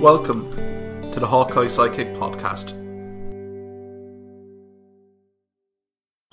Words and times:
Welcome 0.00 0.50
to 1.12 1.20
the 1.20 1.26
Hawkeye 1.26 1.66
Sidekick 1.66 2.16
podcast. 2.16 2.70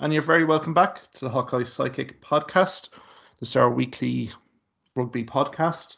And 0.00 0.10
you're 0.10 0.22
very 0.22 0.46
welcome 0.46 0.72
back 0.72 1.02
to 1.12 1.26
the 1.26 1.28
Hawkeye 1.28 1.64
Sidekick 1.64 2.18
podcast. 2.22 2.88
This 3.38 3.50
is 3.50 3.56
our 3.56 3.68
weekly 3.68 4.30
rugby 4.96 5.22
podcast. 5.22 5.96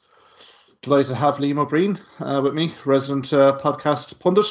Delighted 0.83 1.11
to 1.11 1.15
have 1.15 1.37
Liam 1.37 1.59
O'Briain 1.59 2.01
uh, 2.19 2.41
with 2.43 2.55
me, 2.55 2.75
resident 2.85 3.33
uh, 3.33 3.57
podcast 3.63 4.19
pundit, 4.19 4.47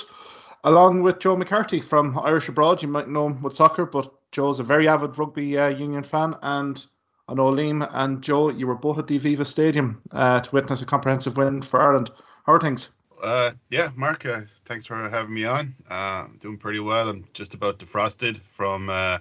along 0.63 1.03
with 1.03 1.19
Joe 1.19 1.35
McCarthy 1.35 1.81
from 1.81 2.17
Irish 2.19 2.47
Abroad. 2.47 2.81
You 2.81 2.87
might 2.87 3.09
know 3.09 3.27
him 3.27 3.43
with 3.43 3.57
soccer, 3.57 3.85
but 3.85 4.13
Joe's 4.31 4.61
a 4.61 4.63
very 4.63 4.87
avid 4.87 5.17
rugby 5.17 5.57
uh, 5.57 5.67
union 5.67 6.05
fan. 6.05 6.35
And 6.41 6.85
I 7.27 7.33
know 7.33 7.51
Liam 7.51 7.85
and 7.91 8.21
Joe, 8.21 8.47
you 8.47 8.65
were 8.65 8.75
both 8.75 8.97
at 8.97 9.07
the 9.07 9.19
Aviva 9.19 9.45
Stadium 9.45 10.01
uh, 10.13 10.39
to 10.39 10.51
witness 10.51 10.81
a 10.81 10.85
comprehensive 10.85 11.35
win 11.35 11.61
for 11.61 11.81
Ireland. 11.81 12.11
How 12.45 12.53
are 12.53 12.61
things? 12.61 12.87
Uh, 13.21 13.51
yeah, 13.69 13.89
Mark, 13.95 14.25
uh, 14.25 14.41
thanks 14.65 14.85
for 14.85 15.09
having 15.09 15.33
me 15.33 15.45
on. 15.45 15.75
Uh, 15.89 16.27
doing 16.39 16.57
pretty 16.57 16.79
well. 16.79 17.09
I'm 17.09 17.25
just 17.33 17.53
about 17.53 17.79
defrosted 17.79 18.39
from 18.41 18.89
uh, 18.89 19.19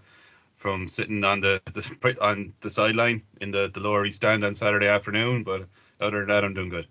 from 0.56 0.88
sitting 0.88 1.24
on 1.24 1.40
the, 1.40 1.60
the 1.72 2.16
on 2.20 2.52
the 2.60 2.70
sideline 2.70 3.22
in 3.40 3.50
the, 3.50 3.70
the 3.72 3.80
lower 3.80 4.04
east 4.04 4.16
stand 4.16 4.44
on 4.44 4.54
Saturday 4.54 4.88
afternoon, 4.88 5.44
but 5.44 5.66
other 6.00 6.20
than 6.20 6.28
that, 6.28 6.44
I'm 6.44 6.54
doing 6.54 6.68
good. 6.68 6.86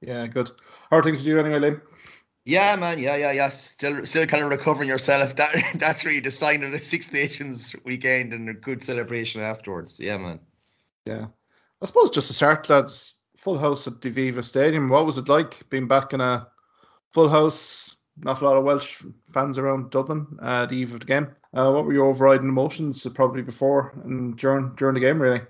Yeah, 0.00 0.26
good. 0.26 0.50
How 0.90 0.98
are 0.98 1.02
things 1.02 1.18
with 1.18 1.26
you 1.26 1.38
anyway, 1.38 1.58
Liam? 1.58 1.80
Yeah, 2.44 2.74
man. 2.76 2.98
Yeah, 2.98 3.16
yeah, 3.16 3.32
yeah. 3.32 3.48
Still, 3.50 4.04
still 4.04 4.26
kind 4.26 4.42
of 4.42 4.50
recovering 4.50 4.88
yourself. 4.88 5.34
That 5.36 5.54
that's 5.76 6.04
really 6.04 6.20
the 6.20 6.30
sign 6.30 6.64
of 6.64 6.72
the 6.72 6.80
Six 6.80 7.12
Nations 7.12 7.76
weekend 7.84 8.32
and 8.32 8.48
a 8.48 8.54
good 8.54 8.82
celebration 8.82 9.40
afterwards. 9.40 10.00
Yeah, 10.00 10.18
man. 10.18 10.40
Yeah, 11.06 11.26
I 11.80 11.86
suppose 11.86 12.10
just 12.10 12.28
to 12.28 12.34
start, 12.34 12.68
lads 12.68 13.14
full 13.42 13.58
house 13.58 13.86
at 13.86 14.00
the 14.00 14.10
Aviva 14.10 14.44
Stadium. 14.44 14.88
What 14.88 15.04
was 15.04 15.18
it 15.18 15.28
like 15.28 15.68
being 15.68 15.88
back 15.88 16.12
in 16.12 16.20
a 16.20 16.46
full 17.12 17.28
house? 17.28 17.96
Not 18.16 18.40
a 18.40 18.44
lot 18.44 18.56
of 18.56 18.64
Welsh 18.64 19.02
fans 19.32 19.58
around 19.58 19.90
Dublin 19.90 20.38
uh, 20.40 20.66
the 20.66 20.76
eve 20.76 20.92
of 20.92 21.00
the 21.00 21.06
game. 21.06 21.34
Uh, 21.52 21.70
what 21.72 21.84
were 21.84 21.92
your 21.92 22.06
overriding 22.06 22.48
emotions 22.48 23.06
probably 23.14 23.42
before 23.42 23.92
and 24.04 24.36
during 24.36 24.74
during 24.76 24.94
the 24.94 25.00
game, 25.00 25.20
really? 25.20 25.40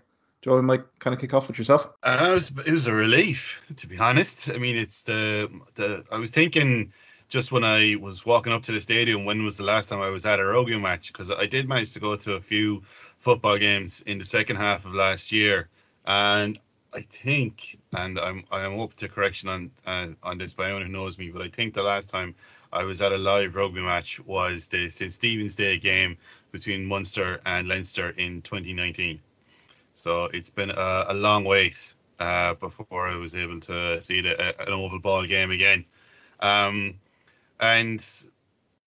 Joe, 0.40 0.56
you 0.56 0.62
might 0.62 0.82
kind 0.98 1.14
of 1.14 1.20
kick 1.20 1.34
off 1.34 1.46
with 1.46 1.58
yourself. 1.58 1.88
Uh, 2.02 2.30
it, 2.30 2.34
was, 2.34 2.52
it 2.66 2.72
was 2.72 2.86
a 2.88 2.94
relief, 2.94 3.62
to 3.76 3.86
be 3.86 3.96
honest. 3.98 4.50
I 4.50 4.58
mean, 4.58 4.77
it's 4.77 5.02
the 5.02 5.50
the 5.74 6.04
I 6.10 6.18
was 6.18 6.30
thinking 6.30 6.92
just 7.28 7.52
when 7.52 7.64
I 7.64 7.96
was 8.00 8.24
walking 8.24 8.52
up 8.52 8.62
to 8.64 8.72
the 8.72 8.80
stadium, 8.80 9.24
when 9.24 9.44
was 9.44 9.56
the 9.56 9.64
last 9.64 9.88
time 9.88 10.00
I 10.00 10.08
was 10.08 10.24
at 10.24 10.40
a 10.40 10.44
rugby 10.44 10.78
match? 10.78 11.12
Because 11.12 11.30
I 11.30 11.46
did 11.46 11.68
manage 11.68 11.92
to 11.92 12.00
go 12.00 12.16
to 12.16 12.34
a 12.34 12.40
few 12.40 12.82
football 13.18 13.58
games 13.58 14.02
in 14.06 14.18
the 14.18 14.24
second 14.24 14.56
half 14.56 14.84
of 14.84 14.94
last 14.94 15.30
year, 15.30 15.68
and 16.06 16.58
I 16.94 17.02
think, 17.02 17.78
and 17.92 18.18
I'm 18.18 18.44
I'm 18.50 18.78
open 18.78 18.96
to 18.98 19.08
correction 19.08 19.48
on 19.48 19.70
uh, 19.86 20.08
on 20.22 20.38
this 20.38 20.52
by 20.52 20.66
anyone 20.66 20.82
who 20.82 20.88
knows 20.88 21.18
me, 21.18 21.30
but 21.30 21.40
I 21.40 21.48
think 21.48 21.72
the 21.72 21.82
last 21.82 22.10
time 22.10 22.34
I 22.72 22.84
was 22.84 23.00
at 23.00 23.12
a 23.12 23.16
live 23.16 23.54
rugby 23.54 23.80
match 23.80 24.20
was 24.20 24.68
the 24.68 24.90
St 24.90 25.12
Stephen's 25.12 25.54
Day 25.54 25.78
game 25.78 26.18
between 26.50 26.84
Munster 26.84 27.40
and 27.46 27.66
Leinster 27.68 28.10
in 28.10 28.42
2019. 28.42 29.20
So 29.94 30.26
it's 30.26 30.50
been 30.50 30.70
a, 30.70 31.04
a 31.08 31.14
long 31.14 31.44
wait 31.44 31.94
uh, 32.18 32.54
before 32.54 33.06
I 33.06 33.16
was 33.16 33.34
able 33.34 33.60
to 33.60 34.00
see 34.00 34.20
the, 34.20 34.40
uh, 34.40 34.66
an 34.66 34.72
oval 34.72 35.00
ball 35.00 35.27
game 35.27 35.50
again. 35.50 35.84
Um, 36.40 36.94
and 37.60 38.04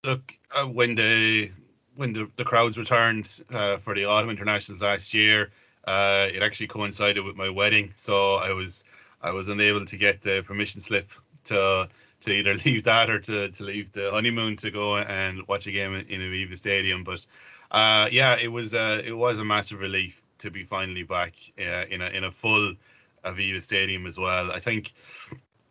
look, 0.03 0.37
uh, 0.51 0.65
when 0.65 0.95
the 0.95 1.49
when 1.95 2.13
the, 2.13 2.29
the 2.35 2.43
crowds 2.43 2.77
returned 2.77 3.41
uh, 3.51 3.77
for 3.77 3.95
the 3.95 4.05
autumn 4.05 4.29
internationals 4.29 4.81
last 4.81 5.13
year, 5.13 5.51
uh, 5.85 6.29
it 6.33 6.41
actually 6.41 6.67
coincided 6.67 7.23
with 7.23 7.35
my 7.35 7.49
wedding, 7.49 7.91
so 7.95 8.35
I 8.35 8.53
was 8.53 8.83
I 9.21 9.31
was 9.31 9.47
unable 9.47 9.85
to 9.85 9.97
get 9.97 10.21
the 10.21 10.43
permission 10.45 10.81
slip 10.81 11.09
to 11.45 11.89
to 12.21 12.31
either 12.31 12.55
leave 12.65 12.83
that 12.83 13.09
or 13.09 13.19
to, 13.19 13.49
to 13.49 13.63
leave 13.63 13.91
the 13.91 14.11
honeymoon 14.11 14.55
to 14.57 14.71
go 14.71 14.97
and 14.97 15.47
watch 15.47 15.67
a 15.67 15.71
game 15.71 15.95
in 15.95 16.21
Aviva 16.21 16.57
Stadium. 16.57 17.03
But 17.03 17.25
uh, 17.71 18.09
yeah, 18.11 18.37
it 18.41 18.47
was 18.47 18.75
uh, 18.75 19.01
it 19.05 19.13
was 19.13 19.39
a 19.39 19.45
massive 19.45 19.79
relief 19.79 20.21
to 20.39 20.51
be 20.51 20.63
finally 20.63 21.03
back 21.03 21.33
uh, 21.59 21.85
in 21.89 22.01
a 22.01 22.07
in 22.07 22.23
a 22.23 22.31
full 22.31 22.75
Aviva 23.23 23.61
Stadium 23.61 24.05
as 24.05 24.17
well. 24.17 24.51
I 24.51 24.59
think 24.59 24.93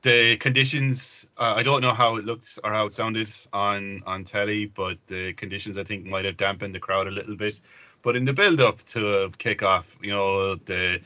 the 0.03 0.37
conditions 0.37 1.27
uh, 1.39 1.55
I 1.57 1.63
don't 1.63 1.81
know 1.81 1.95
how 1.95 2.17
it 2.17 2.25
looked 2.25 2.59
or 2.63 2.71
how 2.71 2.87
it 2.87 2.93
sounded 2.93 3.29
on 3.53 4.03
on 4.07 4.25
telly, 4.25 4.67
but 4.67 4.99
the 5.07 5.33
conditions 5.33 5.79
I 5.79 5.85
think 5.85 6.05
might 6.05 6.25
have 6.25 6.37
dampened 6.37 6.75
the 6.75 6.81
crowd 6.81 7.07
a 7.07 7.11
little 7.11 7.37
bit. 7.37 7.61
But 8.05 8.17
in 8.17 8.27
the 8.27 8.35
build 8.35 8.61
up 8.61 8.79
to 8.93 9.33
kickoff, 9.39 9.97
you 10.03 10.11
know, 10.11 10.57
the 10.57 11.01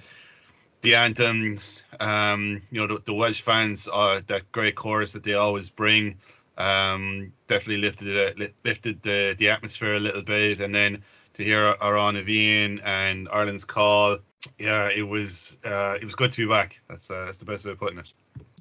the 0.81 0.94
anthems, 0.94 1.84
um, 2.00 2.60
you 2.70 2.81
know, 2.81 2.86
the, 2.86 3.03
the 3.04 3.14
Welsh 3.14 3.41
fans, 3.41 3.88
are 3.88 4.20
that 4.22 4.50
great 4.53 4.75
chorus 4.75 5.12
that 5.12 5.22
they 5.22 5.34
always 5.34 5.70
bring, 5.70 6.16
um, 6.56 7.32
definitely 7.47 7.78
lifted 7.78 8.09
it, 8.09 8.54
lifted 8.64 9.03
the, 9.03 9.34
the 9.38 9.48
atmosphere 9.48 9.94
a 9.94 10.00
little 10.00 10.22
bit. 10.22 10.60
And 10.60 10.75
then 10.75 11.03
to 11.34 11.44
hear 11.44 11.75
Amhrán 11.81 12.14
na 12.14 12.20
bhFiann 12.20 12.81
and 12.84 13.28
Ireland's 13.28 13.65
call, 13.65 14.19
yeah, 14.59 14.88
it 14.91 15.06
was 15.06 15.59
uh, 15.65 15.98
it 16.00 16.04
was 16.04 16.15
good 16.15 16.32
to 16.32 16.47
be 16.47 16.48
back. 16.48 16.80
That's 16.88 17.10
uh, 17.10 17.26
that's 17.26 17.38
the 17.38 17.44
best 17.44 17.65
way 17.65 17.72
of 17.72 17.78
putting 17.78 17.98
it. 17.98 18.12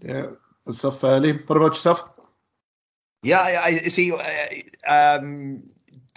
Yeah, 0.01 0.27
good 0.65 0.75
stuff, 0.75 1.03
uh, 1.03 1.19
Liam. 1.19 1.47
What 1.47 1.57
about 1.57 1.73
yourself? 1.73 2.03
Yeah, 3.23 3.39
I, 3.39 3.79
I 3.85 3.89
see. 3.89 4.11
Uh, 4.11 5.19
um, 5.19 5.63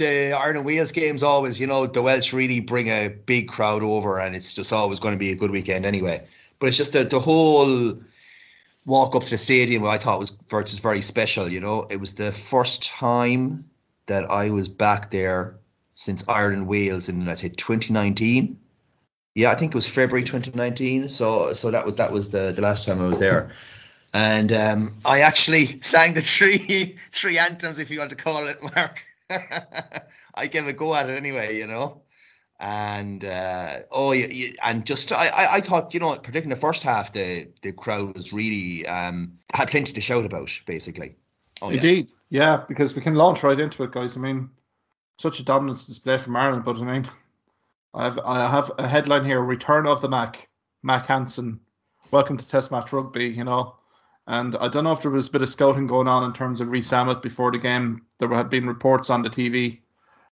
the 0.00 0.32
Ireland 0.32 0.64
Wales 0.64 0.92
games 0.92 1.22
always, 1.22 1.60
you 1.60 1.66
know, 1.66 1.86
the 1.86 2.02
Welsh 2.02 2.32
really 2.32 2.60
bring 2.60 2.88
a 2.88 3.08
big 3.08 3.48
crowd 3.48 3.82
over, 3.82 4.18
and 4.18 4.34
it's 4.34 4.54
just 4.54 4.72
always 4.72 4.98
going 4.98 5.14
to 5.14 5.18
be 5.18 5.30
a 5.30 5.36
good 5.36 5.50
weekend 5.50 5.84
anyway. 5.84 6.26
But 6.58 6.68
it's 6.68 6.76
just 6.76 6.94
that 6.94 7.10
the 7.10 7.20
whole 7.20 8.00
walk 8.86 9.14
up 9.14 9.24
to 9.24 9.30
the 9.30 9.38
stadium, 9.38 9.84
I 9.84 9.98
thought 9.98 10.18
was 10.18 10.30
versus 10.48 10.78
very 10.78 11.02
special. 11.02 11.48
You 11.48 11.60
know, 11.60 11.86
it 11.90 12.00
was 12.00 12.14
the 12.14 12.32
first 12.32 12.84
time 12.84 13.66
that 14.06 14.30
I 14.30 14.50
was 14.50 14.68
back 14.68 15.10
there 15.10 15.56
since 15.94 16.26
Ireland 16.26 16.66
Wales 16.66 17.08
in 17.10 17.28
I 17.28 17.34
say 17.34 17.50
2019. 17.50 18.58
Yeah, 19.34 19.50
I 19.50 19.54
think 19.54 19.72
it 19.72 19.76
was 19.76 19.86
February 19.86 20.24
2019. 20.24 21.10
So 21.10 21.52
so 21.52 21.70
that 21.70 21.84
was 21.84 21.94
that 21.96 22.10
was 22.10 22.30
the 22.30 22.52
the 22.52 22.62
last 22.62 22.86
time 22.86 23.02
I 23.02 23.06
was 23.06 23.18
there. 23.18 23.50
And 24.14 24.50
um, 24.50 24.94
I 25.04 25.20
actually 25.20 25.80
sang 25.82 26.14
the 26.14 26.22
three 26.22 26.96
three 27.12 27.36
anthems, 27.36 27.78
if 27.78 27.90
you 27.90 27.98
want 27.98 28.10
to 28.10 28.16
call 28.16 28.46
it, 28.46 28.62
Mark. 28.62 29.04
I 30.34 30.46
give 30.46 30.66
a 30.66 30.72
go 30.72 30.94
at 30.94 31.08
it 31.08 31.16
anyway, 31.16 31.56
you 31.56 31.66
know. 31.66 32.02
And 32.58 33.24
uh, 33.24 33.80
oh, 33.90 34.12
yeah, 34.12 34.26
yeah, 34.30 34.50
and 34.64 34.84
just 34.84 35.12
I, 35.12 35.30
I, 35.52 35.60
thought 35.62 35.94
you 35.94 36.00
know, 36.00 36.14
particularly 36.16 36.54
the 36.54 36.60
first 36.60 36.82
half, 36.82 37.10
the 37.14 37.48
the 37.62 37.72
crowd 37.72 38.14
was 38.14 38.34
really 38.34 38.86
um 38.86 39.32
had 39.54 39.70
plenty 39.70 39.94
to 39.94 40.00
shout 40.00 40.26
about, 40.26 40.60
basically. 40.66 41.16
Oh, 41.62 41.70
Indeed, 41.70 42.10
yeah. 42.28 42.58
yeah, 42.58 42.64
because 42.68 42.94
we 42.94 43.00
can 43.00 43.14
launch 43.14 43.42
right 43.42 43.58
into 43.58 43.82
it, 43.82 43.92
guys. 43.92 44.14
I 44.14 44.20
mean, 44.20 44.50
such 45.18 45.40
a 45.40 45.42
dominance 45.42 45.86
display 45.86 46.18
from 46.18 46.36
Ireland, 46.36 46.64
but 46.66 46.76
I 46.76 46.82
mean, 46.82 47.10
I 47.94 48.04
have 48.04 48.18
I 48.18 48.50
have 48.50 48.72
a 48.76 48.86
headline 48.86 49.24
here: 49.24 49.40
Return 49.40 49.86
of 49.86 50.02
the 50.02 50.08
Mac, 50.10 50.48
Mack 50.82 51.06
Hansen. 51.06 51.60
Welcome 52.10 52.36
to 52.36 52.46
Test 52.46 52.70
match 52.70 52.92
rugby. 52.92 53.24
You 53.24 53.44
know, 53.44 53.76
and 54.30 54.54
I 54.60 54.68
don't 54.68 54.84
know 54.84 54.92
if 54.92 55.02
there 55.02 55.10
was 55.10 55.26
a 55.26 55.30
bit 55.32 55.42
of 55.42 55.48
scouting 55.48 55.88
going 55.88 56.06
on 56.06 56.22
in 56.22 56.32
terms 56.32 56.60
of 56.60 56.70
Rees-Zammit 56.70 57.20
before 57.20 57.50
the 57.50 57.58
game. 57.58 58.02
There 58.20 58.28
had 58.28 58.48
been 58.48 58.68
reports 58.68 59.10
on 59.10 59.22
the 59.22 59.28
TV, 59.28 59.80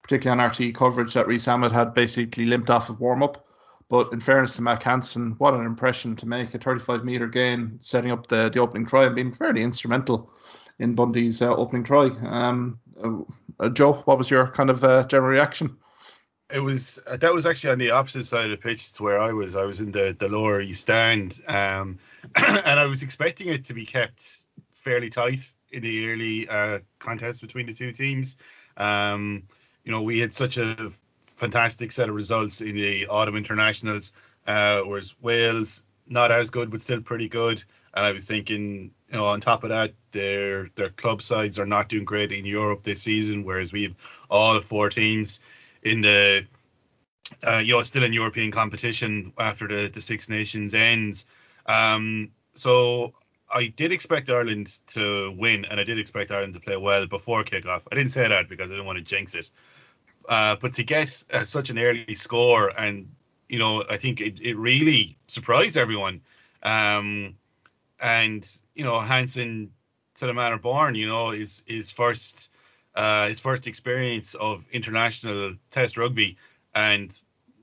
particularly 0.03 0.41
on 0.41 0.49
RT 0.49 0.77
coverage, 0.77 1.15
that 1.15 1.27
Rees-Zammit 1.27 1.73
had 1.73 1.95
basically 1.95 2.47
limped 2.47 2.71
off 2.71 2.91
of 2.91 3.01
warm 3.01 3.25
up. 3.25 3.45
But 3.89 4.13
in 4.13 4.21
fairness 4.21 4.55
to 4.55 4.63
Mack 4.63 4.85
Hansen, 4.85 5.35
what 5.39 5.55
an 5.55 5.67
impression 5.67 6.15
to 6.15 6.27
make 6.27 6.55
a 6.55 6.59
35 6.59 7.05
metre 7.05 7.27
gain, 7.27 7.77
setting 7.81 8.13
up 8.13 8.29
the, 8.29 8.49
the 8.51 8.61
opening 8.61 8.87
try 8.87 9.05
and 9.05 9.17
being 9.17 9.35
fairly 9.35 9.65
instrumental 9.65 10.31
in 10.79 10.95
Bundee's 10.95 11.43
uh, 11.43 11.53
opening 11.57 11.83
try. 11.83 12.07
Um, 12.07 12.79
uh, 13.59 13.69
Joe, 13.71 13.95
what 14.05 14.17
was 14.17 14.31
your 14.31 14.47
kind 14.53 14.71
of 14.71 14.85
uh, 14.85 15.09
general 15.09 15.31
reaction? 15.31 15.77
It 16.51 16.61
was 16.61 17.01
that 17.07 17.33
was 17.33 17.47
actually 17.47 17.73
on 17.73 17.79
the 17.79 17.91
opposite 17.91 18.25
side 18.25 18.47
of 18.47 18.51
the 18.51 18.57
pitch 18.57 18.95
to 18.95 19.03
where 19.03 19.19
I 19.19 19.33
was. 19.33 19.55
I 19.55 19.65
was 19.65 19.81
in 19.81 19.93
the 19.93 20.17
the 20.19 20.29
lower 20.29 20.61
east 20.61 20.83
stand, 20.83 21.41
um, 21.47 21.99
and 22.37 22.81
I 22.81 22.87
was 22.87 23.03
expecting 23.03 23.49
it 23.49 23.65
to 23.67 23.75
be 23.75 23.85
kept 23.85 24.43
fairly 24.75 25.11
tight 25.11 25.53
in 25.71 25.83
the 25.83 26.11
early 26.11 26.49
uh, 26.49 26.79
contest 26.99 27.43
between 27.43 27.67
the 27.67 27.75
two 27.75 27.93
teams. 27.93 28.37
Um, 28.77 29.43
you 29.85 29.93
know, 29.93 30.03
we 30.03 30.21
had 30.21 30.35
such 30.35 30.57
a 30.57 30.91
fantastic 31.27 31.93
set 31.93 32.09
of 32.09 32.15
results 32.15 32.61
in 32.61 32.75
the 32.75 33.07
autumn 33.09 33.37
internationals, 33.37 34.13
uh, 34.47 34.83
whereas 34.83 35.15
Wales 35.21 35.85
not 36.07 36.33
as 36.33 36.49
good 36.49 36.71
but 36.71 36.81
still 36.81 37.03
pretty 37.03 37.29
good. 37.29 37.63
And 37.95 38.07
I 38.07 38.13
was 38.13 38.27
thinking, 38.27 38.91
you 39.11 39.17
know, 39.17 39.27
on 39.27 39.41
top 39.41 39.65
of 39.65 39.69
that, 39.71 39.93
their 40.13 40.71
their 40.77 40.91
club 40.91 41.21
sides 41.21 41.59
are 41.59 41.67
not 41.67 41.91
doing 41.91 42.05
great 42.05 42.33
in 42.33 42.47
Europe 42.47 42.83
this 42.83 43.03
season, 43.03 43.45
whereas 43.45 43.73
we 43.73 43.83
have 43.83 43.95
all 44.31 44.59
four 44.63 44.89
teams 44.89 45.41
in 45.89 46.01
the 46.01 46.47
uh, 47.43 47.63
you're 47.65 47.85
still 47.85 48.05
in 48.05 48.13
European 48.13 48.51
competition 48.51 49.33
after 49.39 49.69
the 49.69 49.89
the 49.89 50.01
Six 50.01 50.29
Nations 50.29 50.75
ends. 50.75 51.27
Um, 51.67 52.31
so 52.53 53.13
I 53.51 53.69
did 53.69 53.93
expect 53.93 54.31
Ireland 54.31 54.81
to 54.89 55.35
win, 55.37 55.65
and 55.65 55.81
I 55.81 55.85
did 55.85 55.99
expect 55.99 56.31
Ireland 56.31 56.55
to 56.55 56.61
play 56.61 56.77
well 56.77 57.07
before 57.07 57.45
kickoff. 57.45 57.83
I 57.91 57.95
didn't 57.95 58.13
say 58.13 58.29
that 58.29 58.49
because 58.49 58.71
I 58.71 58.75
didn't 58.75 58.87
want 58.87 58.99
to 58.99 59.05
jinx 59.05 59.35
it. 59.35 59.49
Uh, 60.29 60.57
but 60.61 60.75
to 60.75 60.85
get 60.85 61.25
uh, 61.33 61.45
such 61.45 61.71
an 61.71 61.79
early 61.79 62.15
score, 62.15 62.71
and 62.79 63.09
you 63.49 63.59
know, 63.59 63.85
I 63.89 63.97
think 63.97 64.21
it, 64.21 64.41
it 64.41 64.57
really 64.57 65.17
surprised 65.27 65.77
everyone. 65.77 66.21
Um, 66.63 67.37
and 68.01 68.47
you 68.75 68.85
know, 68.85 69.01
Hansen 69.01 69.71
to 70.17 70.27
the 70.27 70.35
manner 70.35 70.59
born. 70.59 70.95
You 70.95 71.09
know, 71.09 71.31
is 71.31 71.63
his 71.67 71.91
first 71.91 72.51
uh, 72.99 73.29
his 73.29 73.39
first 73.39 73.69
experience 73.69 74.35
of 74.35 74.67
international 74.73 75.55
Test 75.71 75.97
rugby, 75.97 76.37
and 76.75 77.17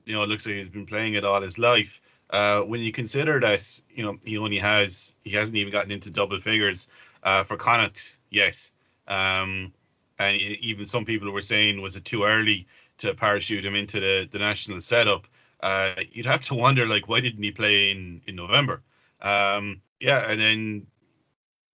you 0.05 0.15
know, 0.15 0.23
it 0.23 0.29
looks 0.29 0.45
like 0.45 0.55
he's 0.55 0.69
been 0.69 0.85
playing 0.85 1.15
it 1.15 1.25
all 1.25 1.41
his 1.41 1.59
life. 1.59 1.99
Uh, 2.29 2.61
when 2.61 2.79
you 2.79 2.91
consider 2.91 3.39
that, 3.41 3.81
you 3.93 4.01
know, 4.01 4.17
he 4.23 4.37
only 4.37 4.57
has 4.57 5.13
he 5.25 5.31
hasn't 5.31 5.57
even 5.57 5.73
gotten 5.73 5.91
into 5.91 6.09
double 6.09 6.39
figures 6.39 6.87
uh, 7.23 7.43
for 7.43 7.57
Connacht 7.57 8.19
yet, 8.29 8.71
um, 9.09 9.73
and 10.19 10.37
even 10.39 10.85
some 10.85 11.03
people 11.03 11.29
were 11.29 11.41
saying 11.41 11.81
was 11.81 11.97
it 11.97 12.05
too 12.05 12.23
early 12.23 12.65
to 12.99 13.13
parachute 13.13 13.65
him 13.65 13.75
into 13.75 13.99
the 13.99 14.29
the 14.31 14.39
national 14.39 14.79
setup. 14.79 15.27
Uh, 15.59 15.95
you'd 16.13 16.25
have 16.25 16.41
to 16.43 16.53
wonder 16.65 16.87
like 16.87 17.09
why 17.09 17.19
didn't 17.19 17.43
he 17.43 17.51
play 17.51 17.91
in 17.91 18.21
in 18.25 18.37
November? 18.37 18.83
Um, 19.21 19.81
yeah, 19.99 20.31
and 20.31 20.39
then 20.39 20.87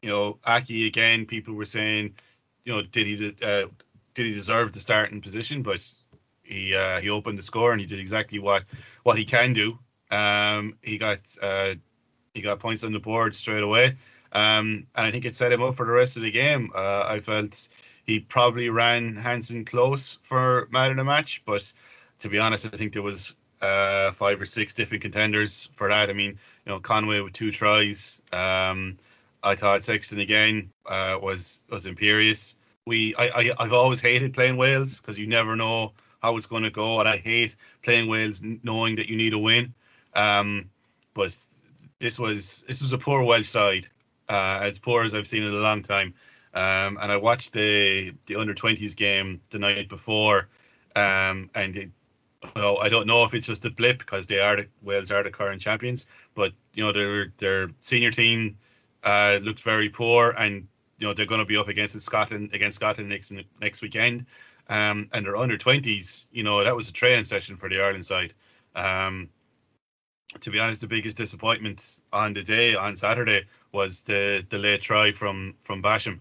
you 0.02 0.10
know 0.10 0.40
Aki 0.46 0.88
again. 0.88 1.28
People 1.28 1.54
were 1.54 1.66
saying, 1.66 2.16
you 2.66 2.74
know, 2.74 2.81
did 2.81 3.08
he 3.08 3.36
uh, 3.44 3.68
did 4.13 4.25
he 4.25 4.34
deserve 4.34 4.74
the 4.74 4.80
starting 4.80 5.22
position? 5.22 5.62
But 5.62 5.86
he 6.44 6.75
uh, 6.75 7.00
he 7.00 7.10
opened 7.10 7.38
the 7.38 7.44
score 7.44 7.72
and 7.72 7.81
he 7.81 7.88
did 7.88 8.00
exactly 8.00 8.40
what 8.40 8.63
what 9.04 9.18
he 9.18 9.25
can 9.25 9.54
do. 9.54 9.78
Um, 10.10 10.78
he 10.81 10.98
got 10.98 11.19
uh, 11.42 11.75
he 12.34 12.42
got 12.42 12.60
points 12.60 12.84
on 12.84 12.92
the 12.92 13.00
board 13.00 13.36
straight 13.36 13.63
away, 13.63 13.96
um, 14.31 14.88
and 14.96 15.08
I 15.08 15.12
think 15.12 15.25
it 15.25 15.36
set 15.36 15.52
him 15.52 15.63
up 15.63 15.75
for 15.75 15.86
the 15.86 15.92
rest 15.92 16.18
of 16.18 16.24
the 16.24 16.31
game. 16.31 16.72
Uh, 16.75 17.06
I 17.08 17.19
felt 17.19 17.69
he 18.04 18.19
probably 18.19 18.69
ran 18.69 19.16
Hansen 19.16 19.66
close 19.66 20.19
for 20.24 20.68
man 20.72 20.92
of 20.92 20.98
the 20.98 21.04
match, 21.04 21.44
but 21.46 21.72
to 22.19 22.30
be 22.30 22.40
honest, 22.40 22.66
I 22.66 22.78
think 22.78 22.94
there 22.94 23.02
was 23.02 23.36
uh, 23.62 24.12
five 24.12 24.42
or 24.42 24.46
six 24.46 24.74
different 24.74 25.04
contenders 25.04 25.69
for 25.75 25.88
that. 25.88 26.10
I 26.10 26.13
mean, 26.13 26.31
you 26.66 26.72
know, 26.72 26.80
Conway 26.80 27.19
with 27.22 27.34
two 27.34 27.52
tries. 27.52 28.22
Um, 28.34 28.98
I 29.43 29.55
thought 29.55 29.83
Sexton 29.83 30.19
again 30.19 30.71
uh, 30.85 31.17
was 31.21 31.63
was 31.69 31.85
imperious. 31.85 32.55
We 32.85 33.15
I, 33.15 33.27
I 33.27 33.51
I've 33.59 33.73
always 33.73 34.01
hated 34.01 34.33
playing 34.33 34.57
Wales 34.57 34.99
because 34.99 35.17
you 35.17 35.27
never 35.27 35.55
know 35.55 35.93
how 36.21 36.38
it's 36.38 36.47
going 36.47 36.63
to 36.63 36.69
go, 36.69 36.99
and 36.99 37.09
I 37.09 37.17
hate 37.17 37.55
playing 37.83 38.07
Wales 38.07 38.41
knowing 38.63 38.95
that 38.97 39.09
you 39.09 39.17
need 39.17 39.33
a 39.33 39.39
win. 39.39 39.73
Um, 40.13 40.69
but 41.13 41.35
this 41.99 42.19
was 42.19 42.63
this 42.67 42.81
was 42.81 42.93
a 42.93 42.97
poor 42.97 43.23
Welsh 43.23 43.47
side, 43.47 43.88
uh, 44.29 44.59
as 44.61 44.77
poor 44.77 45.03
as 45.03 45.13
I've 45.13 45.27
seen 45.27 45.43
in 45.43 45.53
a 45.53 45.57
long 45.57 45.81
time. 45.81 46.13
Um, 46.53 46.99
and 47.01 47.11
I 47.11 47.17
watched 47.17 47.53
the 47.53 48.13
the 48.25 48.35
under 48.35 48.53
20s 48.53 48.95
game 48.95 49.41
the 49.49 49.59
night 49.59 49.89
before, 49.89 50.49
um, 50.95 51.49
and 51.55 51.75
it, 51.77 51.89
well, 52.55 52.79
I 52.79 52.89
don't 52.89 53.07
know 53.07 53.23
if 53.23 53.33
it's 53.33 53.47
just 53.47 53.65
a 53.65 53.71
blip 53.71 53.99
because 53.99 54.25
they 54.25 54.39
are 54.39 54.57
the, 54.57 54.67
Wales 54.81 55.11
are 55.11 55.23
the 55.23 55.31
current 55.31 55.61
champions, 55.61 56.07
but 56.35 56.51
you 56.73 56.83
know 56.83 56.91
their 56.91 57.31
their 57.38 57.69
senior 57.79 58.11
team 58.11 58.57
uh, 59.03 59.39
looked 59.42 59.62
very 59.62 59.89
poor, 59.89 60.31
and 60.38 60.68
you 60.98 61.07
know 61.07 61.13
they're 61.13 61.25
going 61.25 61.39
to 61.39 61.45
be 61.45 61.57
up 61.57 61.68
against 61.68 62.00
Scotland 62.01 62.51
against 62.53 62.75
Scotland 62.75 63.09
next 63.09 63.33
next 63.59 63.81
weekend, 63.81 64.25
um, 64.69 65.09
and 65.13 65.25
their 65.25 65.38
under 65.38 65.57
20s, 65.57 66.25
you 66.31 66.44
know 66.44 66.63
that 66.63 66.75
was 66.75 66.89
a 66.89 66.94
training 66.94 67.25
session 67.25 67.57
for 67.57 67.69
the 67.69 67.81
Ireland 67.81 68.06
side. 68.06 68.33
Um, 68.75 69.30
to 70.39 70.50
be 70.50 70.59
honest, 70.59 70.81
the 70.81 70.88
biggest 70.88 71.18
disappointment 71.18 72.00
on 72.13 72.33
the 72.33 72.44
day 72.44 72.75
on 72.75 72.95
Saturday 72.95 73.45
was 73.71 74.01
the 74.01 74.45
the 74.50 74.57
late 74.57 74.81
try 74.81 75.12
from 75.12 75.56
from 75.63 75.81
Basham. 75.81 76.19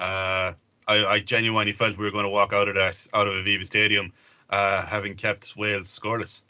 Uh, 0.00 0.54
I, 0.86 1.04
I, 1.06 1.20
genuinely 1.20 1.72
felt 1.72 1.96
we 1.96 2.04
were 2.04 2.10
going 2.10 2.24
to 2.24 2.30
walk 2.30 2.52
out 2.52 2.68
of 2.68 2.74
that 2.74 3.06
out 3.14 3.28
of 3.28 3.34
Aviva 3.34 3.64
Stadium, 3.64 4.12
uh, 4.50 4.84
having 4.84 5.14
kept 5.14 5.56
Wales 5.56 5.86
scoreless. 5.86 6.42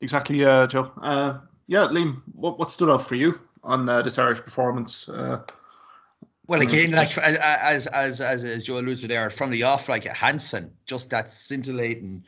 Exactly, 0.00 0.44
uh, 0.44 0.66
Joe. 0.66 0.90
Uh, 1.00 1.38
yeah, 1.68 1.86
Liam, 1.86 2.22
what 2.34 2.58
what 2.58 2.72
stood 2.72 2.90
out 2.90 3.06
for 3.06 3.14
you 3.14 3.38
on 3.64 3.88
uh, 3.88 4.02
this 4.02 4.18
Irish 4.18 4.40
performance? 4.40 5.08
Uh, 5.08 5.40
well, 6.46 6.60
again, 6.60 6.90
like 6.90 7.16
as 7.18 7.38
as 7.86 8.20
as 8.20 8.44
as 8.44 8.64
Joe 8.64 8.78
alluded 8.78 9.00
to 9.00 9.08
there, 9.08 9.30
from 9.30 9.50
the 9.50 9.62
off, 9.62 9.88
like 9.88 10.04
Hansen, 10.04 10.74
just 10.86 11.10
that 11.10 11.30
scintillating 11.30 12.24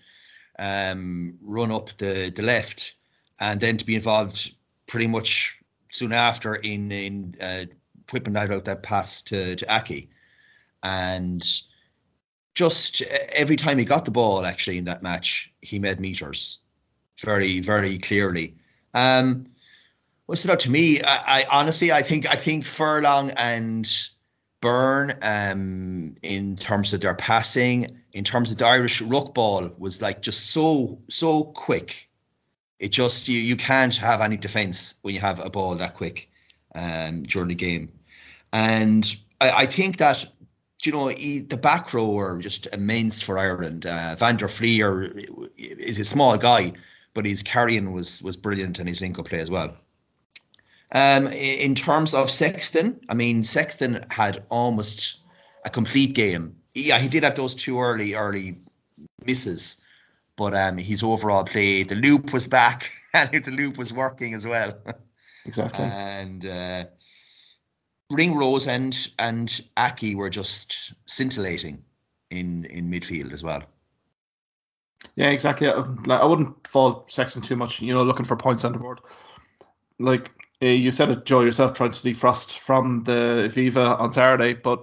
um, 0.58 1.38
run 1.42 1.70
up 1.70 1.90
the 1.98 2.32
the 2.34 2.42
left 2.42 2.94
and 3.40 3.60
then 3.60 3.76
to 3.76 3.84
be 3.84 3.94
involved 3.94 4.54
pretty 4.86 5.06
much 5.06 5.60
soon 5.92 6.12
after 6.12 6.54
in 6.54 6.90
in 6.90 7.34
uh, 7.40 7.66
whipping 8.12 8.36
out 8.36 8.64
that 8.64 8.82
pass 8.82 9.22
to 9.22 9.56
to 9.56 9.74
Aki, 9.74 10.08
and 10.82 11.46
just 12.54 13.02
every 13.02 13.56
time 13.56 13.76
he 13.76 13.84
got 13.84 14.06
the 14.06 14.10
ball, 14.10 14.46
actually 14.46 14.78
in 14.78 14.84
that 14.84 15.02
match, 15.02 15.52
he 15.60 15.78
made 15.78 16.00
meters, 16.00 16.60
very 17.20 17.60
very 17.60 17.98
clearly. 17.98 18.56
Um, 18.94 19.48
what 20.26 20.38
stood 20.38 20.50
out 20.50 20.60
to 20.60 20.70
me, 20.70 21.00
I, 21.02 21.40
I 21.40 21.46
honestly, 21.50 21.92
I 21.92 22.02
think 22.02 22.28
I 22.28 22.36
think 22.36 22.64
Furlong 22.64 23.30
and 23.36 23.84
Beirne, 24.60 25.18
um, 25.22 26.14
in 26.22 26.56
terms 26.56 26.92
of 26.92 27.00
their 27.00 27.14
passing, 27.14 27.98
in 28.12 28.24
terms 28.24 28.52
of 28.52 28.58
the 28.58 28.66
Irish 28.66 29.00
ruck 29.00 29.34
ball, 29.34 29.70
was 29.78 30.02
like 30.02 30.22
just 30.22 30.50
so 30.50 30.98
so 31.08 31.44
quick 31.44 32.06
it 32.78 32.90
just 32.90 33.28
you 33.28 33.38
you 33.38 33.56
can't 33.56 33.96
have 33.96 34.20
any 34.20 34.36
defense 34.36 34.94
when 35.02 35.14
you 35.14 35.20
have 35.20 35.44
a 35.44 35.50
ball 35.50 35.74
that 35.76 35.94
quick 35.94 36.30
um, 36.74 37.22
during 37.22 37.48
the 37.48 37.54
game, 37.54 37.92
and 38.52 39.16
I, 39.40 39.50
I 39.50 39.66
think 39.66 39.98
that 39.98 40.26
you 40.82 40.92
know 40.92 41.08
he, 41.08 41.40
the 41.40 41.56
back 41.56 41.92
row 41.94 42.18
are 42.18 42.38
just 42.38 42.66
immense 42.72 43.22
for 43.22 43.38
Ireland. 43.38 43.86
Uh, 43.86 44.14
Van 44.16 44.36
der 44.36 44.48
Flier 44.48 45.10
is 45.56 45.98
a 45.98 46.04
small 46.04 46.36
guy, 46.36 46.72
but 47.14 47.24
his 47.24 47.42
carrying 47.42 47.92
was 47.92 48.22
was 48.22 48.36
brilliant 48.36 48.78
and 48.78 48.88
his 48.88 49.00
link 49.00 49.18
up 49.18 49.26
play 49.26 49.40
as 49.40 49.50
well. 49.50 49.76
Um, 50.92 51.26
in 51.26 51.74
terms 51.74 52.14
of 52.14 52.30
Sexton, 52.30 53.00
I 53.08 53.14
mean 53.14 53.44
Sexton 53.44 54.06
had 54.10 54.44
almost 54.50 55.20
a 55.64 55.70
complete 55.70 56.14
game. 56.14 56.56
Yeah, 56.74 56.98
he 56.98 57.08
did 57.08 57.24
have 57.24 57.34
those 57.34 57.54
two 57.54 57.80
early 57.80 58.14
early 58.14 58.58
misses, 59.24 59.80
but 60.36 60.54
um, 60.54 60.78
his 60.78 61.02
overall 61.02 61.44
play, 61.44 61.82
the 61.82 61.96
loop 61.96 62.32
was 62.32 62.46
back, 62.46 62.92
and 63.14 63.44
the 63.44 63.50
loop 63.50 63.76
was 63.78 63.92
working 63.92 64.34
as 64.34 64.46
well. 64.46 64.78
Exactly. 65.44 65.84
and 65.84 66.44
uh, 66.44 66.84
Ringrose 68.10 68.68
and 68.68 69.08
and 69.18 69.60
Aki 69.76 70.14
were 70.14 70.30
just 70.30 70.94
scintillating 71.06 71.84
in 72.30 72.64
in 72.66 72.90
midfield 72.90 73.32
as 73.32 73.42
well. 73.42 73.62
Yeah, 75.14 75.28
exactly. 75.28 75.68
I 75.68 76.24
wouldn't 76.24 76.66
fault 76.66 77.10
Sexton 77.10 77.42
too 77.42 77.56
much. 77.56 77.80
You 77.80 77.94
know, 77.94 78.02
looking 78.02 78.26
for 78.26 78.36
points 78.36 78.64
on 78.64 78.72
the 78.72 78.78
board. 78.78 79.00
Like 79.98 80.30
eh, 80.60 80.72
you 80.72 80.92
said 80.92 81.10
it, 81.10 81.24
Joe 81.24 81.40
yourself, 81.42 81.76
trying 81.76 81.92
to 81.92 82.02
defrost 82.02 82.58
from 82.58 83.04
the 83.04 83.50
Viva 83.54 83.96
on 83.98 84.12
Saturday, 84.12 84.54
but 84.54 84.82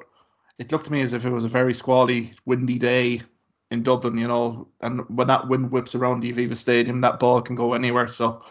it 0.60 0.72
looked 0.72 0.86
to 0.86 0.92
me 0.92 1.02
as 1.02 1.14
if 1.14 1.26
it 1.26 1.30
was 1.30 1.46
a 1.46 1.50
very 1.50 1.74
squally, 1.74 2.34
windy 2.46 2.80
day 2.80 3.22
in 3.72 3.84
Dublin, 3.84 4.18
you 4.18 4.28
know, 4.28 4.68
and 4.82 5.02
when 5.10 5.28
that 5.28 5.48
wind 5.48 5.72
whips 5.72 5.96
around 5.96 6.20
the 6.20 6.32
Aviva 6.32 6.56
Stadium, 6.56 7.02
that 7.02 7.20
ball 7.20 7.42
can 7.42 7.56
go 7.56 7.74
anywhere. 7.74 8.08
So 8.08 8.42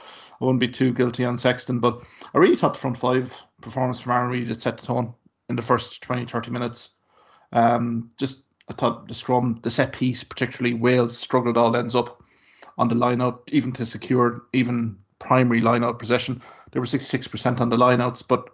I 0.41 0.45
wouldn't 0.45 0.61
be 0.61 0.69
too 0.69 0.93
guilty 0.93 1.25
on 1.25 1.39
Sexton, 1.39 1.79
but 1.79 2.03
I 2.35 2.39
really 2.39 2.57
thought 2.57 2.75
the 2.75 2.81
front 2.81 2.99
five 2.99 3.33
performance 3.61 4.01
from 4.01 4.13
Aaron 4.13 4.31
Reid 4.31 4.49
had 4.49 4.61
set 4.61 4.79
the 4.79 4.87
tone 4.87 5.15
in 5.49 5.55
the 5.55 5.63
first 5.63 6.03
20, 6.03 6.27
30 6.27 6.51
minutes. 6.51 6.91
Um, 7.53 8.11
just 8.19 8.41
I 8.69 8.75
thought 8.75 9.07
the 9.07 9.15
scrum, 9.15 9.61
the 9.63 9.71
set 9.71 9.93
piece, 9.93 10.25
particularly 10.25 10.75
Wales 10.75 11.17
struggled 11.17 11.57
all 11.57 11.77
ends 11.77 11.95
up 11.95 12.23
on 12.79 12.89
the 12.89 12.95
line 12.95 13.23
even 13.49 13.73
to 13.73 13.85
secure 13.85 14.47
even 14.53 14.97
primary 15.23 15.61
line 15.61 15.85
out 15.85 15.99
possession. 15.99 16.43
There 16.73 16.83
were 16.83 16.87
66% 16.87 17.61
on 17.61 17.69
the 17.69 17.79
line 17.79 18.01
outs, 18.01 18.23
but 18.23 18.49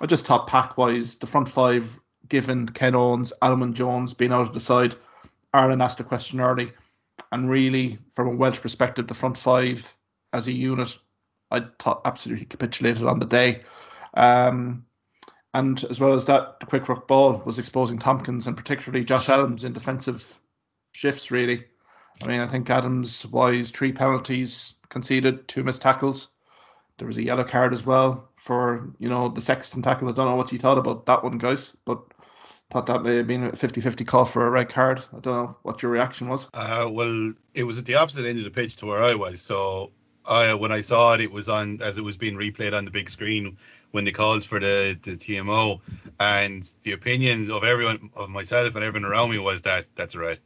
I 0.00 0.06
just 0.06 0.26
thought 0.26 0.46
pack 0.46 0.76
wise, 0.78 1.16
the 1.16 1.26
front 1.26 1.48
five, 1.48 1.98
given 2.28 2.68
Ken 2.68 2.94
Owens, 2.94 3.32
Alun 3.42 3.72
Jones 3.72 4.14
being 4.14 4.32
out 4.32 4.46
of 4.46 4.54
the 4.54 4.60
side, 4.60 4.96
Ireland 5.52 5.82
asked 5.82 6.00
a 6.00 6.04
question 6.04 6.40
early, 6.40 6.72
and 7.32 7.48
really, 7.48 7.98
from 8.14 8.28
a 8.28 8.34
Welsh 8.34 8.60
perspective, 8.60 9.06
the 9.06 9.14
front 9.14 9.38
five 9.38 9.94
as 10.32 10.46
a 10.46 10.52
unit, 10.52 10.96
I 11.50 11.64
thought 11.78 12.02
absolutely 12.04 12.46
capitulated 12.46 13.04
on 13.04 13.18
the 13.18 13.26
day. 13.26 13.62
Um, 14.14 14.84
and 15.54 15.82
as 15.84 15.98
well 15.98 16.12
as 16.12 16.26
that, 16.26 16.60
the 16.60 16.66
quick 16.66 16.88
ruck 16.88 17.08
ball 17.08 17.42
was 17.46 17.58
exposing 17.58 17.98
Tompkins 17.98 18.46
and 18.46 18.56
particularly 18.56 19.04
Josh 19.04 19.28
Adams 19.30 19.64
in 19.64 19.72
defensive 19.72 20.24
shifts, 20.92 21.30
really. 21.30 21.64
I 22.22 22.26
mean, 22.26 22.40
I 22.40 22.48
think 22.48 22.70
Adams 22.70 23.26
wise 23.26 23.70
three 23.70 23.92
penalties 23.92 24.74
conceded, 24.88 25.46
two 25.48 25.62
missed 25.62 25.82
tackles. 25.82 26.28
There 26.98 27.06
was 27.06 27.18
a 27.18 27.22
yellow 27.22 27.44
card 27.44 27.74
as 27.74 27.84
well 27.84 28.30
for, 28.36 28.90
you 28.98 29.08
know, 29.08 29.28
the 29.28 29.40
Sexton 29.40 29.82
tackle. 29.82 30.08
I 30.08 30.12
don't 30.12 30.26
know 30.26 30.36
what 30.36 30.50
you 30.50 30.58
thought 30.58 30.78
about 30.78 31.04
that 31.06 31.22
one, 31.22 31.36
guys, 31.36 31.76
but 31.84 32.00
thought 32.70 32.86
that 32.86 33.02
may 33.02 33.16
have 33.16 33.26
been 33.26 33.44
a 33.44 33.52
50-50 33.52 34.06
call 34.06 34.24
for 34.24 34.46
a 34.46 34.50
red 34.50 34.68
card. 34.68 35.02
I 35.12 35.20
don't 35.20 35.26
know 35.26 35.56
what 35.62 35.82
your 35.82 35.92
reaction 35.92 36.28
was. 36.28 36.48
Uh, 36.54 36.88
well, 36.90 37.32
it 37.54 37.64
was 37.64 37.78
at 37.78 37.84
the 37.84 37.94
opposite 37.94 38.26
end 38.26 38.38
of 38.38 38.44
the 38.44 38.50
pitch 38.50 38.76
to 38.76 38.86
where 38.86 39.02
I 39.02 39.14
was. 39.14 39.40
So 39.40 39.92
I, 40.24 40.54
when 40.54 40.72
I 40.72 40.80
saw 40.80 41.14
it, 41.14 41.20
it 41.20 41.30
was 41.30 41.48
on 41.48 41.80
as 41.82 41.98
it 41.98 42.02
was 42.02 42.16
being 42.16 42.34
replayed 42.34 42.72
on 42.72 42.84
the 42.84 42.90
big 42.90 43.08
screen 43.08 43.56
when 43.92 44.04
they 44.04 44.12
called 44.12 44.44
for 44.44 44.58
the, 44.58 44.98
the 45.02 45.12
TMO, 45.12 45.80
and 46.18 46.68
the 46.82 46.92
opinion 46.92 47.50
of 47.50 47.62
everyone, 47.62 48.10
of 48.14 48.30
myself 48.30 48.74
and 48.74 48.84
everyone 48.84 49.10
around 49.10 49.30
me 49.30 49.38
was 49.38 49.62
that 49.62 49.88
that's 49.94 50.14
a 50.14 50.18
red. 50.18 50.38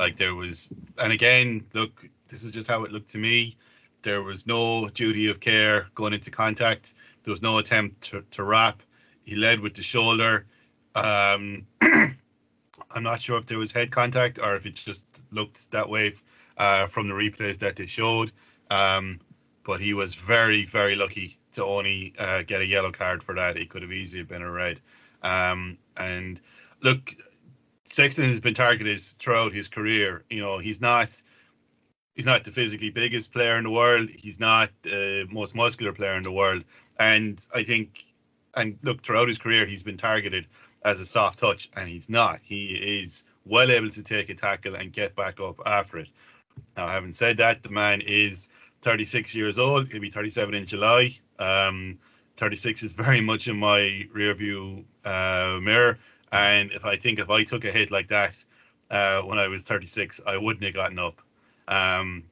Like 0.00 0.16
there 0.16 0.34
was, 0.34 0.72
and 0.96 1.12
again, 1.12 1.66
look, 1.74 2.08
this 2.28 2.42
is 2.42 2.52
just 2.52 2.66
how 2.66 2.84
it 2.84 2.90
looked 2.90 3.10
to 3.10 3.18
me. 3.18 3.54
There 4.00 4.22
was 4.22 4.46
no 4.46 4.88
duty 4.88 5.28
of 5.28 5.40
care 5.40 5.88
going 5.94 6.14
into 6.14 6.30
contact. 6.30 6.94
There 7.22 7.32
was 7.32 7.42
no 7.42 7.58
attempt 7.58 8.00
to, 8.04 8.24
to 8.30 8.42
wrap 8.42 8.82
He 9.24 9.36
led 9.36 9.60
with 9.60 9.74
the 9.74 9.82
shoulder. 9.82 10.46
Um, 10.94 11.66
I'm 11.82 13.02
not 13.02 13.20
sure 13.20 13.38
if 13.38 13.44
there 13.44 13.58
was 13.58 13.72
head 13.72 13.90
contact 13.90 14.38
or 14.42 14.56
if 14.56 14.64
it 14.64 14.74
just 14.74 15.04
looked 15.32 15.70
that 15.72 15.86
way 15.86 16.14
uh, 16.56 16.86
from 16.86 17.06
the 17.06 17.14
replays 17.14 17.58
that 17.58 17.76
they 17.76 17.86
showed. 17.86 18.32
Um, 18.70 19.20
but 19.64 19.82
he 19.82 19.92
was 19.92 20.14
very, 20.14 20.64
very 20.64 20.96
lucky 20.96 21.38
to 21.52 21.62
only 21.62 22.14
uh, 22.18 22.40
get 22.42 22.62
a 22.62 22.66
yellow 22.66 22.90
card 22.90 23.22
for 23.22 23.34
that. 23.34 23.58
It 23.58 23.68
could 23.68 23.82
have 23.82 23.92
easily 23.92 24.24
been 24.24 24.40
a 24.40 24.50
red. 24.50 24.80
Um, 25.22 25.76
and 25.98 26.40
look, 26.80 27.14
Sexton 27.84 28.24
has 28.24 28.40
been 28.40 28.54
targeted 28.54 29.00
throughout 29.00 29.52
his 29.52 29.68
career. 29.68 30.24
You 30.30 30.40
know, 30.40 30.58
he's 30.58 30.80
not 30.80 31.10
he's 32.14 32.26
not 32.26 32.44
the 32.44 32.50
physically 32.50 32.90
biggest 32.90 33.32
player 33.32 33.56
in 33.56 33.64
the 33.64 33.70
world. 33.70 34.10
He's 34.10 34.38
not 34.38 34.70
the 34.82 35.26
most 35.30 35.54
muscular 35.54 35.92
player 35.92 36.16
in 36.16 36.22
the 36.22 36.32
world. 36.32 36.64
And 36.98 37.44
I 37.54 37.64
think, 37.64 38.04
and 38.54 38.78
look, 38.82 39.02
throughout 39.02 39.28
his 39.28 39.38
career, 39.38 39.66
he's 39.66 39.82
been 39.82 39.96
targeted 39.96 40.46
as 40.84 41.00
a 41.00 41.06
soft 41.06 41.38
touch, 41.38 41.70
and 41.76 41.88
he's 41.88 42.08
not. 42.08 42.40
He 42.42 43.00
is 43.00 43.24
well 43.44 43.70
able 43.70 43.90
to 43.90 44.02
take 44.02 44.28
a 44.28 44.34
tackle 44.34 44.74
and 44.74 44.92
get 44.92 45.16
back 45.16 45.40
up 45.40 45.60
after 45.64 45.98
it. 45.98 46.08
Now, 46.76 46.88
having 46.88 47.12
said 47.12 47.38
that, 47.38 47.62
the 47.62 47.70
man 47.70 48.02
is 48.02 48.48
36 48.82 49.34
years 49.34 49.58
old. 49.58 49.90
He'll 49.90 50.00
be 50.00 50.10
37 50.10 50.54
in 50.54 50.66
July. 50.66 51.10
Um, 51.38 51.98
36 52.36 52.82
is 52.82 52.92
very 52.92 53.20
much 53.20 53.48
in 53.48 53.56
my 53.56 54.06
rearview 54.14 54.84
uh, 55.04 55.58
mirror. 55.60 55.98
And 56.32 56.72
if 56.72 56.84
I 56.84 56.96
think 56.96 57.18
if 57.18 57.30
I 57.30 57.44
took 57.44 57.64
a 57.64 57.70
hit 57.70 57.90
like 57.90 58.08
that 58.08 58.36
uh, 58.90 59.22
when 59.22 59.38
I 59.38 59.48
was 59.48 59.62
36, 59.62 60.20
I 60.26 60.36
wouldn't 60.36 60.64
have 60.64 60.74
gotten 60.74 60.98
up. 60.98 61.20
Um, 61.68 62.24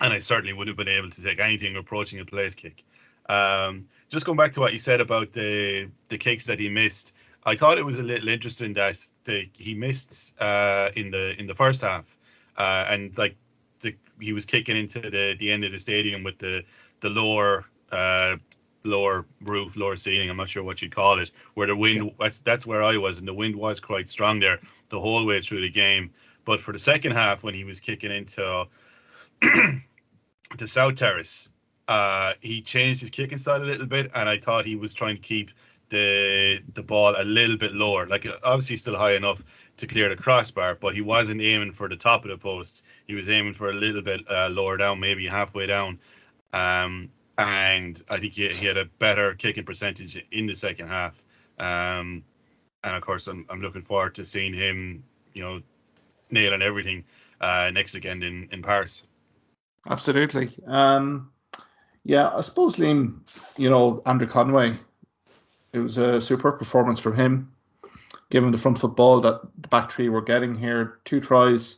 and 0.00 0.12
I 0.12 0.18
certainly 0.18 0.52
wouldn't 0.52 0.76
have 0.76 0.86
been 0.86 0.94
able 0.94 1.10
to 1.10 1.22
take 1.22 1.40
anything 1.40 1.76
approaching 1.76 2.20
a 2.20 2.24
place 2.24 2.54
kick. 2.54 2.84
Um, 3.28 3.86
just 4.08 4.26
going 4.26 4.36
back 4.36 4.52
to 4.52 4.60
what 4.60 4.72
you 4.72 4.78
said 4.78 5.00
about 5.00 5.32
the 5.32 5.88
the 6.08 6.18
kicks 6.18 6.44
that 6.44 6.58
he 6.58 6.68
missed, 6.68 7.14
I 7.44 7.56
thought 7.56 7.78
it 7.78 7.84
was 7.84 7.98
a 7.98 8.02
little 8.02 8.28
interesting 8.28 8.72
that 8.74 8.98
the, 9.24 9.48
he 9.52 9.74
missed 9.74 10.38
uh, 10.40 10.90
in 10.96 11.10
the 11.10 11.38
in 11.38 11.46
the 11.46 11.54
first 11.54 11.82
half, 11.82 12.16
uh, 12.56 12.86
and 12.88 13.16
like 13.16 13.36
the, 13.80 13.94
he 14.20 14.32
was 14.32 14.44
kicking 14.44 14.76
into 14.76 15.00
the 15.00 15.36
the 15.38 15.50
end 15.50 15.64
of 15.64 15.72
the 15.72 15.78
stadium 15.78 16.22
with 16.22 16.38
the 16.38 16.64
the 17.00 17.08
lower 17.08 17.64
uh, 17.92 18.36
lower 18.84 19.26
roof, 19.42 19.76
lower 19.76 19.96
ceiling. 19.96 20.30
I'm 20.30 20.36
not 20.36 20.48
sure 20.48 20.62
what 20.62 20.82
you'd 20.82 20.94
call 20.94 21.18
it, 21.20 21.30
where 21.54 21.66
the 21.66 21.76
wind. 21.76 22.12
Yeah. 22.20 22.30
That's 22.44 22.66
where 22.66 22.82
I 22.82 22.96
was, 22.96 23.18
and 23.18 23.26
the 23.26 23.34
wind 23.34 23.56
was 23.56 23.80
quite 23.80 24.08
strong 24.08 24.40
there 24.40 24.60
the 24.88 25.00
whole 25.00 25.26
way 25.26 25.40
through 25.40 25.62
the 25.62 25.70
game. 25.70 26.10
But 26.44 26.60
for 26.60 26.72
the 26.72 26.78
second 26.78 27.12
half, 27.12 27.42
when 27.42 27.54
he 27.54 27.64
was 27.64 27.80
kicking 27.80 28.12
into 28.12 28.66
the 29.40 30.68
South 30.68 30.96
Terrace, 30.96 31.48
uh, 31.88 32.34
he 32.40 32.60
changed 32.62 33.00
his 33.00 33.10
kicking 33.10 33.38
style 33.38 33.62
a 33.62 33.64
little 33.64 33.86
bit, 33.86 34.10
and 34.14 34.28
I 34.28 34.38
thought 34.38 34.64
he 34.64 34.76
was 34.76 34.94
trying 34.94 35.16
to 35.16 35.22
keep 35.22 35.50
the 35.90 36.62
the 36.72 36.82
ball 36.82 37.14
a 37.16 37.24
little 37.24 37.56
bit 37.56 37.72
lower. 37.72 38.06
Like 38.06 38.26
obviously 38.42 38.76
still 38.76 38.96
high 38.96 39.14
enough 39.14 39.42
to 39.76 39.86
clear 39.86 40.08
the 40.08 40.16
crossbar, 40.16 40.76
but 40.76 40.94
he 40.94 41.00
wasn't 41.00 41.40
aiming 41.40 41.72
for 41.72 41.88
the 41.88 41.96
top 41.96 42.24
of 42.24 42.30
the 42.30 42.38
post. 42.38 42.84
He 43.06 43.14
was 43.14 43.28
aiming 43.28 43.54
for 43.54 43.70
a 43.70 43.74
little 43.74 44.02
bit 44.02 44.22
uh, 44.28 44.48
lower 44.50 44.76
down, 44.76 45.00
maybe 45.00 45.26
halfway 45.26 45.66
down. 45.66 45.98
Um, 46.52 47.10
and 47.38 48.02
I 48.08 48.18
think 48.18 48.34
he, 48.34 48.48
he, 48.48 48.66
had 48.66 48.76
a 48.76 48.84
better 48.98 49.34
kicking 49.34 49.64
percentage 49.64 50.24
in 50.30 50.46
the 50.46 50.54
second 50.54 50.88
half. 50.88 51.24
Um, 51.58 52.22
and 52.82 52.94
of 52.94 53.02
course, 53.02 53.26
I'm, 53.26 53.46
I'm 53.48 53.60
looking 53.60 53.82
forward 53.82 54.14
to 54.16 54.24
seeing 54.24 54.54
him, 54.54 55.04
you 55.32 55.42
know, 55.42 55.60
nailing 56.30 56.62
everything 56.62 57.04
uh, 57.40 57.70
next 57.72 57.94
weekend 57.94 58.22
in, 58.22 58.48
in 58.52 58.62
Paris. 58.62 59.04
Absolutely. 59.88 60.50
Um, 60.66 61.30
yeah, 62.04 62.30
I 62.34 62.40
suppose, 62.42 62.76
Liam, 62.76 63.20
you 63.56 63.70
know, 63.70 64.02
Andrew 64.06 64.28
Conway, 64.28 64.78
it 65.72 65.78
was 65.78 65.98
a 65.98 66.20
superb 66.20 66.58
performance 66.58 66.98
from 66.98 67.16
him, 67.16 67.52
given 68.30 68.52
the 68.52 68.58
front 68.58 68.78
football 68.78 69.20
that 69.20 69.40
the 69.58 69.68
back 69.68 69.90
three 69.90 70.08
were 70.08 70.22
getting 70.22 70.54
here. 70.54 71.00
Two 71.04 71.20
tries, 71.20 71.76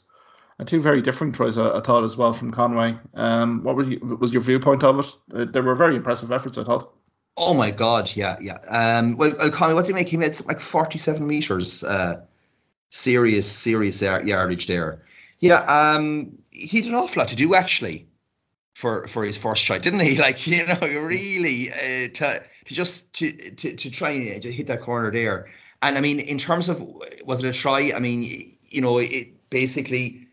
two 0.65 0.81
very 0.81 1.03
different 1.03 1.35
tries, 1.35 1.59
I, 1.59 1.79
I 1.79 1.81
thought, 1.81 2.05
as 2.05 2.17
well 2.17 2.33
from 2.33 2.51
Conway. 2.51 2.97
Um, 3.15 3.63
what 3.63 3.77
was, 3.77 3.89
you, 3.89 4.19
was 4.21 4.33
your 4.33 4.43
viewpoint 4.43 4.83
of 4.85 5.01
it? 5.01 5.57
Uh, 5.57 5.63
were 5.63 5.75
very 5.75 5.97
impressive 5.97 6.33
efforts, 6.33 6.57
I 6.57 6.65
thought. 6.65 6.93
Oh 7.37 7.53
my 7.53 7.71
God, 7.71 8.11
yeah, 8.15 8.37
yeah. 8.41 8.59
Um, 8.69 9.17
well, 9.17 9.33
Conway, 9.51 9.75
what 9.75 9.83
did 9.83 9.89
he 9.89 9.95
make? 9.95 10.09
He 10.09 10.17
made 10.17 10.39
like 10.47 10.61
47 10.61 11.27
meters. 11.27 11.85
Uh, 11.85 12.23
serious, 12.91 13.51
serious 13.51 14.01
yardage 14.03 14.67
there. 14.67 15.03
Yeah, 15.39 15.57
um, 15.57 16.39
he 16.51 16.79
had 16.79 16.89
an 16.89 16.95
awful 16.95 17.21
lot 17.21 17.29
to 17.29 17.37
do 17.37 17.55
actually 17.55 18.09
for 18.75 19.07
for 19.07 19.25
his 19.25 19.37
first 19.37 19.65
try, 19.65 19.79
didn't 19.79 20.01
he? 20.01 20.17
Like 20.19 20.47
you 20.47 20.67
know, 20.67 20.79
really 20.81 21.71
uh, 21.71 22.09
to 22.15 22.43
to 22.65 22.75
just 22.75 23.15
to, 23.17 23.33
to 23.33 23.77
to 23.77 23.91
try 23.91 24.11
and 24.11 24.45
hit 24.45 24.67
that 24.69 24.81
corner 24.81 25.11
there. 25.11 25.49
And 25.83 25.99
I 25.99 26.01
mean, 26.01 26.21
in 26.21 26.39
terms 26.39 26.69
of 26.69 26.81
was 27.25 27.45
it 27.45 27.49
a 27.49 27.53
try? 27.53 27.93
I 27.95 28.01
mean, 28.01 28.57
you 28.63 28.81
know, 28.81 28.99
it 28.99 29.51
basically 29.51 30.26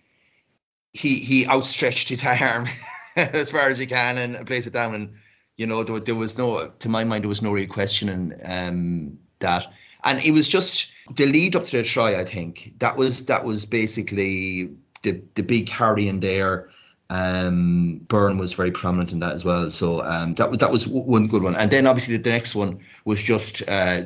he 0.94 1.20
he 1.20 1.48
outstretched 1.48 2.10
his 2.10 2.24
arm 2.26 2.68
as 3.16 3.52
far 3.52 3.70
as 3.70 3.78
he 3.78 3.86
can 3.86 4.18
and 4.18 4.48
placed 4.48 4.68
it 4.68 4.74
down, 4.74 4.96
and 4.96 5.14
you 5.58 5.68
know, 5.68 5.84
there, 5.84 6.00
there 6.00 6.16
was 6.16 6.38
no, 6.38 6.68
to 6.68 6.90
my 6.90 7.04
mind, 7.04 7.24
there 7.24 7.30
was 7.30 7.42
no 7.42 7.52
real 7.52 7.68
questioning 7.68 8.34
um, 8.46 9.20
that. 9.40 9.68
And 10.04 10.24
it 10.24 10.32
was 10.32 10.48
just 10.48 10.92
the 11.16 11.26
lead 11.26 11.56
up 11.56 11.66
to 11.66 11.78
the 11.78 11.84
try. 11.84 12.20
I 12.20 12.26
think 12.26 12.74
that 12.80 12.98
was 12.98 13.26
that 13.28 13.46
was 13.46 13.66
basically 13.66 14.76
the 15.02 15.22
the 15.36 15.44
big 15.44 15.68
carrying 15.68 16.20
there. 16.20 16.70
Um, 17.10 18.06
was 18.10 18.54
very 18.54 18.72
prominent 18.72 19.12
in 19.12 19.20
that 19.20 19.34
as 19.34 19.46
well. 19.46 19.70
So 19.70 20.04
um, 20.04 20.34
that 20.36 20.50
was 20.50 20.60
that 20.60 20.72
was 20.72 20.88
one 20.88 21.28
good 21.28 21.44
one. 21.44 21.56
And 21.56 21.70
then 21.70 21.86
obviously 21.88 22.18
the, 22.18 22.24
the 22.24 22.32
next 22.32 22.56
one 22.56 22.80
was 23.06 23.22
just 23.22 23.62
uh, 23.70 24.04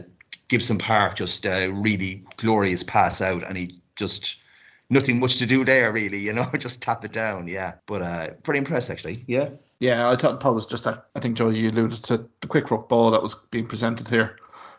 Gibson 0.49 0.77
Park, 0.77 1.15
just 1.15 1.45
a 1.45 1.69
really 1.69 2.23
glorious 2.35 2.83
pass 2.83 3.21
out, 3.21 3.43
and 3.43 3.57
he 3.57 3.81
just 3.95 4.37
nothing 4.89 5.19
much 5.19 5.37
to 5.37 5.45
do 5.45 5.65
there 5.65 5.91
really, 5.91 6.19
you 6.19 6.33
know, 6.33 6.45
just 6.57 6.81
tap 6.81 7.03
it 7.05 7.11
down. 7.13 7.47
Yeah, 7.47 7.73
but 7.85 8.01
uh, 8.01 8.33
pretty 8.43 8.59
impressed 8.59 8.89
actually. 8.89 9.23
Yeah. 9.27 9.49
Yeah, 9.79 10.09
I 10.09 10.15
thought, 10.15 10.43
it 10.43 10.51
was 10.51 10.65
just 10.65 10.85
that. 10.85 11.05
I 11.15 11.19
think 11.19 11.37
Joe, 11.37 11.49
you 11.49 11.69
alluded 11.69 12.03
to 12.05 12.25
the 12.41 12.47
quick 12.47 12.71
ruck 12.71 12.89
ball 12.89 13.11
that 13.11 13.21
was 13.21 13.35
being 13.51 13.67
presented 13.67 14.07
here 14.07 14.37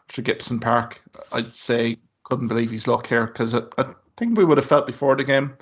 to 0.08 0.22
Gibson 0.22 0.58
Park. 0.60 1.02
I'd 1.32 1.54
say 1.54 1.98
couldn't 2.24 2.48
believe 2.48 2.70
his 2.70 2.86
luck 2.86 3.06
here 3.06 3.26
because 3.26 3.54
I, 3.54 3.62
I 3.78 3.86
think 4.16 4.36
we 4.36 4.44
would 4.44 4.58
have 4.58 4.66
felt 4.66 4.86
before 4.86 5.16
the 5.16 5.24
game 5.24 5.56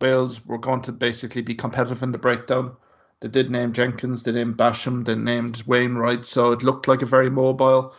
Wales 0.00 0.44
were 0.44 0.58
going 0.58 0.82
to 0.82 0.92
basically 0.92 1.42
be 1.42 1.54
competitive 1.54 2.02
in 2.02 2.12
the 2.12 2.18
breakdown. 2.18 2.76
They 3.20 3.28
did 3.28 3.50
name 3.50 3.72
Jenkins, 3.72 4.22
they 4.22 4.32
named 4.32 4.56
Basham, 4.56 5.04
they 5.04 5.14
named 5.14 5.62
Wainwright, 5.66 6.26
so 6.26 6.52
it 6.52 6.62
looked 6.62 6.88
like 6.88 7.00
a 7.00 7.06
very 7.06 7.30
mobile, 7.30 7.94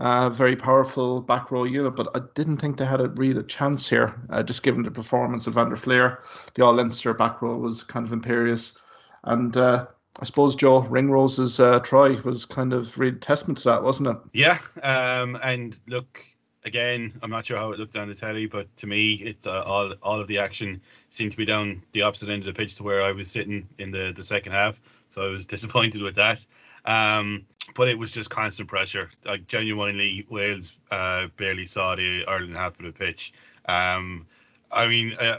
uh, 0.00 0.30
very 0.30 0.56
powerful 0.56 1.20
back 1.20 1.50
row 1.50 1.64
unit. 1.64 1.94
But 1.94 2.08
I 2.14 2.20
didn't 2.34 2.56
think 2.56 2.78
they 2.78 2.86
had 2.86 3.00
a 3.00 3.08
real 3.08 3.42
chance 3.42 3.88
here, 3.88 4.14
uh, 4.30 4.42
just 4.42 4.62
given 4.62 4.82
the 4.82 4.90
performance 4.90 5.46
of 5.46 5.54
Van 5.54 5.68
der 5.68 5.76
Flier. 5.76 6.20
The 6.54 6.64
All 6.64 6.74
Leinster 6.74 7.14
back 7.14 7.42
row 7.42 7.56
was 7.56 7.82
kind 7.82 8.06
of 8.06 8.12
imperious, 8.12 8.76
and 9.24 9.56
uh, 9.56 9.86
I 10.18 10.24
suppose 10.24 10.56
Joe 10.56 10.82
Ringrose's 10.82 11.60
uh, 11.60 11.80
try 11.80 12.18
was 12.24 12.44
kind 12.44 12.72
of 12.72 12.98
real 12.98 13.14
testament 13.16 13.58
to 13.58 13.64
that, 13.70 13.82
wasn't 13.82 14.08
it? 14.08 14.16
Yeah, 14.32 14.58
um, 14.82 15.38
and 15.42 15.78
look, 15.86 16.24
again, 16.64 17.18
I'm 17.22 17.30
not 17.30 17.44
sure 17.44 17.56
how 17.56 17.72
it 17.72 17.78
looked 17.78 17.96
on 17.96 18.08
the 18.08 18.14
telly, 18.14 18.46
but 18.46 18.74
to 18.78 18.86
me, 18.86 19.14
it's 19.14 19.46
uh, 19.46 19.62
all 19.62 19.92
all 20.02 20.20
of 20.20 20.28
the 20.28 20.38
action 20.38 20.80
seemed 21.10 21.32
to 21.32 21.36
be 21.36 21.44
down 21.44 21.82
the 21.92 22.02
opposite 22.02 22.30
end 22.30 22.46
of 22.46 22.46
the 22.46 22.58
pitch 22.58 22.76
to 22.76 22.82
where 22.82 23.02
I 23.02 23.12
was 23.12 23.30
sitting 23.30 23.68
in 23.78 23.90
the 23.90 24.12
the 24.16 24.24
second 24.24 24.52
half. 24.52 24.80
So 25.10 25.22
I 25.22 25.30
was 25.30 25.46
disappointed 25.54 26.02
with 26.02 26.14
that. 26.16 26.44
Um, 26.86 27.46
but 27.74 27.88
it 27.88 27.98
was 27.98 28.12
just 28.12 28.30
constant 28.30 28.68
pressure. 28.68 29.08
Like 29.24 29.46
genuinely, 29.46 30.26
Wales 30.28 30.76
uh, 30.90 31.28
barely 31.36 31.66
saw 31.66 31.94
the 31.94 32.24
Ireland 32.26 32.56
half 32.56 32.78
of 32.78 32.84
the 32.84 32.92
pitch. 32.92 33.32
Um, 33.66 34.26
I 34.70 34.86
mean, 34.86 35.14
uh, 35.20 35.38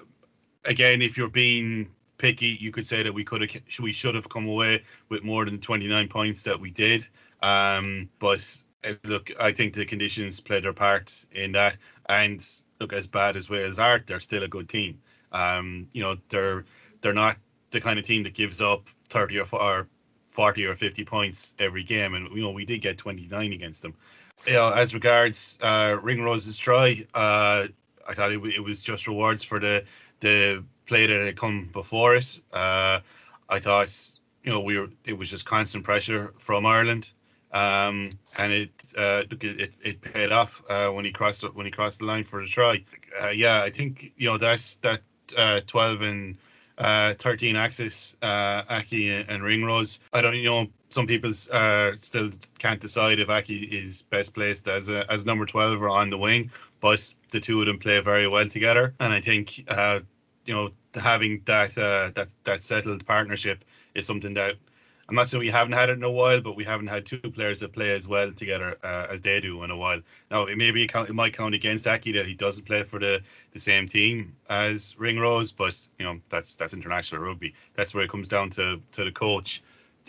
again, 0.66 1.02
if 1.02 1.18
you're 1.18 1.30
being 1.30 1.90
picky, 2.18 2.58
you 2.60 2.72
could 2.72 2.86
say 2.86 3.04
that 3.04 3.14
we 3.14 3.24
could 3.24 3.42
have, 3.42 3.62
we 3.82 3.92
should 3.92 4.16
have 4.16 4.30
come 4.30 4.48
away 4.48 4.84
with 5.10 5.24
more 5.24 5.46
than 5.46 5.60
29 5.60 6.08
points 6.08 6.44
that 6.44 6.60
we 6.60 6.70
did. 6.70 7.08
Um, 7.42 8.10
but 8.20 8.64
uh, 8.84 8.94
look, 9.06 9.32
I 9.40 9.52
think 9.52 9.74
the 9.74 9.86
conditions 9.86 10.40
played 10.40 10.64
their 10.64 10.74
part 10.74 11.26
in 11.34 11.52
that. 11.54 11.78
And 12.08 12.48
look, 12.80 12.94
as 12.94 13.08
bad 13.08 13.36
as 13.36 13.50
Wales 13.50 13.80
are, 13.80 14.00
they're 14.06 14.20
still 14.20 14.44
a 14.44 14.48
good 14.48 14.70
team. 14.70 15.02
Um, 15.32 15.88
you 15.94 16.04
know, 16.04 16.18
they're 16.30 16.66
they're 17.02 17.14
not 17.14 17.38
the 17.72 17.82
kind 17.82 17.98
of 17.98 18.06
team 18.06 18.24
that 18.24 18.34
gives 18.34 18.62
up 18.62 18.88
30 19.10 19.40
or, 19.40 19.46
or 19.54 19.88
40 20.32 20.66
or 20.66 20.76
50 20.76 21.06
points 21.06 21.54
every 21.60 21.84
game, 21.84 22.16
and 22.16 22.30
you 22.36 22.42
know 22.42 22.52
we 22.52 22.66
did 22.66 22.82
get 22.82 22.98
29 22.98 23.54
against 23.54 23.82
them. 23.82 23.94
You 24.48 24.54
know, 24.54 24.70
as 24.70 24.94
regards 24.94 25.60
uh, 25.62 25.98
Ringrose's 26.02 26.58
try, 26.58 27.06
uh, 27.14 27.68
I 28.08 28.14
thought 28.14 28.32
it, 28.32 28.44
it, 28.56 28.64
was 28.64 28.84
just 28.84 29.08
rewards 29.08 29.44
for 29.44 29.60
the 29.60 29.86
the 30.20 30.64
play 30.86 31.06
that 31.06 31.26
had 31.26 31.38
come 31.38 31.70
before 31.72 32.16
it. 32.16 32.40
Uh, 32.52 33.02
I 33.50 33.60
thought 33.60 33.94
you 34.44 34.52
know 34.52 34.62
we 34.62 34.78
were 34.78 34.90
it 35.06 35.14
was 35.14 35.30
just 35.30 35.46
constant 35.46 35.84
pressure 35.84 36.34
from 36.40 36.66
Ireland 36.66 37.12
um, 37.54 38.12
and 38.38 38.52
it, 38.52 38.70
uh, 38.98 39.24
it 39.30 39.76
it 39.84 40.02
paid 40.02 40.32
off 40.32 40.64
uh, 40.70 40.90
when 40.90 41.06
he 41.06 41.12
crossed 41.12 41.44
when 41.54 41.66
he 41.66 41.72
crossed 41.72 42.00
the 42.00 42.06
line 42.06 42.24
for 42.24 42.42
the 42.42 42.48
try. 42.48 42.84
Uh, 43.22 43.30
yeah, 43.30 43.62
I 43.62 43.70
think 43.70 44.14
you 44.16 44.30
know 44.30 44.38
that's 44.38 44.76
that 44.76 45.02
uh, 45.38 45.62
12 45.68 46.02
and 46.02 46.38
uh, 46.78 47.14
13 47.16 47.56
axis 47.56 48.18
uh, 48.22 48.64
Aki 48.70 49.12
and, 49.12 49.30
and 49.30 49.44
Ringrose. 49.44 50.00
I 50.14 50.22
don't 50.22 50.36
you 50.36 50.46
know 50.46 50.68
some 50.90 51.08
people 51.08 51.32
uh, 51.52 51.94
still 51.94 52.32
can't 52.60 52.80
decide 52.80 53.20
if 53.20 53.30
Aki 53.30 53.64
is 53.64 54.04
best 54.04 54.34
placed 54.34 54.68
as 54.68 54.90
a 54.90 55.10
as 55.12 55.26
number 55.26 55.46
12 55.46 55.82
or 55.82 55.90
on 55.90 56.10
the 56.10 56.18
wing, 56.18 56.52
but 56.80 57.14
the 57.32 57.40
two 57.40 57.62
of 57.62 57.68
them 57.68 57.80
play 57.80 58.00
very 58.00 58.28
well 58.28 58.48
together, 58.48 58.94
and 59.00 59.14
I 59.14 59.20
think 59.20 59.64
uh, 59.68 60.02
you 60.46 60.54
know 60.54 60.70
having 60.96 61.42
that 61.46 61.78
uh, 61.78 62.12
that 62.16 62.28
that 62.44 62.64
settled 62.64 63.06
partnership 63.06 63.64
is 63.96 64.06
something 64.06 64.34
that 64.36 64.56
I'm 65.12 65.16
not 65.16 65.28
saying 65.28 65.42
we 65.42 65.50
haven't 65.50 65.74
had 65.74 65.90
it 65.90 65.98
in 65.98 66.04
a 66.04 66.10
while, 66.10 66.40
but 66.40 66.56
we 66.56 66.64
haven't 66.64 66.88
had 66.88 67.06
two 67.06 67.20
players 67.20 67.60
that 67.60 67.74
play 67.74 67.92
as 67.92 68.08
well 68.08 68.32
together 68.32 68.78
uh, 68.82 69.08
as 69.10 69.20
they 69.20 69.42
do 69.42 69.62
in 69.64 69.70
a 69.70 69.76
while. 69.76 70.00
Now 70.32 70.46
it 70.46 70.58
maybe 70.58 70.86
it 70.86 71.14
might 71.14 71.34
count 71.34 71.54
against 71.54 71.86
Aki 71.86 72.14
that 72.14 72.26
he 72.26 72.34
doesn't 72.34 72.66
play 72.66 72.84
for 72.84 72.98
the, 72.98 73.22
the 73.52 73.60
same 73.60 73.88
team 73.88 74.38
as 74.50 74.96
Ringrose, 74.98 75.52
but 75.52 75.78
you 76.00 76.06
know 76.06 76.22
that's 76.30 76.56
that's 76.56 76.74
international 76.74 77.24
rugby. 77.24 77.54
That's 77.76 77.94
where 77.94 78.06
it 78.06 78.10
comes 78.10 78.30
down 78.30 78.52
to 78.52 78.80
to 78.94 79.04
the 79.04 79.12
coach 79.12 79.62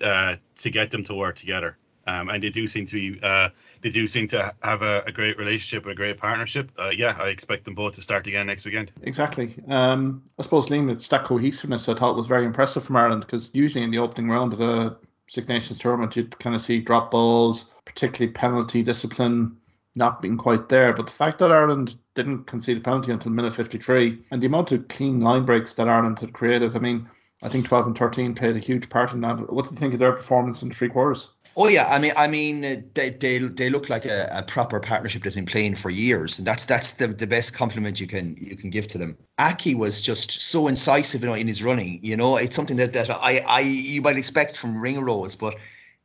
uh, 0.05 0.37
to 0.59 0.71
get 0.71 0.93
them 0.93 1.03
to 1.03 1.15
work 1.15 1.35
together. 1.35 1.77
Um, 2.07 2.29
and 2.29 2.41
they 2.41 2.51
do 2.51 2.69
seem 2.69 2.87
to 2.87 2.95
be 2.95 3.21
uh, 3.25 3.49
they 3.83 3.91
do 3.91 4.07
seem 4.07 4.29
to 4.29 4.55
have 4.63 4.83
a, 4.83 5.03
a, 5.07 5.13
great 5.13 5.37
relationship 5.37 5.87
a 5.87 5.95
great 5.95 6.17
partnership. 6.17 6.71
Uh, 6.79 6.91
yeah, 6.91 7.17
I 7.19 7.29
expect 7.29 7.65
them 7.65 7.75
both 7.75 7.95
to 7.95 8.03
start 8.03 8.27
again 8.27 8.47
next 8.47 8.65
weekend. 8.65 8.93
Exactly. 9.03 9.57
Um, 9.69 10.23
I 10.39 10.43
suppose 10.43 10.69
Liam, 10.69 10.91
it's 10.91 11.09
that 11.09 11.25
cohesiveness 11.25 11.89
I 11.89 11.95
thought 11.95 12.17
was 12.17 12.27
very 12.27 12.47
impressive 12.47 12.85
from 12.85 12.97
Ireland 12.97 13.23
because 13.27 13.51
usually 13.53 13.85
in 13.85 13.91
the 13.91 13.99
opening 13.99 14.31
round 14.31 14.53
of 14.53 14.61
a 14.61 14.97
Six 15.29 15.49
Nations 15.49 15.79
tournament 15.79 16.17
you'd 16.17 16.39
kind 16.39 16.55
of 16.55 16.63
see 16.63 16.81
drop 16.81 17.11
balls, 17.11 17.67
particularly 17.85 18.33
penalty 18.33 18.83
discipline 18.83 19.57
not 19.95 20.23
being 20.23 20.39
quite 20.39 20.69
there. 20.69 20.93
But 20.95 21.07
the 21.07 21.13
fact 21.13 21.39
that 21.41 21.53
Ireland 21.53 21.97
didn't 22.15 22.45
concede 22.45 22.79
a 22.79 22.81
penalty 22.81 23.13
until 23.13 23.33
minute 23.33 23.55
53 23.55 24.23
and 24.31 24.43
the 24.43 24.47
amount 24.47 24.73
of 24.73 24.89
clean 24.89 25.21
line 25.21 25.45
breaks 25.45 25.75
that 25.75 25.89
Ireland 25.89 26.21
had 26.21 26.33
created, 26.33 26.77
I 26.77 26.79
mean 26.79 27.09
I 27.43 27.49
think 27.49 27.67
12 27.67 27.89
and 27.89 27.99
13 27.99 28.35
played 28.37 28.57
a 28.57 28.61
huge 28.61 28.89
part 28.89 29.13
in 29.13 29.21
that. 29.23 29.53
What 29.53 29.65
do 29.65 29.75
you 29.75 29.77
think 29.77 29.95
of 29.95 29.99
their 29.99 30.13
performance 30.13 30.63
in 30.63 30.69
the 30.69 30.75
three 30.75 30.89
quarters? 30.89 31.29
Oh 31.55 31.69
yeah, 31.69 31.87
I 31.87 31.99
mean, 31.99 32.13
I 32.17 32.29
mean, 32.29 32.65
uh, 32.65 32.77
they 32.95 33.11
they, 33.11 33.39
they 33.39 33.69
look 33.69 33.91
like 33.91 34.07
a, 34.07 34.29
a 34.33 34.43
proper 34.43 34.81
partnership 34.81 35.23
that's 35.23 35.35
been 35.35 35.45
playing 35.45 35.77
for 35.77 35.91
years, 35.91 36.39
and 36.39 36.47
that's 36.47 36.65
that's 36.65 36.93
the, 36.93 37.09
the 37.09 37.27
best 37.27 37.53
compliment 37.55 38.01
you 38.01 38.07
can 38.07 38.37
you 38.41 38.57
can 38.57 38.71
give 38.71 38.87
to 38.89 38.99
them. 38.99 39.19
Aki 39.39 39.75
was 39.75 40.01
just 40.01 40.41
so 40.41 40.67
incisive, 40.69 41.21
you 41.21 41.27
know, 41.27 41.35
in 41.35 41.49
his 41.49 41.63
running. 41.63 42.01
You 42.03 42.17
know, 42.17 42.39
it's 42.39 42.57
something 42.57 42.79
that, 42.79 42.95
that 42.95 43.11
I 43.11 43.41
I 43.47 43.61
you 43.61 44.01
might 44.01 44.17
expect 44.17 44.57
from 44.57 44.81
Ringrose, 44.81 45.37
but 45.37 45.57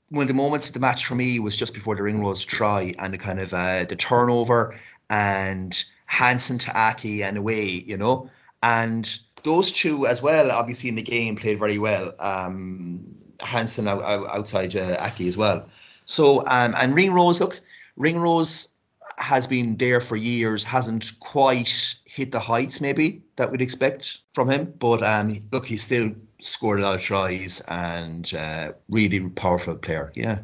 one 0.09 0.23
of 0.23 0.27
the 0.27 0.33
moments 0.33 0.67
of 0.67 0.73
the 0.73 0.81
match 0.81 1.05
for 1.05 1.15
me 1.15 1.39
was 1.39 1.55
just 1.55 1.73
before 1.73 1.95
the 1.95 2.03
Ringrose 2.03 2.43
try 2.43 2.93
and 2.99 3.13
the 3.13 3.17
kind 3.17 3.39
of 3.39 3.53
uh, 3.53 3.85
the 3.85 3.95
turnover 3.95 4.77
and 5.09 5.85
Hansen 6.05 6.57
to 6.59 6.77
Aki 6.77 7.23
and 7.23 7.37
away, 7.37 7.65
you 7.65 7.95
know, 7.95 8.29
and 8.61 9.17
those 9.43 9.71
two 9.71 10.07
as 10.07 10.21
well, 10.21 10.51
obviously 10.51 10.89
in 10.89 10.95
the 10.95 11.01
game 11.01 11.37
played 11.37 11.59
very 11.59 11.77
well. 11.77 12.13
Um, 12.19 13.15
Hansen 13.39 13.87
out, 13.87 14.01
out, 14.01 14.27
outside 14.27 14.75
uh, 14.75 14.97
Aki 14.99 15.27
as 15.27 15.37
well. 15.37 15.67
So 16.05 16.39
um, 16.47 16.73
and 16.77 16.95
Ringrose, 16.95 17.39
look, 17.39 17.59
Ringrose 17.95 18.69
has 19.17 19.47
been 19.47 19.77
there 19.77 19.99
for 19.99 20.15
years, 20.15 20.63
hasn't 20.63 21.19
quite 21.19 21.95
hit 22.05 22.31
the 22.31 22.39
heights 22.39 22.81
maybe 22.81 23.23
that 23.35 23.51
we'd 23.51 23.61
expect 23.61 24.19
from 24.33 24.49
him. 24.49 24.73
But 24.77 25.03
um, 25.03 25.39
look, 25.51 25.65
he's 25.65 25.83
still 25.83 26.11
scored 26.41 26.79
a 26.79 26.83
lot 26.83 26.95
of 26.95 27.01
tries 27.01 27.61
and 27.67 28.31
uh, 28.33 28.73
really 28.89 29.19
powerful 29.29 29.75
player. 29.75 30.11
Yeah. 30.15 30.39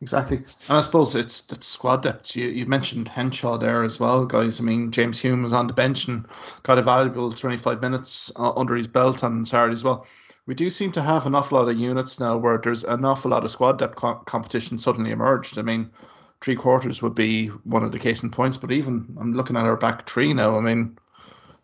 Exactly, 0.00 0.36
and 0.36 0.78
I 0.78 0.80
suppose 0.80 1.16
it's 1.16 1.42
it's 1.50 1.66
squad 1.66 2.04
depth. 2.04 2.36
You 2.36 2.46
you 2.46 2.66
mentioned 2.66 3.08
Henshaw 3.08 3.58
there 3.58 3.82
as 3.82 3.98
well, 3.98 4.26
guys. 4.26 4.60
I 4.60 4.62
mean, 4.62 4.92
James 4.92 5.18
Hume 5.18 5.42
was 5.42 5.52
on 5.52 5.66
the 5.66 5.72
bench 5.72 6.06
and 6.06 6.24
got 6.62 6.78
a 6.78 6.82
valuable 6.82 7.32
25 7.32 7.80
minutes 7.80 8.30
uh, 8.36 8.52
under 8.54 8.76
his 8.76 8.86
belt 8.86 9.24
on 9.24 9.44
Saturday 9.44 9.72
as 9.72 9.82
well. 9.82 10.06
We 10.48 10.54
do 10.54 10.70
seem 10.70 10.92
to 10.92 11.02
have 11.02 11.26
an 11.26 11.34
awful 11.34 11.58
lot 11.58 11.68
of 11.68 11.76
units 11.76 12.18
now 12.18 12.38
where 12.38 12.56
there's 12.56 12.82
an 12.82 13.04
awful 13.04 13.30
lot 13.30 13.44
of 13.44 13.50
squad 13.50 13.78
depth 13.78 13.96
co- 13.96 14.14
competition 14.24 14.78
suddenly 14.78 15.10
emerged. 15.10 15.58
I 15.58 15.62
mean, 15.62 15.90
three 16.40 16.56
quarters 16.56 17.02
would 17.02 17.14
be 17.14 17.48
one 17.48 17.84
of 17.84 17.92
the 17.92 17.98
case 17.98 18.22
in 18.22 18.30
points, 18.30 18.56
but 18.56 18.72
even 18.72 19.14
I'm 19.20 19.34
looking 19.34 19.56
at 19.56 19.66
our 19.66 19.76
back 19.76 20.08
three 20.08 20.32
now. 20.32 20.56
I 20.56 20.60
mean, 20.60 20.96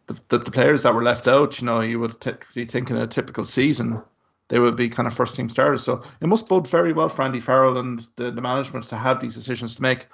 the, 0.07 0.21
the, 0.29 0.39
the 0.39 0.51
players 0.51 0.83
that 0.83 0.95
were 0.95 1.03
left 1.03 1.27
out, 1.27 1.59
you 1.59 1.65
know, 1.65 1.81
you 1.81 1.99
would 1.99 2.21
t- 2.21 2.33
be 2.55 2.67
thinking 2.67 2.99
a 2.99 3.07
typical 3.07 3.47
season 3.47 4.03
they 4.49 4.59
would 4.59 4.77
be 4.77 4.91
kind 4.91 5.09
of 5.09 5.15
first 5.15 5.35
team 5.35 5.49
starters. 5.49 5.83
So 5.83 6.03
it 6.21 6.27
must 6.27 6.47
bode 6.47 6.69
very 6.69 6.93
well 6.93 7.09
for 7.09 7.23
Andy 7.23 7.41
Farrell 7.41 7.79
and 7.79 8.07
the, 8.17 8.31
the 8.31 8.43
management 8.43 8.87
to 8.91 8.97
have 8.99 9.19
these 9.19 9.35
decisions 9.35 9.75
to 9.77 9.83
make 9.83 10.09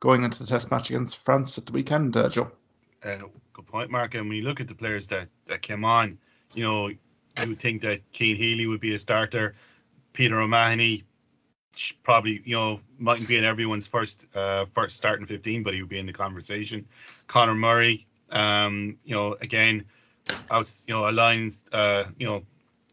going 0.00 0.24
into 0.24 0.38
the 0.38 0.46
test 0.46 0.70
match 0.70 0.88
against 0.88 1.18
France 1.18 1.58
at 1.58 1.66
the 1.66 1.72
weekend, 1.72 2.16
uh, 2.16 2.30
Joe. 2.30 2.50
Uh, 3.02 3.18
good 3.52 3.66
point, 3.66 3.90
Mark. 3.90 4.14
And 4.14 4.28
when 4.28 4.38
you 4.38 4.44
look 4.44 4.60
at 4.60 4.68
the 4.68 4.74
players 4.74 5.06
that, 5.08 5.28
that 5.44 5.60
came 5.60 5.84
on, 5.84 6.16
you 6.54 6.62
know, 6.62 6.90
you 7.40 7.48
would 7.48 7.58
think 7.58 7.82
that 7.82 8.00
Cian 8.12 8.36
Healy 8.36 8.66
would 8.66 8.80
be 8.80 8.94
a 8.94 8.98
starter. 8.98 9.54
Peter 10.12 10.40
O'Mahony 10.40 11.04
probably, 12.02 12.42
you 12.44 12.54
know, 12.54 12.80
mightn't 12.98 13.28
be 13.28 13.36
in 13.36 13.44
everyone's 13.44 13.86
first 13.86 14.26
uh, 14.34 14.66
first 14.74 14.96
starting 14.96 15.26
15, 15.26 15.62
but 15.62 15.74
he 15.74 15.82
would 15.82 15.88
be 15.88 15.98
in 15.98 16.06
the 16.06 16.12
conversation. 16.12 16.86
Conor 17.26 17.54
Murray, 17.54 18.06
um, 18.30 18.96
you 19.04 19.14
know, 19.14 19.36
again, 19.40 19.84
out, 20.50 20.72
you 20.86 20.94
know, 20.94 21.08
a 21.08 21.12
Lions, 21.12 21.64
uh, 21.72 22.04
you 22.18 22.26
know, 22.26 22.44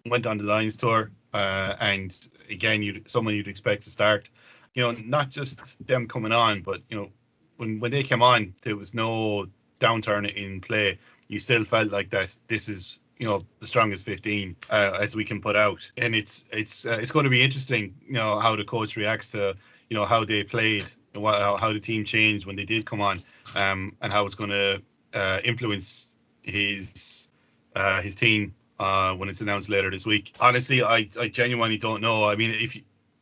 went 0.06 0.26
on 0.26 0.38
the 0.38 0.44
Lions 0.44 0.78
tour, 0.78 1.12
uh, 1.34 1.76
and 1.80 2.30
again, 2.50 2.82
you 2.82 3.02
someone 3.06 3.36
you'd 3.36 3.48
expect 3.48 3.84
to 3.84 3.90
start. 3.90 4.30
You 4.74 4.84
know, 4.84 4.96
not 5.06 5.30
just 5.30 5.86
them 5.86 6.08
coming 6.08 6.32
on, 6.32 6.62
but 6.62 6.82
you 6.90 6.98
know, 6.98 7.10
when 7.58 7.80
when 7.80 7.92
they 7.92 8.04
came 8.04 8.22
on, 8.22 8.54
there 8.64 8.76
was 8.76 8.94
no 8.94 9.48
downturn 9.80 10.32
in 10.34 10.62
play. 10.62 10.98
You 11.28 11.40
still 11.40 11.64
felt 11.66 11.92
like 11.92 12.10
that. 12.12 12.36
This 12.48 12.70
is 12.70 13.00
you 13.22 13.28
know 13.28 13.40
the 13.60 13.68
strongest 13.68 14.04
15 14.04 14.56
uh, 14.72 14.98
as 15.00 15.16
we 15.16 15.24
can 15.24 15.40
put 15.40 15.56
out, 15.56 15.90
and 15.96 16.16
it's 16.16 16.46
it's 16.52 16.88
uh, 16.88 16.98
it's 17.00 17.12
going 17.12 17.26
to 17.26 17.30
be 17.30 17.44
interesting. 17.44 17.96
You 18.08 18.14
know 18.14 18.40
how 18.40 18.56
the 18.56 18.64
coach 18.64 18.98
reacts 18.98 19.32
to 19.34 19.56
you 19.90 19.96
know 19.96 20.06
how 20.06 20.26
they 20.26 20.44
played, 20.44 20.92
how, 21.14 21.56
how 21.56 21.72
the 21.72 21.80
team 21.80 22.04
changed 22.04 22.48
when 22.48 22.56
they 22.56 22.66
did 22.66 22.84
come 22.84 23.00
on, 23.00 23.20
um, 23.56 23.96
and 24.02 24.12
how 24.12 24.26
it's 24.26 24.34
going 24.34 24.50
to 24.50 24.82
uh, 25.14 25.40
influence 25.44 26.18
his 26.42 27.28
uh, 27.76 28.02
his 28.02 28.16
team 28.16 28.56
uh, 28.80 29.14
when 29.14 29.30
it's 29.30 29.42
announced 29.42 29.70
later 29.70 29.92
this 29.92 30.08
week. 30.08 30.34
Honestly, 30.40 30.82
I, 30.82 31.08
I 31.20 31.28
genuinely 31.28 31.78
don't 31.78 32.02
know. 32.02 32.24
I 32.24 32.36
mean, 32.36 32.50
if 32.50 32.76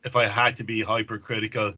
if 0.05 0.15
I 0.15 0.27
had 0.27 0.55
to 0.55 0.63
be 0.63 0.81
hypercritical, 0.81 1.73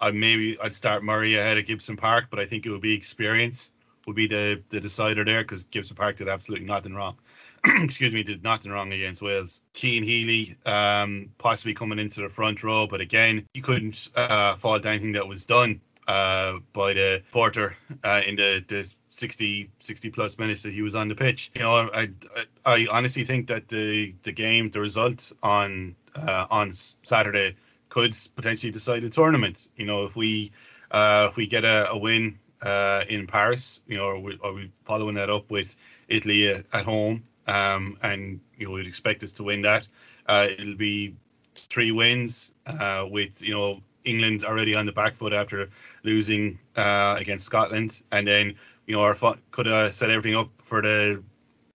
I 0.00 0.12
maybe 0.12 0.56
I'd 0.60 0.72
start 0.72 1.02
Murray 1.02 1.34
ahead 1.34 1.58
of 1.58 1.66
Gibson 1.66 1.96
Park, 1.96 2.26
but 2.30 2.38
I 2.38 2.46
think 2.46 2.66
it 2.66 2.70
would 2.70 2.82
be 2.82 2.94
experience 2.94 3.72
would 4.08 4.16
be 4.16 4.26
the 4.26 4.62
the 4.70 4.80
decider 4.80 5.24
there 5.24 5.42
because 5.42 5.64
Gibson 5.64 5.94
Park 5.94 6.16
did 6.16 6.28
absolutely 6.28 6.66
nothing 6.66 6.94
wrong. 6.94 7.16
Excuse 7.82 8.14
me, 8.14 8.22
did 8.22 8.42
nothing 8.42 8.72
wrong 8.72 8.92
against 8.92 9.22
Wales. 9.22 9.60
Cian 9.74 10.02
Healy 10.02 10.56
um, 10.66 11.30
possibly 11.38 11.74
coming 11.74 11.98
into 11.98 12.22
the 12.22 12.28
front 12.28 12.62
row, 12.62 12.86
but 12.86 13.00
again, 13.00 13.46
you 13.54 13.62
couldn't 13.62 14.10
uh, 14.14 14.54
fault 14.56 14.86
anything 14.86 15.12
that 15.12 15.26
was 15.26 15.46
done 15.46 15.80
uh, 16.06 16.58
by 16.72 16.94
the 16.94 17.22
porter 17.32 17.76
uh, 18.02 18.22
in 18.26 18.36
the, 18.36 18.64
the 18.66 18.92
60 19.10 19.70
60 19.78 20.10
plus 20.10 20.38
minutes 20.38 20.62
that 20.62 20.72
he 20.72 20.82
was 20.82 20.94
on 20.94 21.08
the 21.08 21.14
pitch. 21.14 21.50
You 21.54 21.62
know, 21.62 21.90
I, 21.92 22.10
I, 22.36 22.44
I 22.64 22.86
honestly 22.90 23.24
think 23.24 23.48
that 23.48 23.68
the 23.68 24.14
the 24.22 24.32
game, 24.32 24.70
the 24.70 24.80
result 24.80 25.32
on 25.42 25.94
uh, 26.14 26.46
on 26.50 26.72
Saturday 26.72 27.56
could 27.88 28.16
potentially 28.36 28.72
decide 28.72 29.02
the 29.02 29.10
tournament. 29.10 29.68
You 29.76 29.86
know, 29.86 30.04
if 30.04 30.16
we 30.16 30.52
uh, 30.90 31.28
if 31.30 31.36
we 31.36 31.46
get 31.46 31.64
a, 31.64 31.90
a 31.90 31.98
win 31.98 32.38
uh, 32.62 33.04
in 33.08 33.26
Paris, 33.26 33.82
you 33.86 33.96
know, 33.96 34.08
are 34.08 34.18
we, 34.18 34.38
are 34.42 34.52
we 34.52 34.70
following 34.84 35.14
that 35.16 35.30
up 35.30 35.50
with 35.50 35.74
Italy 36.08 36.48
at 36.48 36.84
home? 36.84 37.24
Um, 37.48 37.98
and 38.02 38.40
you 38.56 38.70
we'd 38.70 38.86
expect 38.86 39.22
us 39.24 39.32
to 39.32 39.44
win 39.44 39.62
that. 39.62 39.88
Uh, 40.26 40.48
it'll 40.50 40.76
be 40.76 41.16
three 41.54 41.90
wins 41.90 42.52
uh, 42.66 43.06
with 43.10 43.42
you 43.42 43.54
know 43.54 43.80
England 44.04 44.44
already 44.44 44.74
on 44.74 44.86
the 44.86 44.92
back 44.92 45.14
foot 45.14 45.32
after 45.32 45.68
losing 46.04 46.58
uh, 46.76 47.16
against 47.18 47.46
Scotland, 47.46 48.02
and 48.12 48.26
then 48.26 48.54
you 48.86 48.94
know 48.94 49.00
our 49.00 49.16
could 49.50 49.94
set 49.94 50.10
everything 50.10 50.36
up 50.36 50.50
for 50.62 50.82
the 50.82 51.22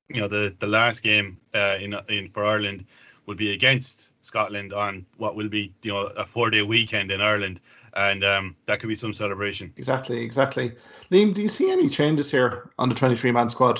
you 0.09 0.21
know 0.21 0.27
the 0.27 0.55
the 0.59 0.67
last 0.67 1.01
game 1.01 1.37
uh, 1.53 1.77
in 1.81 1.95
in 2.07 2.29
for 2.29 2.45
Ireland 2.45 2.85
will 3.25 3.35
be 3.35 3.53
against 3.53 4.13
Scotland 4.23 4.73
on 4.73 5.05
what 5.17 5.35
will 5.35 5.49
be 5.49 5.73
you 5.81 5.91
know 5.91 6.07
a 6.17 6.25
four 6.25 6.49
day 6.49 6.61
weekend 6.61 7.11
in 7.11 7.21
Ireland, 7.21 7.61
and 7.95 8.23
um, 8.23 8.55
that 8.65 8.79
could 8.79 8.89
be 8.89 8.95
some 8.95 9.13
celebration. 9.13 9.73
Exactly, 9.77 10.21
exactly. 10.21 10.73
Liam, 11.11 11.33
do 11.33 11.41
you 11.41 11.49
see 11.49 11.71
any 11.71 11.89
changes 11.89 12.29
here 12.29 12.69
on 12.77 12.89
the 12.89 12.95
23 12.95 13.31
man 13.31 13.49
squad 13.49 13.79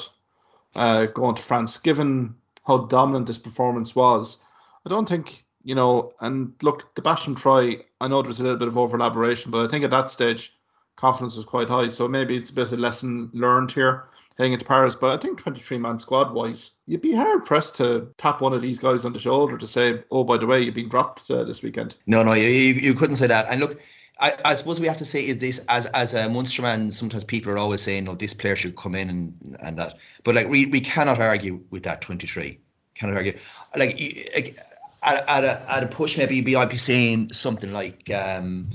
uh, 0.76 1.08
going 1.08 1.36
to 1.36 1.42
France, 1.42 1.78
given 1.78 2.36
how 2.66 2.86
dominant 2.86 3.28
this 3.28 3.38
performance 3.38 3.96
was? 3.96 4.38
I 4.86 4.90
don't 4.90 5.08
think 5.08 5.44
you 5.64 5.76
know, 5.76 6.14
and 6.20 6.54
look, 6.62 6.94
the 6.96 7.24
and 7.26 7.38
try, 7.38 7.78
I 8.02 8.08
know 8.08 8.22
there's 8.22 8.40
a 8.40 8.44
little 8.44 8.60
bit 8.60 8.68
of 8.68 8.78
over 8.78 8.98
elaboration, 8.98 9.50
but 9.50 9.66
I 9.66 9.70
think 9.70 9.86
at 9.86 9.92
that 9.92 10.10
stage, 10.10 10.54
confidence 10.96 11.38
was 11.38 11.46
quite 11.46 11.70
high. 11.70 11.88
So 11.88 12.08
maybe 12.08 12.36
it's 12.36 12.50
a 12.50 12.54
bit 12.54 12.68
of 12.68 12.74
a 12.74 12.78
lesson 12.78 13.30
learned 13.34 13.72
here 13.72 14.06
heading 14.38 14.54
into 14.54 14.66
Paris. 14.66 14.96
But 14.96 15.12
I 15.12 15.22
think 15.22 15.40
23 15.40 15.78
man 15.78 16.00
squad 16.00 16.34
wise, 16.34 16.72
you'd 16.86 17.02
be 17.02 17.16
hard 17.16 17.46
pressed 17.46 17.76
to 17.78 18.10
tap 18.18 18.42
one 18.42 18.54
of 18.54 18.62
these 18.62 18.80
guys 18.80 19.06
on 19.06 19.14
the 19.14 19.20
shoulder 19.20 19.58
to 19.58 19.68
say, 19.68 20.04
oh, 20.12 20.24
by 20.24 20.38
the 20.38 20.46
way, 20.46 20.62
you've 20.62 20.76
been 20.76 20.90
dropped 20.90 21.32
uh, 21.32 21.44
this 21.44 21.62
weekend. 21.62 21.96
No, 22.08 22.24
no, 22.24 22.34
you, 22.34 22.48
you 22.48 22.94
couldn't 22.94 23.16
say 23.16 23.28
that. 23.28 23.46
And 23.50 23.62
look, 23.62 23.80
I, 24.19 24.34
I, 24.45 24.56
suppose 24.56 24.80
we 24.80 24.88
have 24.88 24.97
to 24.97 25.06
say 25.06 25.32
this 25.32 25.60
as 25.67 25.88
as 25.88 26.13
a 26.13 26.30
Munster 26.30 26.62
man. 26.62 26.91
Sometimes 26.91 27.23
people 27.23 27.52
are 27.52 27.58
always 27.58 27.82
saying, 27.82 28.04
"No, 28.04 28.15
this 28.15 28.34
player 28.34 28.56
should 28.56 28.76
come 28.76 28.95
in 28.95 29.10
and 29.10 29.58
and 29.60 29.80
that." 29.80 29.97
But 30.23 30.36
like 30.36 30.47
we 30.47 30.67
we 30.67 30.82
cannot 30.82 31.19
argue 31.19 31.62
with 31.71 31.84
that. 31.84 32.02
Twenty 32.02 32.28
three 32.28 32.60
cannot 32.95 33.15
argue. 33.15 33.38
Like, 33.76 33.99
like 34.36 34.58
at, 35.04 35.28
at, 35.28 35.43
a, 35.43 35.71
at 35.71 35.84
a 35.84 35.88
push, 35.88 36.17
maybe 36.17 36.36
you'd 36.36 36.45
be, 36.45 36.56
I'd 36.56 36.69
be 36.69 36.78
saying 36.78 37.34
something 37.34 37.71
like 37.71 38.10
um, 38.12 38.69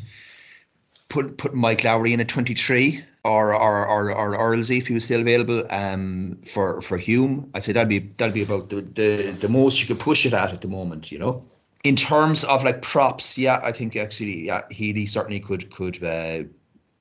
put 1.08 1.36
putting 1.38 1.60
Mike 1.60 1.84
Lowry 1.84 2.12
in 2.12 2.20
at 2.20 2.28
23 2.28 3.04
or 3.24 3.54
or 3.54 3.86
or, 3.86 4.14
or 4.14 4.38
Earlsey 4.38 4.78
if 4.78 4.86
he 4.86 4.94
was 4.94 5.04
still 5.04 5.20
available 5.20 5.64
um, 5.70 6.38
for 6.44 6.80
for 6.82 6.96
Hume. 6.98 7.50
I'd 7.54 7.64
say 7.64 7.72
that'd 7.72 7.88
be 7.88 7.98
that'd 7.98 8.34
be 8.34 8.42
about 8.42 8.68
the, 8.70 8.80
the 8.82 9.36
the 9.40 9.48
most 9.48 9.80
you 9.80 9.86
could 9.86 10.00
push 10.00 10.26
it 10.26 10.32
at 10.32 10.52
at 10.52 10.60
the 10.60 10.68
moment, 10.68 11.10
you 11.12 11.18
know. 11.18 11.44
In 11.84 11.96
terms 11.96 12.44
of 12.44 12.64
like 12.64 12.82
props, 12.82 13.38
yeah, 13.38 13.60
I 13.62 13.72
think 13.72 13.94
actually, 13.96 14.46
yeah, 14.46 14.62
Healy 14.70 15.06
certainly 15.06 15.40
could 15.40 15.70
could 15.70 16.02
uh, 16.02 16.44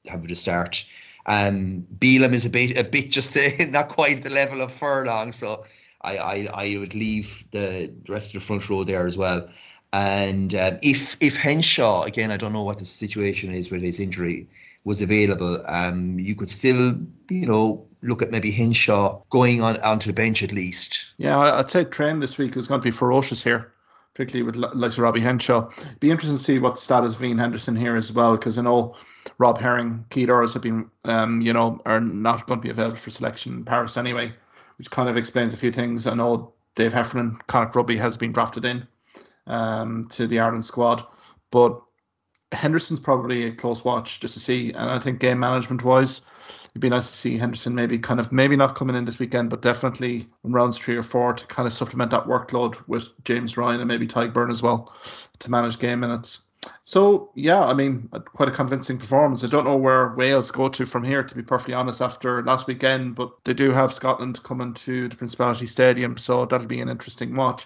have 0.08 0.24
a 0.24 0.36
start. 0.36 0.86
Um, 1.26 1.86
Bealham 1.98 2.34
is 2.34 2.46
a 2.46 2.50
bit 2.50 2.78
a 2.78 2.84
bit 2.84 3.12
just 3.12 3.34
the, 3.34 3.66
not 3.72 3.90
quite 3.90 4.24
the 4.24 4.30
level 4.30 4.62
of 4.62 4.72
Furlong, 4.72 5.32
so 5.32 5.66
I, 6.02 6.18
I 6.18 6.50
I 6.54 6.78
would 6.78 6.96
leave 6.96 7.46
the 7.52 7.92
rest 8.08 8.34
of 8.34 8.42
the 8.42 8.46
front 8.46 8.70
row 8.70 8.84
there 8.84 9.06
as 9.06 9.18
well. 9.18 9.50
And 9.92 10.54
um, 10.56 10.78
if 10.82 11.18
if 11.20 11.38
Henshaw 11.38 12.04
again, 12.04 12.32
I 12.32 12.38
don't 12.38 12.54
know 12.54 12.63
what 12.63 12.80
the 12.80 12.86
situation 12.86 13.54
is 13.54 13.72
with 13.72 13.82
his 13.82 14.00
injury 14.00 14.48
was 14.84 15.02
available, 15.02 15.62
um, 15.66 16.18
you 16.18 16.34
could 16.34 16.50
still 16.50 16.98
you 17.30 17.46
know 17.46 17.86
look 18.02 18.22
at 18.22 18.32
maybe 18.32 18.52
Henshaw 18.52 19.22
going 19.30 19.62
on 19.62 19.80
onto 19.82 20.08
the 20.08 20.13
bench 20.13 20.44
at 20.44 20.52
least. 20.52 21.13
Yeah, 21.18 21.38
I'd 21.38 21.70
say 21.70 21.84
trend 21.84 22.22
this 22.22 22.38
week 22.38 22.56
is 22.56 22.68
going 22.68 22.80
to 22.80 22.86
be 22.86 22.92
ferocious 22.92 23.44
here, 23.44 23.74
particularly 24.17 24.43
with 24.43 24.56
like 24.56 24.97
Robbie 24.97 25.21
Henshaw. 25.21 25.69
Be 25.99 26.10
interesting 26.10 26.39
to 26.39 26.43
see 26.43 26.58
what 26.58 26.80
status 26.80 27.13
of 27.13 27.21
Henderson 27.21 27.75
here 27.75 27.95
as 27.95 28.12
well, 28.12 28.36
because 28.36 28.58
I 28.58 28.63
know 28.63 28.95
Rob 29.38 29.60
Herring, 29.60 30.06
Keith 30.10 30.27
Earls 30.27 30.53
have 30.53 30.63
been, 30.63 30.89
um, 31.06 31.39
you 31.39 31.53
know, 31.53 31.80
are 31.86 32.01
not 32.01 32.47
going 32.47 32.60
to 32.60 32.63
be 32.63 32.71
available 32.71 32.97
for 32.97 33.12
selection 33.12 33.53
in 33.53 33.63
Paris 33.63 33.95
anyway, 33.95 34.34
which 34.80 34.89
kind 34.89 35.08
of 35.08 35.17
explains 35.17 35.53
a 35.53 35.58
few 35.58 35.71
things. 35.71 36.08
I 36.08 36.15
know 36.15 36.51
Dave 36.75 36.93
Heffernan, 36.93 37.38
Connacht 37.45 37.75
Rugby 37.75 37.95
has 37.97 38.17
been 38.17 38.32
drafted 38.32 38.65
in 38.65 38.88
um, 39.45 40.08
to 40.10 40.25
the 40.25 40.39
Ireland 40.39 40.65
squad, 40.65 41.06
but 41.51 41.80
Henderson's 42.51 42.99
probably 42.99 43.43
a 43.43 43.51
close 43.51 43.84
watch 43.84 44.19
just 44.19 44.34
to 44.34 44.39
see. 44.39 44.71
And 44.71 44.89
I 44.89 44.97
think 44.97 45.19
game 45.19 45.39
management 45.39 45.84
wise, 45.84 46.21
it'd 46.78 46.82
be 46.84 46.90
nice 46.90 47.10
to 47.10 47.18
see 47.18 47.40
Henderson 47.40 47.74
maybe 47.74 47.98
kind 47.98 48.20
of 48.20 48.32
maybe 48.32 48.56
not 48.56 48.76
coming 48.76 48.96
in 48.96 49.04
this 49.04 49.18
weekend, 49.18 49.50
but 49.50 49.63
definitely 49.63 50.28
in 50.44 50.52
rounds 50.52 50.78
three 50.78 50.96
or 50.96 51.02
four 51.02 51.34
to 51.34 51.48
kind 51.48 51.66
of 51.66 51.74
supplement 51.74 52.12
that 52.12 52.28
workload 52.28 52.78
with 52.86 53.06
James 53.26 53.58
Ryan 53.58 53.80
and 53.80 53.88
maybe 53.88 54.06
Tadhg 54.06 54.32
Beirne 54.32 54.52
as 54.52 54.62
well 54.62 54.94
to 55.40 55.50
manage 55.50 55.80
game 55.80 56.02
minutes. 56.02 56.42
So 56.86 57.32
yeah, 57.34 57.66
I 57.66 57.74
mean, 57.74 58.08
quite 58.28 58.48
a 58.48 58.52
convincing 58.52 59.00
performance. 59.00 59.44
I 59.44 59.48
don't 59.48 59.66
know 59.66 59.76
where 59.76 60.13
Wales 60.13 60.52
go 60.52 60.70
to 60.70 60.86
from 60.86 61.04
here, 61.04 61.24
to 61.24 61.34
be 61.34 61.42
perfectly 61.42 61.74
honest, 61.74 62.00
after 62.00 62.44
last 62.44 62.68
weekend, 62.68 63.16
but 63.16 63.32
they 63.44 63.56
do 63.56 63.72
have 63.72 63.92
Scotland 63.92 64.44
coming 64.44 64.76
to 64.76 65.10
the 65.10 65.16
Principality 65.16 65.66
Stadium, 65.66 66.16
so 66.16 66.46
that'll 66.46 66.68
be 66.68 66.82
an 66.82 66.90
interesting 66.90 67.36
watch. 67.36 67.66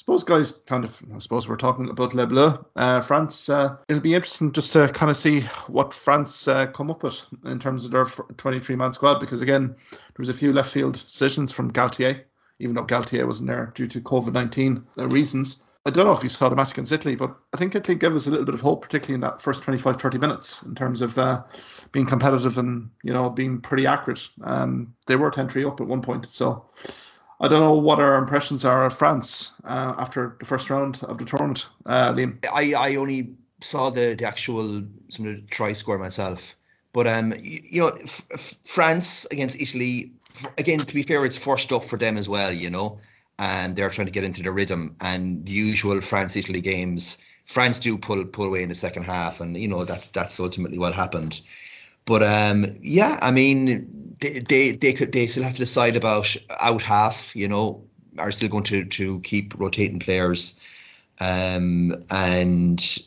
I 0.00 0.02
suppose, 0.02 0.24
guys, 0.24 0.52
kind 0.64 0.82
of, 0.82 0.96
I 1.14 1.18
suppose 1.18 1.46
we're 1.46 1.56
talking 1.58 1.90
about 1.90 2.14
Le 2.14 2.26
Bleu, 2.26 2.64
uh, 2.74 3.02
France. 3.02 3.50
Uh, 3.50 3.76
it'll 3.86 4.00
be 4.00 4.14
interesting 4.14 4.50
just 4.50 4.72
to 4.72 4.88
kind 4.88 5.10
of 5.10 5.16
see 5.18 5.42
what 5.66 5.92
France 5.92 6.48
uh, 6.48 6.68
come 6.68 6.90
up 6.90 7.02
with 7.02 7.20
in 7.44 7.60
terms 7.60 7.84
of 7.84 7.90
their 7.90 8.06
23 8.06 8.76
man 8.76 8.94
squad, 8.94 9.20
because 9.20 9.42
again, 9.42 9.76
there 9.90 10.00
was 10.16 10.30
a 10.30 10.34
few 10.34 10.54
left 10.54 10.72
field 10.72 10.94
decisions 10.94 11.52
from 11.52 11.70
Galthié, 11.70 12.22
even 12.60 12.74
though 12.74 12.86
Galthié 12.86 13.26
wasn't 13.26 13.48
there 13.48 13.72
due 13.74 13.86
to 13.88 14.00
COVID 14.00 14.32
19 14.32 14.82
reasons. 14.96 15.64
I 15.84 15.90
don't 15.90 16.06
know 16.06 16.12
if 16.12 16.22
you 16.22 16.30
saw 16.30 16.48
the 16.48 16.56
match 16.56 16.72
against 16.72 16.92
Italy, 16.92 17.14
but 17.14 17.36
I 17.52 17.58
think 17.58 17.74
Italy 17.74 17.98
gave 17.98 18.16
us 18.16 18.26
a 18.26 18.30
little 18.30 18.46
bit 18.46 18.54
of 18.54 18.62
hope, 18.62 18.80
particularly 18.80 19.16
in 19.16 19.20
that 19.20 19.42
first 19.42 19.62
25, 19.62 20.00
30 20.00 20.16
minutes, 20.16 20.62
in 20.62 20.74
terms 20.74 21.02
of 21.02 21.18
uh, 21.18 21.42
being 21.92 22.06
competitive 22.06 22.56
and 22.56 22.88
you 23.02 23.12
know 23.12 23.28
being 23.28 23.60
pretty 23.60 23.86
accurate. 23.86 24.26
Um, 24.44 24.94
they 25.06 25.16
were 25.16 25.30
10-3 25.30 25.70
up 25.70 25.82
at 25.82 25.86
one 25.86 26.00
point, 26.00 26.24
so 26.26 26.64
I 27.40 27.48
don't 27.48 27.60
know 27.60 27.74
what 27.74 28.00
our 28.00 28.16
impressions 28.16 28.64
are 28.64 28.86
of 28.86 28.98
France 28.98 29.52
uh, 29.64 29.94
after 29.98 30.36
the 30.40 30.46
first 30.46 30.70
round 30.70 31.00
of 31.04 31.18
the 31.18 31.24
tournament. 31.24 31.66
Uh, 31.86 32.12
Liam, 32.12 32.44
I, 32.52 32.74
I 32.74 32.96
only 32.96 33.34
saw 33.60 33.90
the, 33.90 34.14
the 34.18 34.26
actual 34.26 34.84
some 35.08 35.26
of 35.26 35.36
the 35.36 35.42
try 35.50 35.72
score 35.72 35.98
myself, 35.98 36.54
but 36.92 37.06
um, 37.06 37.32
you, 37.40 37.60
you 37.64 37.80
know, 37.82 37.88
f- 37.88 38.26
f- 38.32 38.58
France 38.64 39.26
against 39.30 39.60
Italy. 39.60 40.12
Again, 40.58 40.80
to 40.80 40.94
be 40.94 41.02
fair, 41.02 41.24
it's 41.24 41.36
first 41.38 41.72
up 41.72 41.84
for 41.84 41.98
them 41.98 42.16
as 42.16 42.28
well. 42.28 42.52
You 42.52 42.70
know 42.70 43.00
and 43.40 43.74
they're 43.74 43.88
trying 43.88 44.06
to 44.06 44.12
get 44.12 44.22
into 44.22 44.42
the 44.42 44.52
rhythm. 44.52 44.96
And 45.00 45.46
the 45.46 45.52
usual 45.52 46.00
France 46.02 46.36
Italy 46.36 46.60
games, 46.60 47.18
France 47.46 47.78
do 47.78 47.96
pull 47.96 48.22
pull 48.26 48.44
away 48.44 48.62
in 48.62 48.68
the 48.68 48.74
second 48.74 49.04
half, 49.04 49.40
and 49.40 49.56
you 49.56 49.66
know 49.66 49.84
that's 49.84 50.08
that's 50.08 50.38
ultimately 50.38 50.78
what 50.78 50.94
happened. 50.94 51.40
But 52.04 52.22
um, 52.22 52.66
yeah, 52.80 53.18
I 53.22 53.30
mean, 53.30 54.16
they, 54.20 54.40
they 54.40 54.70
they 54.72 54.92
could 54.92 55.12
they 55.12 55.26
still 55.26 55.44
have 55.44 55.54
to 55.54 55.58
decide 55.58 55.96
about 55.96 56.34
out 56.58 56.82
half. 56.82 57.34
You 57.36 57.48
know, 57.48 57.84
are 58.18 58.32
still 58.32 58.48
going 58.48 58.64
to 58.64 58.84
to 58.84 59.20
keep 59.20 59.58
rotating 59.58 60.00
players, 60.00 60.58
um, 61.18 62.02
and 62.10 62.98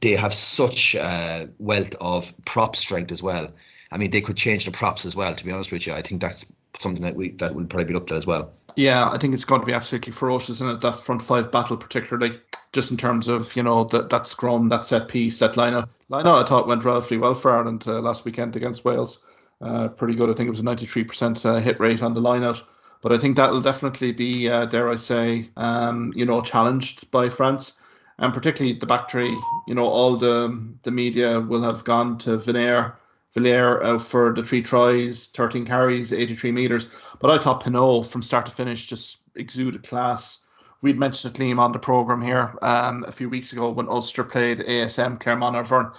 they 0.00 0.12
have 0.12 0.34
such 0.34 0.94
a 0.94 1.48
wealth 1.58 1.94
of 2.00 2.32
prop 2.44 2.76
strength 2.76 3.12
as 3.12 3.22
well. 3.22 3.52
I 3.90 3.96
mean, 3.96 4.10
they 4.10 4.20
could 4.20 4.36
change 4.36 4.64
the 4.64 4.70
props 4.70 5.06
as 5.06 5.16
well. 5.16 5.34
To 5.34 5.44
be 5.44 5.50
honest 5.50 5.72
with 5.72 5.86
you, 5.86 5.92
I 5.92 6.02
think 6.02 6.20
that's 6.20 6.50
something 6.78 7.02
that 7.02 7.16
we 7.16 7.30
that 7.32 7.54
will 7.54 7.64
probably 7.64 7.86
be 7.86 7.94
looked 7.94 8.12
at 8.12 8.18
as 8.18 8.26
well. 8.26 8.52
Yeah, 8.76 9.10
I 9.10 9.18
think 9.18 9.34
it's 9.34 9.44
going 9.44 9.60
to 9.60 9.66
be 9.66 9.72
absolutely 9.72 10.12
ferocious 10.12 10.60
in 10.60 10.78
that 10.78 11.04
front 11.04 11.22
five 11.22 11.50
battle, 11.50 11.76
particularly 11.76 12.38
just 12.78 12.92
in 12.92 12.96
terms 12.96 13.26
of 13.26 13.56
you 13.56 13.62
know 13.64 13.82
that 13.82 14.08
that 14.08 14.28
scrum, 14.28 14.68
that 14.68 14.86
set 14.86 15.08
piece, 15.08 15.40
that 15.40 15.54
lineup. 15.54 15.88
Lineup 16.12 16.44
I 16.44 16.48
thought 16.48 16.68
went 16.68 16.84
relatively 16.84 17.18
well 17.18 17.34
for 17.34 17.50
Ireland 17.50 17.82
uh, 17.88 18.00
last 18.00 18.24
weekend 18.24 18.54
against 18.54 18.84
Wales. 18.84 19.18
Uh, 19.60 19.88
pretty 19.88 20.14
good. 20.14 20.30
I 20.30 20.32
think 20.32 20.46
it 20.46 20.52
was 20.52 20.60
a 20.60 20.62
93% 20.62 21.44
uh, 21.44 21.58
hit 21.58 21.80
rate 21.80 22.02
on 22.02 22.14
the 22.14 22.20
lineout. 22.20 22.60
But 23.02 23.10
I 23.10 23.18
think 23.18 23.34
that 23.34 23.50
will 23.50 23.60
definitely 23.60 24.12
be, 24.12 24.48
uh, 24.48 24.66
dare 24.66 24.88
I 24.88 24.94
say, 24.94 25.50
um, 25.56 26.12
you 26.14 26.24
know, 26.24 26.40
challenged 26.40 27.10
by 27.10 27.28
France, 27.28 27.72
and 28.20 28.32
particularly 28.32 28.78
the 28.78 28.86
back 28.86 29.10
three. 29.10 29.36
You 29.66 29.74
know, 29.74 29.88
all 29.88 30.16
the 30.16 30.38
the 30.84 30.92
media 30.92 31.40
will 31.40 31.62
have 31.64 31.82
gone 31.82 32.16
to 32.18 32.38
Vinair 32.38 32.94
Villiers 33.34 34.02
for 34.02 34.32
the 34.32 34.44
three 34.44 34.62
tries, 34.62 35.26
13 35.34 35.66
carries, 35.66 36.12
83 36.12 36.52
metres. 36.52 36.86
But 37.20 37.32
I 37.32 37.42
thought 37.42 37.64
Penaud 37.64 38.04
from 38.04 38.22
start 38.22 38.46
to 38.46 38.52
finish 38.52 38.86
just 38.86 39.16
exuded 39.34 39.82
class. 39.82 40.44
We'd 40.80 40.98
mentioned 40.98 41.34
it, 41.34 41.40
Liam, 41.40 41.58
on 41.58 41.72
the 41.72 41.78
programme 41.78 42.22
here 42.22 42.56
um, 42.62 43.04
a 43.08 43.12
few 43.12 43.28
weeks 43.28 43.52
ago 43.52 43.70
when 43.70 43.88
Ulster 43.88 44.22
played 44.22 44.60
ASM 44.60 45.18
Clermont 45.18 45.56
Auvergne. 45.56 45.90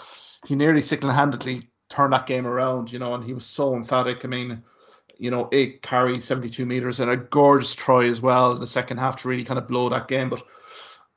He 0.45 0.55
nearly 0.55 0.81
single 0.81 1.11
handedly 1.11 1.69
turned 1.89 2.13
that 2.13 2.27
game 2.27 2.47
around, 2.47 2.91
you 2.91 2.99
know, 2.99 3.13
and 3.13 3.23
he 3.23 3.33
was 3.33 3.45
so 3.45 3.75
emphatic. 3.75 4.23
I 4.23 4.27
mean, 4.29 4.63
you 5.17 5.31
know, 5.31 5.49
eight 5.51 5.81
carries, 5.81 6.23
72 6.23 6.65
metres, 6.65 7.01
and 7.01 7.11
a 7.11 7.17
gorgeous 7.17 7.75
try 7.75 8.05
as 8.05 8.21
well 8.21 8.53
in 8.53 8.61
the 8.61 8.67
second 8.67 8.97
half 8.97 9.21
to 9.21 9.27
really 9.27 9.43
kind 9.43 9.57
of 9.57 9.67
blow 9.67 9.89
that 9.89 10.07
game. 10.07 10.29
But 10.29 10.43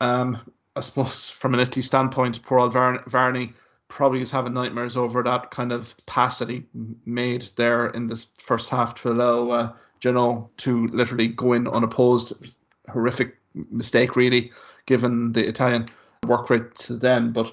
um, 0.00 0.40
I 0.74 0.80
suppose 0.80 1.30
from 1.30 1.54
an 1.54 1.60
Italy 1.60 1.82
standpoint, 1.82 2.42
poor 2.42 2.58
old 2.58 2.72
Varney 2.72 3.52
probably 3.86 4.22
is 4.22 4.30
having 4.30 4.54
nightmares 4.54 4.96
over 4.96 5.22
that 5.22 5.50
kind 5.50 5.70
of 5.70 5.94
pass 6.06 6.38
that 6.38 6.48
he 6.48 6.64
made 7.04 7.46
there 7.56 7.88
in 7.88 8.08
the 8.08 8.24
first 8.38 8.70
half 8.70 8.94
to 8.96 9.10
allow 9.10 9.50
uh, 9.50 9.72
Janot 10.00 10.48
to 10.58 10.88
literally 10.88 11.28
go 11.28 11.52
in 11.52 11.68
unopposed. 11.68 12.32
Horrific 12.88 13.36
mistake, 13.54 14.16
really, 14.16 14.50
given 14.86 15.32
the 15.32 15.46
Italian 15.46 15.86
work 16.26 16.50
rate 16.50 16.74
to 16.76 16.96
then. 16.96 17.32
But 17.32 17.52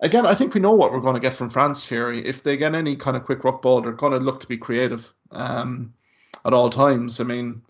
again, 0.00 0.26
I 0.26 0.34
think 0.34 0.54
we 0.54 0.60
know 0.60 0.74
what 0.74 0.92
we're 0.92 1.00
going 1.00 1.14
to 1.14 1.20
get 1.20 1.34
from 1.34 1.50
France 1.50 1.86
here. 1.86 2.12
If 2.12 2.42
they 2.42 2.56
get 2.56 2.74
any 2.74 2.96
kind 2.96 3.16
of 3.16 3.24
quick 3.24 3.44
ruck 3.44 3.62
ball, 3.62 3.80
they're 3.80 3.92
going 3.92 4.12
to 4.12 4.18
look 4.18 4.40
to 4.40 4.46
be 4.46 4.56
creative 4.56 5.12
um, 5.30 5.92
at 6.44 6.52
all 6.52 6.70
times. 6.70 7.20
I 7.20 7.24
mean, 7.24 7.62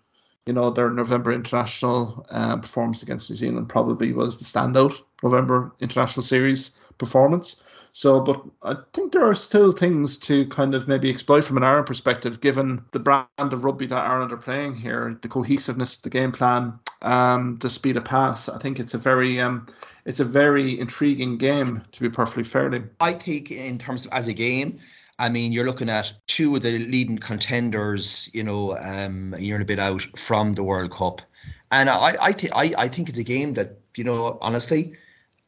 you 0.46 0.52
know, 0.52 0.70
their 0.70 0.90
November 0.90 1.32
international 1.32 2.26
uh, 2.30 2.56
performance 2.56 3.02
against 3.02 3.30
New 3.30 3.36
Zealand 3.36 3.68
probably 3.68 4.12
was 4.12 4.36
the 4.36 4.44
standout 4.44 4.94
November 5.22 5.72
international 5.80 6.22
series 6.22 6.72
performance. 6.98 7.56
So, 7.96 8.18
but 8.18 8.44
I 8.64 8.76
think 8.92 9.12
there 9.12 9.24
are 9.24 9.36
still 9.36 9.70
things 9.70 10.18
to 10.18 10.48
kind 10.48 10.74
of 10.74 10.88
maybe 10.88 11.08
exploit 11.08 11.44
from 11.44 11.56
an 11.56 11.62
Ireland 11.62 11.86
perspective, 11.86 12.40
given 12.40 12.84
the 12.90 12.98
brand 12.98 13.28
of 13.38 13.62
rugby 13.62 13.86
that 13.86 13.94
Ireland 13.94 14.32
are 14.32 14.36
playing 14.36 14.74
here, 14.74 15.16
the 15.22 15.28
cohesiveness, 15.28 15.98
the 15.98 16.10
game 16.10 16.32
plan, 16.32 16.80
um, 17.02 17.56
the 17.62 17.70
speed 17.70 17.96
of 17.96 18.04
pass. 18.04 18.48
I 18.48 18.58
think 18.58 18.80
it's 18.80 18.94
a 18.94 18.98
very, 18.98 19.40
um, 19.40 19.68
it's 20.04 20.18
a 20.18 20.24
very 20.24 20.80
intriguing 20.80 21.38
game 21.38 21.82
to 21.92 22.00
be 22.00 22.10
perfectly 22.10 22.42
fair. 22.42 22.90
I 22.98 23.12
think 23.12 23.52
in 23.52 23.78
terms 23.78 24.06
of 24.06 24.12
as 24.12 24.26
a 24.26 24.34
game, 24.34 24.80
I 25.20 25.28
mean, 25.28 25.52
you're 25.52 25.64
looking 25.64 25.88
at 25.88 26.12
two 26.26 26.56
of 26.56 26.62
the 26.62 26.76
leading 26.76 27.18
contenders, 27.18 28.28
you 28.34 28.42
know, 28.42 28.76
um, 28.76 29.34
a 29.36 29.40
year 29.40 29.54
and 29.54 29.62
a 29.62 29.66
bit 29.66 29.78
out 29.78 30.02
from 30.18 30.54
the 30.54 30.64
World 30.64 30.90
Cup, 30.90 31.22
and 31.70 31.88
I, 31.88 32.14
I 32.20 32.32
think 32.32 32.52
I, 32.56 32.74
I 32.76 32.88
think 32.88 33.08
it's 33.08 33.20
a 33.20 33.24
game 33.24 33.54
that, 33.54 33.78
you 33.96 34.02
know, 34.02 34.36
honestly 34.40 34.96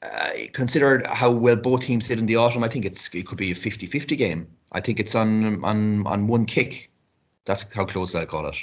uh, 0.02 0.30
considered 0.52 1.06
how 1.06 1.30
well 1.30 1.56
both 1.56 1.82
teams 1.82 2.08
did 2.08 2.18
in 2.18 2.26
the 2.26 2.36
autumn, 2.36 2.64
I 2.64 2.68
think 2.68 2.84
it's 2.84 3.12
it 3.14 3.26
could 3.26 3.38
be 3.38 3.50
a 3.50 3.54
50-50 3.54 4.18
game. 4.18 4.46
I 4.72 4.80
think 4.80 5.00
it's 5.00 5.14
on 5.14 5.64
on 5.64 6.06
on 6.06 6.26
one 6.26 6.44
kick. 6.44 6.90
That's 7.44 7.72
how 7.72 7.84
close 7.84 8.14
I'll 8.14 8.26
call 8.26 8.46
it. 8.48 8.56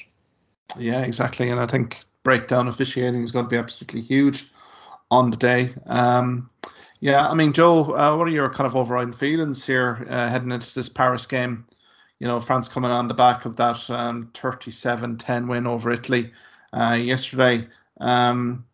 Yeah, 0.77 1.01
exactly. 1.01 1.49
And 1.49 1.59
I 1.59 1.67
think 1.67 1.99
breakdown 2.23 2.67
officiating 2.67 3.23
is 3.23 3.31
going 3.31 3.45
to 3.45 3.49
be 3.49 3.57
absolutely 3.57 4.01
huge 4.01 4.45
on 5.11 5.29
the 5.29 5.37
day. 5.37 5.73
Um, 5.85 6.49
yeah, 6.99 7.27
I 7.27 7.33
mean, 7.33 7.53
Joe, 7.53 7.95
uh, 7.95 8.15
what 8.15 8.27
are 8.27 8.31
your 8.31 8.49
kind 8.49 8.67
of 8.67 8.75
overriding 8.75 9.13
feelings 9.13 9.65
here 9.65 10.05
uh, 10.09 10.29
heading 10.29 10.51
into 10.51 10.73
this 10.73 10.89
Paris 10.89 11.25
game? 11.25 11.65
You 12.19 12.27
know, 12.27 12.39
France 12.39 12.69
coming 12.69 12.91
on 12.91 13.07
the 13.07 13.13
back 13.13 13.45
of 13.45 13.57
that 13.57 13.89
um, 13.89 14.29
37-10 14.33 15.47
win 15.47 15.67
over 15.67 15.91
Italy 15.91 16.31
uh, 16.71 16.93
yesterday. 16.93 17.67
Um, 17.99 18.65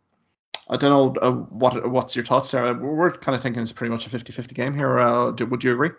I 0.70 0.78
don't 0.78 0.90
know 0.92 1.22
uh, 1.22 1.32
what 1.32 1.90
what's 1.90 2.16
your 2.16 2.26
thoughts 2.26 2.52
there. 2.52 2.74
We're 2.74 3.12
kind 3.12 3.36
of 3.36 3.42
thinking 3.42 3.64
it's 3.64 3.72
pretty 3.72 3.92
much 3.92 4.06
a 4.06 4.10
50-50 4.10 4.54
game 4.54 4.76
here. 4.76 5.00
Uh, 5.00 5.32
do, 5.32 5.46
would 5.48 5.64
you 5.64 5.74
agree? 5.74 5.92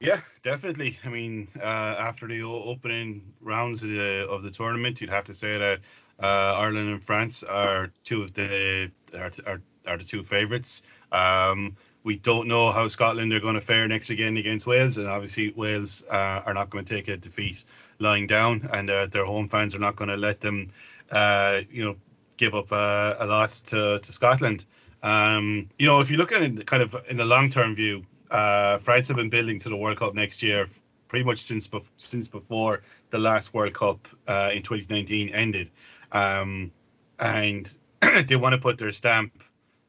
Yeah, 0.00 0.20
definitely. 0.42 0.98
I 1.04 1.08
mean, 1.08 1.48
uh, 1.60 1.96
after 1.98 2.26
the 2.26 2.42
opening 2.42 3.32
rounds 3.40 3.82
of 3.82 3.90
the 3.90 4.26
of 4.28 4.42
the 4.42 4.50
tournament, 4.50 5.00
you'd 5.00 5.10
have 5.10 5.24
to 5.24 5.34
say 5.34 5.58
that 5.58 5.80
uh, 6.22 6.58
Ireland 6.58 6.88
and 6.90 7.04
France 7.04 7.42
are 7.42 7.90
two 8.02 8.22
of 8.22 8.34
the 8.34 8.90
are, 9.14 9.30
are, 9.46 9.60
are 9.86 9.98
the 9.98 10.04
two 10.04 10.22
favourites. 10.22 10.82
Um, 11.12 11.76
we 12.02 12.18
don't 12.18 12.48
know 12.48 12.70
how 12.70 12.86
Scotland 12.88 13.32
are 13.32 13.40
going 13.40 13.54
to 13.54 13.62
fare 13.62 13.88
next 13.88 14.10
weekend 14.10 14.36
against 14.36 14.66
Wales, 14.66 14.98
and 14.98 15.08
obviously 15.08 15.52
Wales 15.56 16.04
uh, 16.10 16.42
are 16.44 16.52
not 16.52 16.68
going 16.68 16.84
to 16.84 16.94
take 16.94 17.08
a 17.08 17.16
defeat 17.16 17.64
lying 17.98 18.26
down, 18.26 18.68
and 18.72 18.90
uh, 18.90 19.06
their 19.06 19.24
home 19.24 19.48
fans 19.48 19.74
are 19.74 19.78
not 19.78 19.96
going 19.96 20.10
to 20.10 20.16
let 20.16 20.40
them, 20.40 20.70
uh, 21.10 21.62
you 21.70 21.82
know, 21.82 21.96
give 22.36 22.54
up 22.54 22.72
a, 22.72 23.16
a 23.20 23.26
loss 23.26 23.60
to, 23.62 23.98
to 24.00 24.12
Scotland. 24.12 24.64
Um, 25.02 25.68
you 25.78 25.86
know, 25.86 26.00
if 26.00 26.10
you 26.10 26.16
look 26.16 26.32
at 26.32 26.42
it 26.42 26.66
kind 26.66 26.82
of 26.82 26.96
in 27.08 27.16
the 27.16 27.24
long 27.24 27.50
term 27.50 27.74
view, 27.74 28.04
uh, 28.30 28.78
France 28.78 29.08
have 29.08 29.16
been 29.16 29.30
building 29.30 29.58
to 29.60 29.68
the 29.68 29.76
World 29.76 29.98
Cup 29.98 30.14
next 30.14 30.42
year 30.42 30.66
pretty 31.14 31.24
much 31.24 31.38
since 31.38 31.68
bef- 31.68 31.92
since 31.96 32.26
before 32.26 32.82
the 33.10 33.18
last 33.18 33.54
World 33.54 33.72
Cup 33.72 34.08
uh, 34.26 34.50
in 34.52 34.62
2019 34.62 35.28
ended, 35.28 35.70
um, 36.10 36.72
and 37.20 37.76
they 38.26 38.34
want 38.34 38.52
to 38.52 38.58
put 38.58 38.78
their 38.78 38.90
stamp 38.90 39.32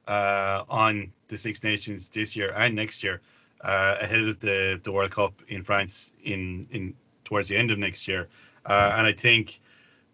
uh, 0.07 0.63
on 0.69 1.11
the 1.27 1.35
Six 1.35 1.63
Nations 1.63 2.09
this 2.09 2.35
year 2.35 2.53
and 2.55 2.75
next 2.75 3.03
year, 3.03 3.21
uh, 3.61 3.97
ahead 3.99 4.21
of 4.21 4.39
the, 4.39 4.79
the 4.83 4.91
World 4.91 5.09
Cup 5.09 5.41
in 5.47 5.63
France 5.63 6.13
in 6.23 6.63
in 6.69 6.93
towards 7.23 7.47
the 7.47 7.57
end 7.57 7.71
of 7.71 7.79
next 7.79 8.07
year. 8.07 8.27
Uh, 8.63 8.93
and 8.95 9.07
I 9.07 9.13
think 9.13 9.59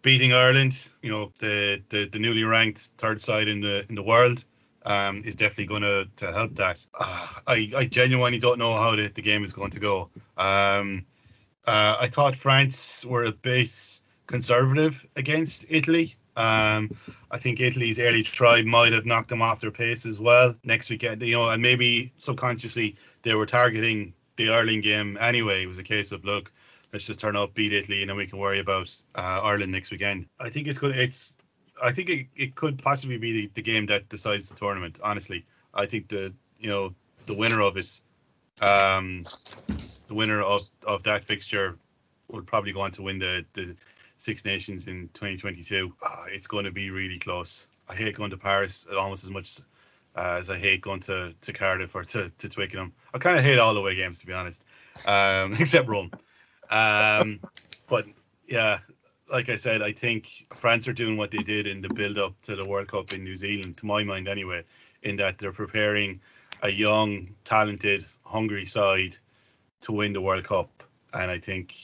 beating 0.02 0.32
Ireland, 0.32 0.88
you 1.00 1.10
know, 1.10 1.32
the, 1.38 1.82
the, 1.88 2.08
the 2.08 2.18
newly 2.18 2.44
ranked 2.44 2.90
third 2.98 3.20
side 3.20 3.48
in 3.48 3.60
the 3.60 3.86
in 3.88 3.94
the 3.94 4.02
world, 4.02 4.44
um, 4.84 5.22
is 5.24 5.36
definitely 5.36 5.66
going 5.66 5.82
to 5.82 6.08
to 6.16 6.32
help 6.32 6.54
that. 6.56 6.84
Uh, 6.98 7.28
I 7.46 7.70
I 7.76 7.86
genuinely 7.86 8.38
don't 8.38 8.58
know 8.58 8.72
how 8.72 8.96
the, 8.96 9.08
the 9.08 9.22
game 9.22 9.44
is 9.44 9.52
going 9.52 9.70
to 9.70 9.80
go. 9.80 10.10
Um, 10.36 11.06
uh, 11.66 11.96
I 12.00 12.08
thought 12.08 12.36
France 12.36 13.04
were 13.04 13.24
a 13.24 13.32
bit 13.32 14.00
conservative 14.26 15.06
against 15.16 15.66
Italy. 15.68 16.16
Um, 16.34 16.90
I 17.30 17.38
think 17.38 17.60
Italy's 17.60 17.98
early 17.98 18.22
try 18.22 18.62
might 18.62 18.92
have 18.92 19.04
knocked 19.04 19.28
them 19.28 19.42
off 19.42 19.60
their 19.60 19.70
pace 19.70 20.06
as 20.06 20.18
well 20.18 20.56
next 20.64 20.90
weekend. 20.90 21.22
You 21.22 21.36
know, 21.36 21.48
and 21.50 21.62
maybe 21.62 22.12
subconsciously 22.16 22.96
they 23.22 23.34
were 23.34 23.46
targeting 23.46 24.14
the 24.36 24.48
Ireland 24.50 24.82
game 24.82 25.18
anyway. 25.20 25.62
It 25.62 25.66
was 25.66 25.78
a 25.78 25.84
case 25.84 26.10
of 26.10 26.24
look, 26.24 26.50
let's 26.92 27.06
just 27.06 27.20
turn 27.20 27.36
up, 27.36 27.54
beat 27.54 27.72
Italy, 27.72 28.02
and 28.02 28.10
then 28.10 28.16
we 28.16 28.26
can 28.26 28.38
worry 28.38 28.58
about 28.58 28.94
uh, 29.14 29.40
Ireland 29.42 29.72
next 29.72 29.90
weekend. 29.90 30.26
I 30.38 30.50
think 30.50 30.68
it's 30.68 30.78
good. 30.78 30.96
It's 30.96 31.36
I 31.82 31.92
think 31.92 32.10
it, 32.10 32.26
it 32.36 32.54
could 32.54 32.82
possibly 32.82 33.18
be 33.18 33.32
the, 33.32 33.50
the 33.54 33.62
game 33.62 33.86
that 33.86 34.08
decides 34.08 34.48
the 34.48 34.54
tournament. 34.54 35.00
Honestly, 35.02 35.44
I 35.74 35.86
think 35.86 36.08
the 36.08 36.32
you 36.58 36.68
know 36.68 36.94
the 37.26 37.34
winner 37.34 37.60
of 37.60 37.76
it, 37.76 38.00
um, 38.60 39.24
the 40.08 40.14
winner 40.14 40.40
of, 40.42 40.62
of 40.86 41.02
that 41.04 41.24
fixture 41.24 41.78
would 42.28 42.46
probably 42.46 42.72
go 42.72 42.80
on 42.80 42.90
to 42.92 43.02
win 43.02 43.18
the 43.18 43.44
the 43.54 43.76
Six 44.18 44.44
Nations 44.44 44.86
in 44.86 45.08
2022. 45.14 45.92
Uh, 46.02 46.24
it's 46.28 46.46
going 46.46 46.64
to 46.64 46.70
be 46.70 46.90
really 46.90 47.18
close. 47.18 47.68
I 47.88 47.94
hate 47.94 48.14
going 48.14 48.30
to 48.30 48.36
Paris 48.36 48.86
almost 48.96 49.24
as 49.24 49.30
much 49.30 49.58
uh, 50.14 50.36
as 50.38 50.50
I 50.50 50.58
hate 50.58 50.82
going 50.82 51.00
to, 51.00 51.34
to 51.40 51.52
Cardiff 51.52 51.94
or 51.94 52.04
to, 52.04 52.30
to 52.30 52.48
Twickenham. 52.48 52.92
I 53.12 53.18
kind 53.18 53.36
of 53.36 53.42
hate 53.42 53.58
all 53.58 53.74
the 53.74 53.80
away 53.80 53.94
games 53.96 54.20
to 54.20 54.26
be 54.26 54.32
honest, 54.32 54.64
um, 55.04 55.54
except 55.58 55.88
Rome. 55.88 56.10
Um, 56.72 57.40
but 57.88 58.06
yeah, 58.46 58.78
like 59.30 59.48
I 59.48 59.56
said, 59.56 59.82
I 59.82 59.92
think 59.92 60.46
France 60.54 60.88
are 60.88 60.92
doing 60.92 61.16
what 61.16 61.30
they 61.30 61.42
did 61.42 61.66
in 61.66 61.80
the 61.80 61.88
build 61.88 62.18
up 62.18 62.40
to 62.42 62.56
the 62.56 62.64
World 62.64 62.88
Cup 62.88 63.12
in 63.12 63.22
New 63.22 63.36
Zealand, 63.36 63.76
to 63.78 63.86
my 63.86 64.02
mind 64.02 64.26
anyway, 64.26 64.64
in 65.02 65.16
that 65.16 65.38
they're 65.38 65.52
preparing 65.52 66.20
a 66.62 66.70
young, 66.70 67.34
talented, 67.44 68.04
hungry 68.24 68.64
side 68.64 69.16
to 69.82 69.92
win 69.92 70.12
the 70.12 70.20
World 70.20 70.44
Cup. 70.44 70.82
And 71.12 71.30
I 71.30 71.38
think, 71.38 71.74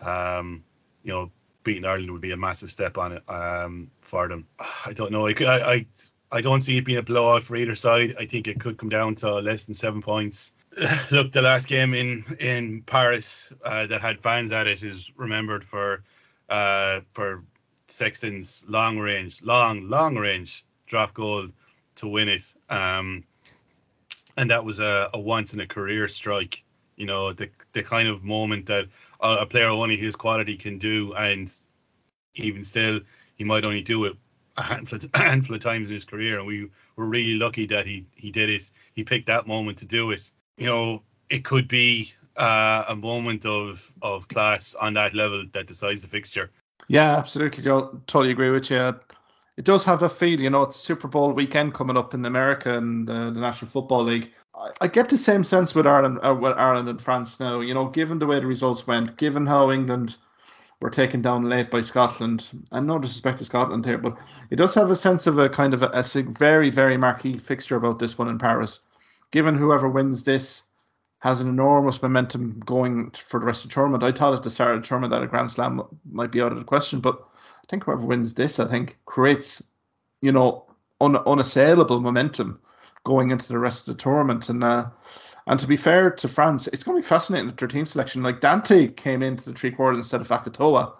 um, 0.00 0.62
you 1.02 1.12
know, 1.12 1.30
beating 1.64 1.84
Ireland 1.84 2.10
would 2.10 2.20
be 2.20 2.32
a 2.32 2.36
massive 2.36 2.70
step 2.70 2.98
on 2.98 3.12
it 3.12 3.22
um, 3.28 3.88
for 4.00 4.28
them. 4.28 4.46
I 4.58 4.92
don't 4.92 5.12
know. 5.12 5.26
I, 5.28 5.34
I 5.40 5.86
I 6.32 6.40
don't 6.40 6.60
see 6.60 6.76
it 6.76 6.84
being 6.84 6.98
a 6.98 7.02
blowout 7.02 7.44
for 7.44 7.56
either 7.56 7.74
side. 7.74 8.16
I 8.18 8.26
think 8.26 8.48
it 8.48 8.60
could 8.60 8.78
come 8.78 8.88
down 8.88 9.14
to 9.16 9.34
less 9.36 9.64
than 9.64 9.74
seven 9.74 10.02
points. 10.02 10.52
Look, 11.10 11.32
the 11.32 11.42
last 11.42 11.68
game 11.68 11.94
in 11.94 12.24
in 12.40 12.82
Paris 12.82 13.52
uh, 13.64 13.86
that 13.86 14.00
had 14.00 14.22
fans 14.22 14.52
at 14.52 14.66
it 14.66 14.82
is 14.82 15.10
remembered 15.16 15.64
for 15.64 16.02
uh, 16.48 17.00
for 17.12 17.42
Sexton's 17.86 18.64
long 18.68 18.98
range, 18.98 19.42
long 19.42 19.88
long 19.88 20.16
range 20.16 20.64
drop 20.86 21.14
goal 21.14 21.48
to 21.96 22.08
win 22.08 22.28
it. 22.28 22.54
Um, 22.68 23.24
and 24.36 24.50
that 24.50 24.64
was 24.64 24.80
a, 24.80 25.08
a 25.14 25.18
once 25.18 25.54
in 25.54 25.60
a 25.60 25.66
career 25.66 26.06
strike 26.08 26.62
you 26.96 27.06
know 27.06 27.32
the 27.32 27.48
the 27.72 27.82
kind 27.82 28.08
of 28.08 28.24
moment 28.24 28.66
that 28.66 28.86
a, 29.20 29.36
a 29.40 29.46
player 29.46 29.68
only 29.68 29.96
his 29.96 30.16
quality 30.16 30.56
can 30.56 30.78
do, 30.78 31.14
and 31.14 31.52
even 32.34 32.64
still 32.64 33.00
he 33.36 33.44
might 33.44 33.64
only 33.64 33.82
do 33.82 34.04
it 34.06 34.16
a 34.56 34.62
handful 34.62 34.98
of, 34.98 35.10
a 35.14 35.18
handful 35.18 35.54
of 35.54 35.62
times 35.62 35.88
in 35.88 35.94
his 35.94 36.04
career, 36.04 36.38
and 36.38 36.46
we 36.46 36.68
were 36.96 37.06
really 37.06 37.34
lucky 37.34 37.66
that 37.66 37.86
he 37.86 38.04
he 38.14 38.30
did 38.30 38.50
it. 38.50 38.70
He 38.94 39.04
picked 39.04 39.26
that 39.26 39.46
moment 39.46 39.78
to 39.78 39.86
do 39.86 40.10
it. 40.10 40.30
You 40.56 40.66
know, 40.66 41.02
it 41.30 41.44
could 41.44 41.68
be 41.68 42.12
uh, 42.36 42.84
a 42.88 42.96
moment 42.96 43.44
of 43.46 43.92
of 44.02 44.28
class 44.28 44.74
on 44.74 44.94
that 44.94 45.14
level 45.14 45.44
that 45.52 45.66
decides 45.66 46.02
the 46.02 46.08
fixture. 46.08 46.50
Yeah, 46.88 47.16
absolutely. 47.16 47.64
Joe, 47.64 48.00
totally 48.06 48.32
agree 48.32 48.50
with 48.50 48.70
you. 48.70 48.94
It 49.56 49.64
does 49.64 49.84
have 49.84 50.02
a 50.02 50.08
feel, 50.08 50.38
you 50.38 50.50
know, 50.50 50.62
it's 50.62 50.76
Super 50.76 51.08
Bowl 51.08 51.32
weekend 51.32 51.72
coming 51.74 51.96
up 51.96 52.12
in 52.12 52.24
America 52.26 52.76
and 52.76 53.08
the, 53.08 53.30
the 53.32 53.40
National 53.40 53.70
Football 53.70 54.04
League. 54.04 54.30
I 54.80 54.88
get 54.88 55.08
the 55.08 55.16
same 55.16 55.44
sense 55.44 55.74
with 55.74 55.86
Ireland, 55.86 56.18
uh, 56.22 56.34
with 56.34 56.52
Ireland 56.52 56.88
and 56.88 57.00
France 57.00 57.40
now. 57.40 57.60
You 57.60 57.74
know, 57.74 57.88
given 57.88 58.18
the 58.18 58.26
way 58.26 58.40
the 58.40 58.46
results 58.46 58.86
went, 58.86 59.16
given 59.16 59.46
how 59.46 59.70
England 59.70 60.16
were 60.80 60.90
taken 60.90 61.22
down 61.22 61.48
late 61.48 61.70
by 61.70 61.80
Scotland, 61.80 62.50
and 62.72 62.86
no 62.86 62.98
disrespect 62.98 63.38
to 63.38 63.44
Scotland 63.44 63.84
here, 63.84 63.98
but 63.98 64.16
it 64.50 64.56
does 64.56 64.74
have 64.74 64.90
a 64.90 64.96
sense 64.96 65.26
of 65.26 65.38
a 65.38 65.48
kind 65.48 65.74
of 65.74 65.82
a, 65.82 65.90
a 65.92 66.22
very, 66.22 66.70
very 66.70 66.96
marquee 66.96 67.38
fixture 67.38 67.76
about 67.76 67.98
this 67.98 68.18
one 68.18 68.28
in 68.28 68.38
Paris. 68.38 68.80
Given 69.32 69.56
whoever 69.56 69.88
wins 69.88 70.22
this 70.22 70.62
has 71.20 71.40
an 71.40 71.48
enormous 71.48 72.02
momentum 72.02 72.62
going 72.64 73.10
for 73.10 73.40
the 73.40 73.46
rest 73.46 73.64
of 73.64 73.70
the 73.70 73.74
tournament. 73.74 74.04
I 74.04 74.12
thought 74.12 74.34
at 74.34 74.42
the 74.42 74.50
start 74.50 74.76
of 74.76 74.82
the 74.82 74.86
tournament 74.86 75.10
that 75.12 75.22
a 75.22 75.26
Grand 75.26 75.50
Slam 75.50 75.82
might 76.10 76.30
be 76.30 76.40
out 76.40 76.52
of 76.52 76.58
the 76.58 76.64
question, 76.64 77.00
but 77.00 77.18
I 77.18 77.64
think 77.68 77.84
whoever 77.84 78.06
wins 78.06 78.34
this, 78.34 78.60
I 78.60 78.68
think, 78.68 78.98
creates, 79.06 79.62
you 80.20 80.30
know, 80.30 80.66
un- 81.00 81.16
unassailable 81.16 82.00
momentum 82.00 82.60
going 83.04 83.30
into 83.30 83.48
the 83.48 83.58
rest 83.58 83.88
of 83.88 83.96
the 83.96 84.02
tournament. 84.02 84.48
And 84.48 84.62
uh, 84.62 84.86
and 85.46 85.60
to 85.60 85.66
be 85.66 85.76
fair 85.76 86.10
to 86.10 86.28
France, 86.28 86.66
it's 86.68 86.82
going 86.82 86.96
to 86.96 87.02
be 87.02 87.08
fascinating 87.08 87.54
their 87.56 87.68
team 87.68 87.86
selection. 87.86 88.22
Like 88.22 88.40
Danty 88.40 88.94
came 88.96 89.22
into 89.22 89.50
the 89.50 89.56
three 89.56 89.70
quarters 89.70 89.98
instead 89.98 90.20
of 90.20 90.28
Fekitoa. 90.28 90.92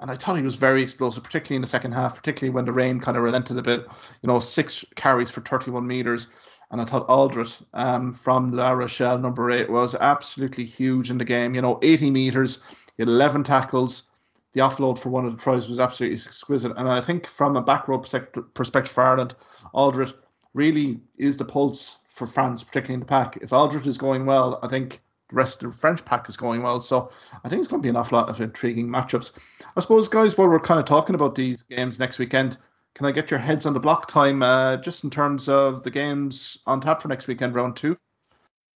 And 0.00 0.10
I 0.10 0.16
thought 0.16 0.36
he 0.36 0.42
was 0.42 0.56
very 0.56 0.82
explosive, 0.82 1.24
particularly 1.24 1.56
in 1.56 1.62
the 1.62 1.68
second 1.68 1.92
half, 1.92 2.14
particularly 2.14 2.54
when 2.54 2.66
the 2.66 2.72
rain 2.72 3.00
kind 3.00 3.16
of 3.16 3.22
relented 3.22 3.56
a 3.56 3.62
bit. 3.62 3.86
You 4.20 4.26
know, 4.26 4.38
six 4.38 4.84
carries 4.94 5.30
for 5.30 5.40
31 5.40 5.86
meters. 5.86 6.26
And 6.70 6.80
I 6.80 6.84
thought 6.84 7.08
Alldritt 7.08 7.62
um, 7.74 8.12
from 8.12 8.50
La 8.52 8.70
Rochelle, 8.70 9.18
number 9.18 9.50
eight, 9.50 9.70
was 9.70 9.94
absolutely 9.94 10.64
huge 10.64 11.10
in 11.10 11.18
the 11.18 11.24
game. 11.24 11.54
You 11.54 11.62
know, 11.62 11.78
80 11.82 12.10
meters, 12.10 12.58
he 12.96 13.02
had 13.02 13.08
11 13.08 13.44
tackles. 13.44 14.04
The 14.52 14.60
offload 14.60 14.98
for 14.98 15.10
one 15.10 15.26
of 15.26 15.36
the 15.36 15.42
tries 15.42 15.68
was 15.68 15.78
absolutely 15.78 16.18
exquisite. 16.18 16.72
And 16.76 16.88
I 16.88 17.00
think 17.00 17.26
from 17.26 17.56
a 17.56 17.62
back 17.62 17.88
row 17.88 17.98
perspective 17.98 18.92
for 18.92 19.04
Ireland, 19.04 19.36
Alldritt 19.74 20.14
really 20.54 21.00
is 21.18 21.36
the 21.36 21.44
pulse 21.44 21.98
for 22.08 22.26
France, 22.26 22.62
particularly 22.62 22.94
in 22.94 23.00
the 23.00 23.06
pack. 23.06 23.36
If 23.42 23.50
Alldritt 23.50 23.86
is 23.86 23.98
going 23.98 24.24
well, 24.24 24.58
I 24.62 24.68
think 24.68 25.02
the 25.28 25.36
rest 25.36 25.62
of 25.62 25.70
the 25.70 25.76
French 25.76 26.04
pack 26.04 26.28
is 26.28 26.36
going 26.36 26.62
well. 26.62 26.80
So 26.80 27.10
I 27.44 27.48
think 27.48 27.60
it's 27.60 27.68
going 27.68 27.82
to 27.82 27.86
be 27.86 27.90
an 27.90 27.96
awful 27.96 28.18
lot 28.18 28.28
of 28.28 28.40
intriguing 28.40 28.88
matchups. 28.88 29.32
I 29.76 29.80
suppose, 29.80 30.08
guys, 30.08 30.36
while 30.36 30.48
we're 30.48 30.60
kind 30.60 30.80
of 30.80 30.86
talking 30.86 31.14
about 31.14 31.34
these 31.34 31.62
games 31.62 31.98
next 31.98 32.18
weekend, 32.18 32.56
can 32.96 33.04
I 33.04 33.12
get 33.12 33.30
your 33.30 33.38
heads 33.38 33.66
on 33.66 33.74
the 33.74 33.78
block 33.78 34.08
time 34.08 34.42
uh, 34.42 34.78
just 34.78 35.04
in 35.04 35.10
terms 35.10 35.50
of 35.50 35.82
the 35.82 35.90
games 35.90 36.58
on 36.66 36.80
tap 36.80 37.02
for 37.02 37.08
next 37.08 37.26
weekend, 37.26 37.54
round 37.54 37.76
two? 37.76 37.98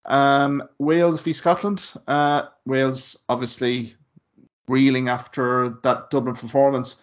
Um, 0.04 0.62
Wales 0.78 1.22
v 1.22 1.32
Scotland. 1.32 1.94
Uh, 2.06 2.42
Wales 2.66 3.16
obviously 3.30 3.96
reeling 4.68 5.08
after 5.08 5.78
that 5.84 6.10
Dublin 6.10 6.36
performance. 6.36 6.96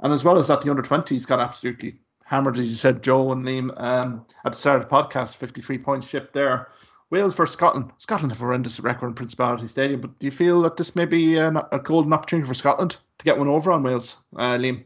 And 0.00 0.10
as 0.10 0.24
well 0.24 0.38
as 0.38 0.48
that, 0.48 0.62
the 0.62 0.70
under 0.70 0.82
20s 0.82 1.26
got 1.26 1.38
absolutely 1.38 2.00
hammered, 2.24 2.56
as 2.56 2.66
you 2.66 2.76
said, 2.76 3.02
Joe 3.02 3.30
and 3.32 3.44
Liam, 3.44 3.78
um, 3.78 4.24
at 4.46 4.52
the 4.52 4.58
start 4.58 4.80
of 4.80 4.88
the 4.88 4.94
podcast, 4.94 5.36
53 5.36 5.76
points 5.76 6.08
shipped 6.08 6.32
there. 6.32 6.68
Wales 7.10 7.34
versus 7.34 7.52
Scotland. 7.52 7.92
Scotland 7.98 8.32
have 8.32 8.40
a 8.40 8.44
horrendous 8.44 8.80
record 8.80 9.08
in 9.08 9.14
Principality 9.14 9.68
Stadium, 9.68 10.00
but 10.00 10.18
do 10.18 10.24
you 10.24 10.32
feel 10.32 10.62
that 10.62 10.78
this 10.78 10.96
may 10.96 11.04
be 11.04 11.36
a, 11.36 11.50
a 11.72 11.78
golden 11.78 12.14
opportunity 12.14 12.48
for 12.48 12.54
Scotland 12.54 12.96
to 13.18 13.24
get 13.26 13.36
one 13.36 13.48
over 13.48 13.70
on 13.70 13.82
Wales, 13.82 14.16
uh, 14.36 14.56
Liam? 14.56 14.82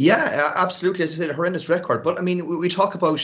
Yeah, 0.00 0.52
absolutely. 0.56 1.04
As 1.04 1.12
I 1.12 1.22
said, 1.22 1.30
a 1.30 1.34
horrendous 1.34 1.68
record. 1.68 2.02
But 2.02 2.18
I 2.18 2.22
mean, 2.22 2.46
we, 2.46 2.56
we 2.56 2.68
talk 2.70 2.94
about 2.94 3.20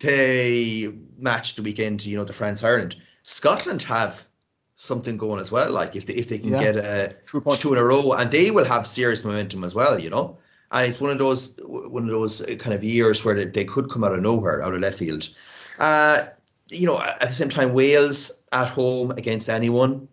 the 0.00 0.94
match 1.16 1.54
the 1.54 1.62
weekend, 1.62 2.04
you 2.04 2.18
know, 2.18 2.24
the 2.24 2.34
France 2.34 2.62
Ireland. 2.62 2.96
Scotland 3.22 3.80
have 3.84 4.22
something 4.74 5.16
going 5.16 5.40
as 5.40 5.50
well. 5.50 5.70
Like 5.70 5.96
if 5.96 6.04
they 6.04 6.12
if 6.12 6.28
they 6.28 6.38
can 6.38 6.50
yeah. 6.50 6.60
get 6.60 6.76
a 6.76 7.16
two 7.56 7.72
in 7.72 7.78
a 7.78 7.84
row, 7.84 8.12
and 8.12 8.30
they 8.30 8.50
will 8.50 8.66
have 8.66 8.86
serious 8.86 9.24
momentum 9.24 9.64
as 9.64 9.74
well, 9.74 9.98
you 9.98 10.10
know. 10.10 10.36
and 10.70 10.86
it's 10.86 11.00
one 11.00 11.12
of 11.12 11.16
those 11.18 11.58
one 11.64 12.02
of 12.02 12.10
those 12.10 12.44
kind 12.58 12.74
of 12.74 12.84
years 12.84 13.24
where 13.24 13.34
they, 13.34 13.46
they 13.46 13.64
could 13.64 13.88
come 13.88 14.04
out 14.04 14.12
of 14.12 14.20
nowhere, 14.20 14.62
out 14.62 14.74
of 14.74 14.80
left 14.82 14.98
field. 14.98 15.30
Uh, 15.78 16.26
you 16.68 16.86
know, 16.86 17.00
at 17.00 17.20
the 17.20 17.32
same 17.32 17.48
time, 17.48 17.72
Wales 17.72 18.42
at 18.52 18.68
home 18.68 19.12
against 19.12 19.48
anyone 19.48 20.08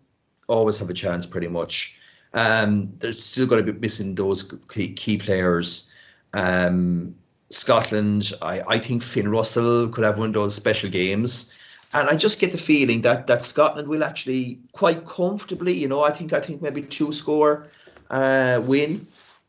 always 0.48 0.78
have 0.78 0.88
a 0.88 0.94
chance, 0.94 1.26
pretty 1.26 1.48
much. 1.48 1.98
Um, 2.32 2.94
they're 2.96 3.12
still 3.12 3.46
going 3.46 3.64
to 3.64 3.72
be 3.72 3.78
missing 3.78 4.14
those 4.14 4.42
key, 4.72 4.92
key 4.94 5.18
players. 5.18 5.89
Um, 6.32 7.16
Scotland, 7.50 8.32
I, 8.40 8.62
I 8.66 8.78
think 8.78 9.02
Finn 9.02 9.30
Russell 9.30 9.88
could 9.88 10.04
have 10.04 10.18
one 10.18 10.28
of 10.28 10.34
those 10.34 10.54
special 10.54 10.88
games. 10.88 11.52
And 11.92 12.08
I 12.08 12.14
just 12.14 12.38
get 12.38 12.52
the 12.52 12.58
feeling 12.58 13.02
that, 13.02 13.26
that 13.26 13.42
Scotland 13.42 13.88
will 13.88 14.04
actually 14.04 14.60
quite 14.72 15.04
comfortably, 15.04 15.72
you 15.72 15.88
know, 15.88 16.02
I 16.02 16.12
think 16.12 16.32
I 16.32 16.38
think 16.38 16.62
maybe 16.62 16.82
two 16.82 17.10
score 17.10 17.66
uh, 18.08 18.62
win 18.64 19.08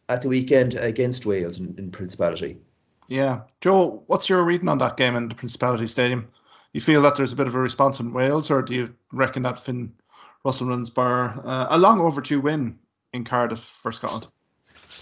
at 0.09 0.23
the 0.23 0.27
weekend 0.27 0.73
against 0.73 1.25
Wales 1.25 1.59
in, 1.59 1.75
in 1.77 1.91
Principality. 1.91 2.57
Yeah, 3.07 3.41
Joe, 3.59 4.03
what's 4.07 4.27
your 4.27 4.43
reading 4.43 4.69
on 4.69 4.79
that 4.79 4.97
game 4.97 5.15
in 5.15 5.27
the 5.27 5.35
Principality 5.35 5.85
Stadium? 5.85 6.29
You 6.73 6.81
feel 6.81 7.01
that 7.03 7.15
there's 7.15 7.33
a 7.33 7.35
bit 7.35 7.47
of 7.47 7.55
a 7.55 7.59
response 7.59 7.99
in 7.99 8.13
Wales, 8.13 8.49
or 8.49 8.61
do 8.61 8.73
you 8.73 8.95
reckon 9.11 9.43
that 9.43 9.63
Finn 9.63 9.93
Russell 10.43 10.67
runs 10.67 10.89
bar 10.89 11.39
uh, 11.45 11.67
a 11.69 11.77
long 11.77 11.99
overdue 11.99 12.39
win 12.39 12.79
in 13.13 13.25
Cardiff 13.25 13.59
for 13.59 13.91
Scotland? 13.91 14.27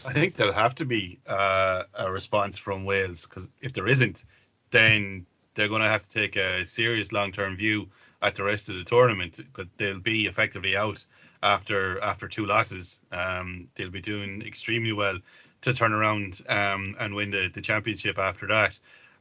I 0.05 0.13
think 0.13 0.35
there'll 0.35 0.53
have 0.53 0.75
to 0.75 0.85
be 0.85 1.19
uh, 1.27 1.83
a 1.93 2.11
response 2.11 2.57
from 2.57 2.85
Wales 2.85 3.25
because 3.25 3.49
if 3.61 3.73
there 3.73 3.87
isn't, 3.87 4.25
then 4.71 5.25
they're 5.55 5.67
going 5.67 5.81
to 5.81 5.87
have 5.87 6.03
to 6.03 6.09
take 6.09 6.35
a 6.35 6.65
serious 6.65 7.11
long-term 7.11 7.57
view 7.57 7.87
at 8.21 8.35
the 8.35 8.43
rest 8.43 8.69
of 8.69 8.75
the 8.75 8.83
tournament 8.83 9.37
because 9.37 9.69
they'll 9.77 9.99
be 9.99 10.25
effectively 10.27 10.75
out 10.75 11.05
after 11.41 11.99
after 12.01 12.27
two 12.27 12.45
losses. 12.45 12.99
Um, 13.11 13.67
they'll 13.75 13.89
be 13.89 14.01
doing 14.01 14.41
extremely 14.41 14.93
well 14.93 15.19
to 15.61 15.73
turn 15.73 15.93
around 15.93 16.41
um, 16.47 16.95
and 16.99 17.15
win 17.15 17.31
the, 17.31 17.49
the 17.53 17.61
championship 17.61 18.17
after 18.17 18.47
that. 18.47 18.79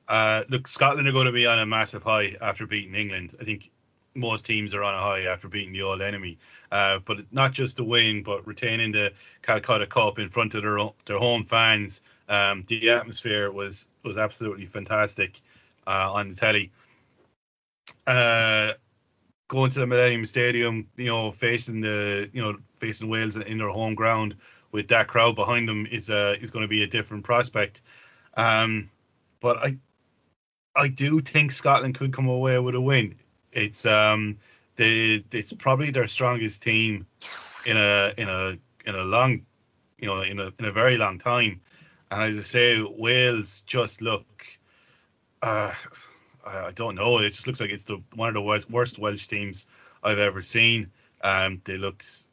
Uh, 0.08 0.44
look, 0.48 0.66
Scotland 0.66 1.06
are 1.06 1.12
going 1.12 1.26
to 1.26 1.32
be 1.32 1.46
on 1.46 1.58
a 1.58 1.66
massive 1.66 2.02
high 2.02 2.36
after 2.40 2.66
beating 2.66 2.94
England. 2.94 3.34
I 3.40 3.44
think 3.44 3.70
most 4.14 4.44
teams 4.44 4.74
are 4.74 4.82
on 4.82 4.94
a 4.94 5.00
high 5.00 5.22
after 5.22 5.48
beating 5.48 5.72
the 5.72 5.82
old 5.82 6.02
enemy. 6.02 6.38
Uh, 6.72 6.98
but 7.04 7.18
not 7.32 7.52
just 7.52 7.76
the 7.76 7.84
win, 7.84 8.22
but 8.22 8.46
retaining 8.46 8.92
the 8.92 9.12
Calcutta 9.42 9.86
Cup 9.86 10.18
in 10.18 10.28
front 10.28 10.54
of 10.54 10.62
their 10.62 10.78
their 11.06 11.18
home 11.18 11.44
fans. 11.44 12.02
Um, 12.28 12.62
the 12.62 12.90
atmosphere 12.90 13.50
was 13.50 13.88
was 14.02 14.18
absolutely 14.18 14.66
fantastic 14.66 15.40
uh, 15.86 16.12
on 16.12 16.28
the 16.28 16.34
telly. 16.34 16.70
Uh, 18.06 18.72
going 19.48 19.70
to 19.70 19.80
the 19.80 19.86
Millennium 19.86 20.24
Stadium, 20.24 20.86
you 20.96 21.06
know, 21.06 21.30
facing 21.30 21.80
the 21.80 22.30
you 22.32 22.42
know 22.42 22.58
facing 22.76 23.08
Wales 23.08 23.36
in 23.36 23.58
their 23.58 23.68
home 23.68 23.94
ground 23.94 24.36
with 24.72 24.88
that 24.88 25.08
crowd 25.08 25.34
behind 25.34 25.68
them 25.68 25.86
is 25.86 26.10
uh, 26.10 26.36
is 26.40 26.50
going 26.50 26.62
to 26.62 26.68
be 26.68 26.82
a 26.82 26.86
different 26.86 27.24
prospect. 27.24 27.82
Um, 28.36 28.90
but 29.40 29.56
I 29.58 29.78
I 30.76 30.88
do 30.88 31.20
think 31.20 31.52
Scotland 31.52 31.94
could 31.96 32.12
come 32.12 32.28
away 32.28 32.58
with 32.58 32.74
a 32.74 32.80
win. 32.80 33.16
It's 33.58 33.84
um 33.86 34.38
they 34.76 35.24
it's 35.32 35.52
probably 35.52 35.90
their 35.90 36.08
strongest 36.08 36.62
team 36.62 37.06
in 37.66 37.76
a 37.76 38.12
in 38.16 38.28
a 38.28 38.58
in 38.86 38.94
a 38.94 39.04
long 39.04 39.44
you 39.98 40.06
know 40.06 40.22
in 40.22 40.38
a 40.38 40.52
in 40.58 40.64
a 40.64 40.72
very 40.72 40.96
long 40.96 41.18
time. 41.18 41.60
And 42.10 42.22
as 42.22 42.38
I 42.38 42.40
say, 42.40 42.82
Wales 42.82 43.62
just 43.66 44.00
look 44.00 44.46
uh 45.42 45.74
I 46.46 46.72
don't 46.72 46.94
know. 46.94 47.18
It 47.18 47.30
just 47.30 47.46
looks 47.46 47.60
like 47.60 47.70
it's 47.70 47.84
the 47.84 48.02
one 48.14 48.28
of 48.28 48.34
the 48.34 48.64
worst 48.70 48.98
Welsh 48.98 49.26
teams 49.26 49.66
I've 50.02 50.18
ever 50.18 50.42
seen. 50.42 50.90
Um, 51.22 51.60
they 51.64 51.76
looked, 51.76 52.28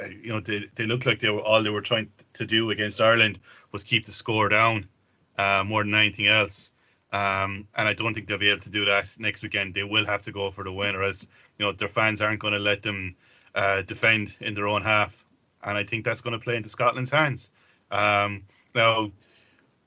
uh, 0.00 0.06
you 0.06 0.28
know, 0.28 0.40
they, 0.40 0.66
they 0.74 0.86
looked 0.86 1.06
like 1.06 1.18
they 1.18 1.30
were 1.30 1.40
all 1.40 1.62
they 1.62 1.70
were 1.70 1.80
trying 1.80 2.10
to 2.34 2.46
do 2.46 2.70
against 2.70 3.00
Ireland 3.00 3.38
was 3.72 3.84
keep 3.84 4.06
the 4.06 4.12
score 4.12 4.48
down 4.48 4.88
uh, 5.36 5.64
more 5.66 5.82
than 5.84 5.94
anything 5.94 6.28
else. 6.28 6.70
Um, 7.12 7.66
and 7.74 7.88
I 7.88 7.92
don't 7.92 8.14
think 8.14 8.28
they'll 8.28 8.38
be 8.38 8.50
able 8.50 8.60
to 8.60 8.70
do 8.70 8.84
that 8.84 9.16
next 9.18 9.42
weekend. 9.42 9.74
They 9.74 9.82
will 9.82 10.06
have 10.06 10.22
to 10.22 10.32
go 10.32 10.50
for 10.50 10.62
the 10.62 10.72
win, 10.72 10.94
or 10.94 11.02
else 11.02 11.26
you 11.58 11.66
know 11.66 11.72
their 11.72 11.88
fans 11.88 12.20
aren't 12.20 12.40
going 12.40 12.52
to 12.52 12.60
let 12.60 12.82
them 12.82 13.16
uh, 13.54 13.82
defend 13.82 14.36
in 14.40 14.54
their 14.54 14.68
own 14.68 14.82
half. 14.82 15.24
And 15.62 15.76
I 15.76 15.84
think 15.84 16.04
that's 16.04 16.20
going 16.20 16.32
to 16.32 16.38
play 16.38 16.56
into 16.56 16.68
Scotland's 16.68 17.10
hands. 17.10 17.50
Um, 17.90 18.44
now, 18.74 19.10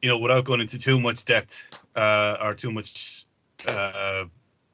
you 0.01 0.09
know, 0.09 0.17
without 0.17 0.45
going 0.45 0.61
into 0.61 0.77
too 0.77 0.99
much 0.99 1.25
depth 1.25 1.65
uh, 1.95 2.37
or 2.41 2.53
too 2.53 2.71
much, 2.71 3.25
uh, 3.67 4.25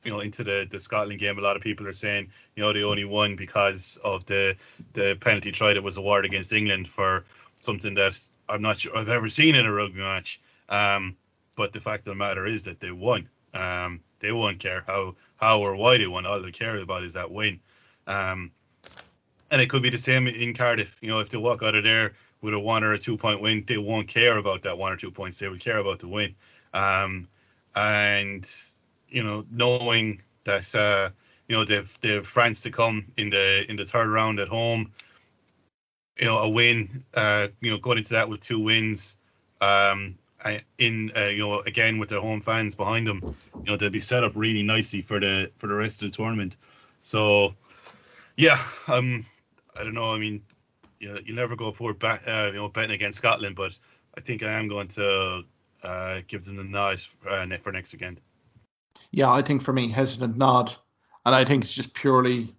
you 0.04 0.12
know, 0.12 0.20
into 0.20 0.44
the, 0.44 0.68
the 0.70 0.80
Scotland 0.80 1.20
game, 1.20 1.38
a 1.38 1.42
lot 1.42 1.56
of 1.56 1.62
people 1.62 1.88
are 1.88 1.94
saying, 1.94 2.30
you 2.56 2.64
know, 2.64 2.74
they 2.74 2.84
only 2.84 3.06
won 3.06 3.36
because 3.36 4.00
of 4.04 4.26
the 4.26 4.56
the 4.94 5.18
penalty 5.22 5.52
try 5.52 5.74
that 5.74 5.84
was 5.84 5.98
awarded 5.98 6.32
against 6.32 6.52
England 6.52 6.88
for 6.88 7.26
something 7.60 7.94
that 7.94 8.20
I'm 8.48 8.62
not 8.62 8.80
sure 8.80 8.98
I've 8.98 9.10
ever 9.10 9.30
seen 9.30 9.56
in 9.56 9.66
a 9.66 9.72
rugby 9.72 10.00
match. 10.00 10.42
Um, 10.68 11.16
but 11.60 11.74
the 11.74 11.82
fact 11.82 12.08
of 12.08 12.12
the 12.12 12.16
matter 12.16 12.48
is 12.48 12.64
that 12.64 12.80
they 12.80 12.90
won. 12.90 13.28
Um, 13.54 14.00
they 14.20 14.32
won't 14.32 14.60
care 14.60 14.86
how 14.88 15.16
how 15.36 15.60
or 15.60 15.76
why 15.76 15.98
they 15.98 16.08
won. 16.08 16.26
All 16.26 16.42
they 16.42 16.52
care 16.52 16.78
about 16.78 17.04
is 17.04 17.12
that 17.14 17.30
win. 17.30 17.60
Um, 18.08 18.52
and 19.52 19.60
it 19.60 19.70
could 19.70 19.84
be 19.84 19.90
the 19.90 19.98
same 19.98 20.26
in 20.30 20.54
Cardiff. 20.54 20.98
You 21.02 21.10
know, 21.10 21.20
if 21.20 21.28
they 21.28 21.38
walk 21.38 21.62
out 21.62 21.76
of 21.76 21.84
there 21.84 22.14
with 22.42 22.54
a 22.54 22.60
one 22.60 22.86
or 22.86 22.94
a 22.94 22.98
two 22.98 23.18
point 23.18 23.42
win, 23.42 23.66
they 23.68 23.78
won't 23.78 24.08
care 24.08 24.38
about 24.38 24.62
that 24.62 24.78
one 24.78 24.94
or 24.94 24.96
two 24.96 25.12
points. 25.12 25.38
They 25.38 25.50
will 25.50 25.58
care 25.58 25.80
about 25.80 26.00
the 26.00 26.08
win. 26.08 26.34
Um, 26.74 27.28
and 27.76 28.50
you 29.10 29.22
know, 29.22 29.44
knowing 29.52 30.22
that 30.46 30.74
uh, 30.74 31.10
you 31.50 31.58
know 31.58 31.66
they've 31.66 31.94
they've 32.00 32.26
France 32.26 32.62
to 32.62 32.72
come 32.72 33.12
in 33.18 33.32
the 33.32 33.70
in 33.70 33.76
the 33.76 33.86
third 33.86 34.08
round 34.08 34.40
at 34.40 34.48
home. 34.48 34.94
You 36.20 36.26
know, 36.28 36.38
a 36.38 36.50
win. 36.50 37.04
Uh, 37.14 37.50
you 37.60 37.70
know, 37.70 37.78
going 37.80 37.98
into 37.98 38.14
that 38.14 38.30
with 38.30 38.40
two 38.40 38.62
wins. 38.62 39.18
Um, 39.60 40.16
in 40.78 41.12
uh, 41.16 41.26
you 41.26 41.40
know 41.40 41.60
again 41.62 41.98
with 41.98 42.10
their 42.10 42.22
home 42.22 42.42
fans 42.42 42.76
behind 42.76 43.08
them, 43.08 43.22
you 43.56 43.64
know 43.66 43.78
they'll 43.78 43.90
be 43.90 44.00
set 44.00 44.24
up 44.24 44.32
really 44.36 44.64
nicely 44.64 45.02
for 45.02 45.20
the 45.20 45.52
for 45.58 45.68
the 45.68 45.74
rest 45.74 46.02
of 46.02 46.12
the 46.12 46.18
tournament. 46.18 46.58
So 47.02 47.54
yeah, 48.38 48.62
um, 48.88 49.26
I 49.78 49.84
don't 49.84 49.94
know. 49.94 50.14
I 50.14 50.18
mean, 50.18 50.42
you 51.00 51.14
know, 51.14 51.20
you 51.26 51.34
never 51.34 51.56
go 51.56 51.72
poor 51.72 51.94
bet, 51.94 52.22
uh, 52.28 52.48
you 52.54 52.60
know 52.60 52.70
betting 52.70 52.96
against 52.96 53.18
Scotland, 53.18 53.56
but 53.56 53.78
I 54.18 54.22
think 54.22 54.44
I 54.44 54.54
am 54.54 54.68
going 54.68 54.88
to 54.90 55.44
uh, 55.84 56.22
give 56.28 56.46
them 56.46 56.56
the 56.56 56.64
nod 56.64 57.00
uh, 57.28 57.46
for 57.62 57.72
next 57.72 57.94
weekend. 57.94 58.22
Yeah, 59.12 59.32
I 59.32 59.42
think 59.42 59.62
for 59.64 59.74
me 59.74 59.92
hesitant 59.92 60.38
nod, 60.38 60.76
and 61.26 61.36
I 61.36 61.44
think 61.44 61.64
it's 61.64 61.74
just 61.74 61.94
purely 61.94 62.56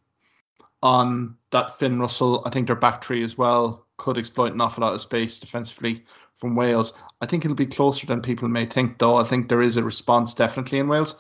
on 0.82 1.36
that 1.50 1.78
Finn 1.78 2.00
Russell. 2.00 2.42
I 2.44 2.50
think 2.50 2.66
their 2.66 2.76
back 2.76 3.04
three 3.04 3.22
as 3.22 3.38
well 3.38 3.86
could 3.96 4.18
exploit 4.18 4.52
an 4.52 4.60
awful 4.60 4.82
lot 4.82 4.94
of 4.94 5.00
space 5.00 5.38
defensively 5.38 6.04
from 6.40 6.57
Wales. 6.57 6.92
I 7.20 7.26
think 7.26 7.44
it'll 7.44 7.55
be 7.55 7.66
closer 7.66 8.07
than 8.07 8.22
people 8.22 8.48
may 8.48 8.66
think, 8.66 8.98
though. 8.98 9.16
I 9.16 9.24
think 9.24 9.48
there 9.48 9.62
is 9.62 9.76
a 9.76 9.85
response 9.85 10.35
definitely 10.35 10.79
in 10.79 10.88
Wales. 10.88 11.14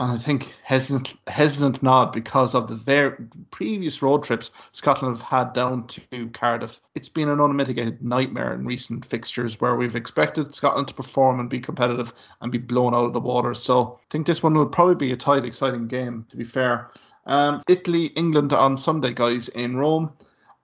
And 0.00 0.12
I 0.12 0.18
think 0.18 0.54
hesitant, 0.64 1.12
hesitant 1.26 1.82
nod 1.82 2.10
because 2.10 2.54
of 2.54 2.68
the 2.68 2.74
very 2.74 3.16
previous 3.50 4.00
road 4.00 4.24
trips 4.24 4.50
Scotland 4.72 5.18
have 5.18 5.26
had 5.26 5.52
down 5.52 5.86
to 5.88 6.30
Cardiff. 6.32 6.80
It's 6.94 7.10
been 7.10 7.28
an 7.28 7.38
unmitigated 7.38 8.02
nightmare 8.02 8.54
in 8.54 8.64
recent 8.64 9.04
fixtures 9.04 9.60
where 9.60 9.76
we've 9.76 9.96
expected 9.96 10.54
Scotland 10.54 10.88
to 10.88 10.94
perform 10.94 11.38
and 11.38 11.50
be 11.50 11.60
competitive 11.60 12.14
and 12.40 12.50
be 12.50 12.56
blown 12.56 12.94
out 12.94 13.04
of 13.04 13.12
the 13.12 13.20
water. 13.20 13.52
So 13.52 14.00
I 14.02 14.06
think 14.10 14.26
this 14.26 14.42
one 14.42 14.54
will 14.54 14.70
probably 14.70 14.94
be 14.94 15.12
a 15.12 15.18
tight, 15.18 15.44
exciting 15.44 15.86
game, 15.86 16.24
to 16.30 16.36
be 16.38 16.44
fair. 16.44 16.90
Um, 17.26 17.60
Italy, 17.68 18.06
England 18.06 18.54
on 18.54 18.78
Sunday, 18.78 19.12
guys, 19.12 19.48
in 19.48 19.76
Rome. 19.76 20.12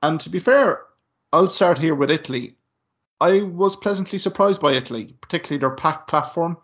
And 0.03 0.19
to 0.21 0.31
be 0.31 0.39
fair, 0.39 0.81
I'll 1.31 1.49
start 1.49 1.77
here 1.77 1.95
with 1.95 2.11
Italy. 2.11 2.56
I 3.21 3.43
was 3.43 3.77
pleasantly 3.77 4.19
surprised 4.19 4.61
by 4.61 4.73
Italy, 4.73 5.17
particularly 5.21 5.59
their 5.59 5.75
pack 5.77 6.07
platform. 6.07 6.59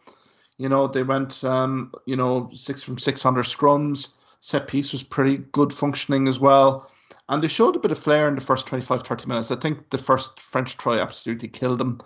You 0.59 0.69
know, 0.69 0.87
they 0.87 1.03
went, 1.03 1.43
um, 1.45 1.93
you 2.07 2.17
know, 2.17 2.51
six 2.55 2.83
from 2.83 2.99
600 2.99 3.45
scrums. 3.47 4.09
Set 4.41 4.67
piece 4.67 4.93
was 4.93 5.03
pretty 5.03 5.39
good 5.53 5.73
functioning 5.73 6.29
as 6.29 6.39
well. 6.39 6.91
And 7.29 7.43
they 7.43 7.49
showed 7.49 7.77
a 7.77 7.79
bit 7.79 7.93
of 7.93 7.99
flair 7.99 8.29
in 8.29 8.35
the 8.35 8.41
first 8.41 8.67
25, 8.67 9.03
30 9.03 9.27
minutes. 9.27 9.51
I 9.51 9.57
think 9.57 9.91
the 9.91 9.99
first 9.99 10.41
French 10.41 10.77
try 10.77 10.99
absolutely 10.99 11.49
killed 11.49 11.79
them. 11.79 12.01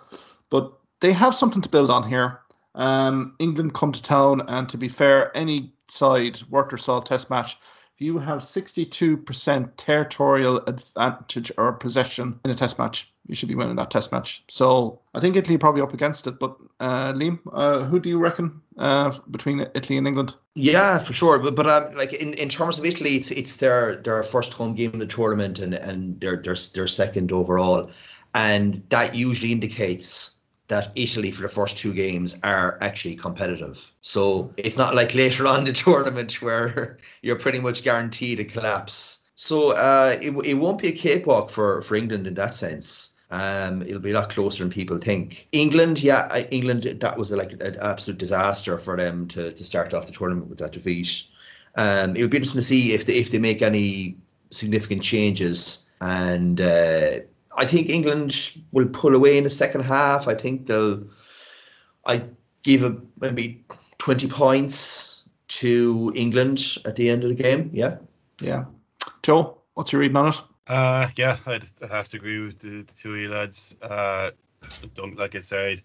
But 0.49 0.71
they 1.01 1.11
have 1.11 1.35
something 1.35 1.61
to 1.61 1.69
build 1.69 1.91
on 1.91 2.07
here. 2.07 2.39
Um, 2.75 3.35
England 3.39 3.73
come 3.73 3.91
to 3.91 4.01
town, 4.01 4.41
and 4.47 4.69
to 4.69 4.77
be 4.77 4.87
fair, 4.87 5.35
any 5.35 5.73
side, 5.89 6.39
worth 6.49 6.69
their 6.69 6.77
salt 6.77 7.07
test 7.07 7.29
match, 7.29 7.57
if 7.97 8.01
you 8.01 8.19
have 8.19 8.41
62% 8.41 9.71
territorial 9.75 10.61
advantage 10.67 11.51
or 11.57 11.73
possession 11.73 12.39
in 12.45 12.51
a 12.51 12.55
test 12.55 12.77
match, 12.77 13.11
you 13.25 13.33
should 13.33 13.49
be 13.49 13.55
winning 13.55 13.75
that 13.77 13.89
test 13.89 14.11
match. 14.11 14.43
So 14.49 14.99
I 15.15 15.19
think 15.19 15.35
Italy 15.35 15.57
probably 15.57 15.81
up 15.81 15.95
against 15.95 16.27
it. 16.27 16.37
But 16.37 16.57
uh, 16.79 17.13
Liam, 17.13 17.39
uh, 17.51 17.85
who 17.85 17.99
do 17.99 18.07
you 18.07 18.19
reckon 18.19 18.61
uh, 18.77 19.17
between 19.31 19.61
Italy 19.73 19.97
and 19.97 20.05
England? 20.05 20.35
Yeah, 20.53 20.99
for 20.99 21.11
sure. 21.11 21.39
But 21.39 21.55
but 21.55 21.65
um, 21.65 21.95
like 21.95 22.13
in, 22.13 22.35
in 22.35 22.49
terms 22.49 22.77
of 22.77 22.85
Italy, 22.85 23.15
it's 23.15 23.31
it's 23.31 23.55
their 23.55 23.95
their 23.95 24.21
first 24.21 24.53
home 24.53 24.75
game 24.75 24.91
in 24.93 24.99
the 24.99 25.07
tournament 25.07 25.57
and 25.57 25.73
and 25.73 26.21
they're 26.21 26.37
they're, 26.37 26.55
they're 26.75 26.87
second 26.87 27.31
overall, 27.31 27.89
and 28.35 28.83
that 28.89 29.15
usually 29.15 29.51
indicates 29.51 30.36
that 30.67 30.91
Italy 30.95 31.31
for 31.31 31.41
the 31.43 31.49
first 31.49 31.77
two 31.77 31.93
games 31.93 32.37
are 32.43 32.77
actually 32.81 33.15
competitive. 33.15 33.91
So 34.01 34.53
it's 34.57 34.77
not 34.77 34.95
like 34.95 35.15
later 35.15 35.47
on 35.47 35.63
the 35.63 35.73
tournament 35.85 36.41
where 36.41 36.97
you're 37.21 37.39
pretty 37.39 37.59
much 37.59 37.83
guaranteed 37.83 38.39
a 38.39 38.45
collapse. 38.45 39.19
So 39.35 39.71
uh, 39.71 40.15
it, 40.21 40.35
it 40.45 40.53
won't 40.55 40.81
be 40.81 40.89
a 40.89 40.91
cakewalk 40.91 41.49
for, 41.49 41.81
for 41.81 41.95
England 41.95 42.27
in 42.27 42.33
that 42.35 42.53
sense. 42.53 43.15
Um, 43.29 43.81
it'll 43.81 43.99
be 43.99 44.11
a 44.11 44.15
lot 44.15 44.29
closer 44.29 44.63
than 44.63 44.71
people 44.71 44.97
think. 44.97 45.47
England, 45.51 46.01
yeah, 46.01 46.43
England, 46.49 46.83
that 46.83 47.17
was 47.17 47.31
like 47.31 47.51
an 47.53 47.77
absolute 47.81 48.17
disaster 48.17 48.77
for 48.77 48.95
them 48.95 49.27
to, 49.29 49.51
to 49.51 49.63
start 49.63 49.93
off 49.93 50.07
the 50.07 50.13
tournament 50.13 50.49
with 50.49 50.59
that 50.59 50.71
defeat. 50.71 51.23
Um, 51.75 52.15
it'll 52.15 52.29
be 52.29 52.37
interesting 52.37 52.61
to 52.61 52.65
see 52.65 52.93
if 52.93 53.05
they, 53.05 53.13
if 53.13 53.29
they 53.29 53.39
make 53.39 53.61
any 53.61 54.17
significant 54.49 55.03
changes. 55.03 55.87
And 55.99 56.59
uh, 56.59 57.19
I 57.57 57.65
think 57.65 57.89
England 57.89 58.55
will 58.71 58.87
pull 58.87 59.15
away 59.15 59.37
in 59.37 59.43
the 59.43 59.49
second 59.49 59.81
half. 59.81 60.27
I 60.27 60.35
think 60.35 60.67
they'll. 60.67 61.07
I 62.05 62.23
give 62.63 62.83
a, 62.83 62.95
maybe 63.19 63.65
20 63.97 64.27
points 64.27 65.23
to 65.47 66.11
England 66.15 66.77
at 66.85 66.95
the 66.95 67.09
end 67.09 67.23
of 67.23 67.29
the 67.29 67.35
game. 67.35 67.69
Yeah. 67.73 67.97
Yeah. 68.39 68.65
Joe, 69.23 69.57
what's 69.73 69.91
your 69.91 70.01
read 70.01 70.15
on 70.15 70.29
it? 70.29 70.35
Uh, 70.67 71.07
yeah, 71.15 71.37
I'd, 71.45 71.65
I'd 71.81 71.89
have 71.89 72.07
to 72.09 72.17
agree 72.17 72.39
with 72.39 72.59
the, 72.59 72.83
the 72.83 72.93
two 72.93 73.13
of 73.13 73.19
you 73.19 73.29
lads. 73.29 73.75
Uh, 73.81 74.31
don't, 74.93 75.17
like 75.17 75.35
I 75.35 75.39
said, 75.39 75.81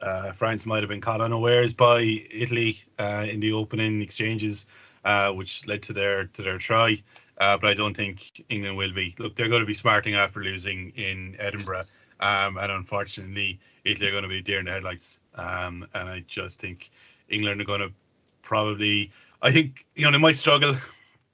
uh, 0.00 0.32
France 0.32 0.66
might 0.66 0.82
have 0.82 0.88
been 0.88 1.00
caught 1.00 1.20
unawares 1.20 1.72
by 1.72 2.00
Italy 2.00 2.78
uh, 2.98 3.26
in 3.28 3.40
the 3.40 3.52
opening 3.52 4.00
exchanges, 4.02 4.66
uh, 5.04 5.32
which 5.32 5.66
led 5.66 5.82
to 5.82 5.92
their 5.92 6.26
to 6.26 6.42
their 6.42 6.58
try. 6.58 6.96
Uh, 7.38 7.56
but 7.56 7.70
I 7.70 7.74
don't 7.74 7.96
think 7.96 8.44
England 8.50 8.76
will 8.76 8.92
be. 8.92 9.14
Look, 9.18 9.34
they're 9.34 9.48
going 9.48 9.62
to 9.62 9.66
be 9.66 9.74
smarting 9.74 10.14
after 10.14 10.40
losing 10.42 10.92
in 10.96 11.36
Edinburgh, 11.38 11.84
um, 12.20 12.58
and 12.58 12.70
unfortunately, 12.70 13.60
Italy 13.84 14.08
are 14.08 14.12
going 14.12 14.24
to 14.24 14.28
be 14.28 14.42
deer 14.42 14.58
in 14.58 14.66
the 14.66 14.72
headlights. 14.72 15.20
Um, 15.34 15.86
and 15.94 16.08
I 16.08 16.24
just 16.26 16.60
think 16.60 16.90
England 17.28 17.60
are 17.60 17.64
going 17.64 17.80
to 17.80 17.92
probably. 18.42 19.10
I 19.42 19.52
think 19.52 19.86
you 19.94 20.04
know 20.04 20.12
they 20.12 20.18
might 20.18 20.36
struggle 20.36 20.74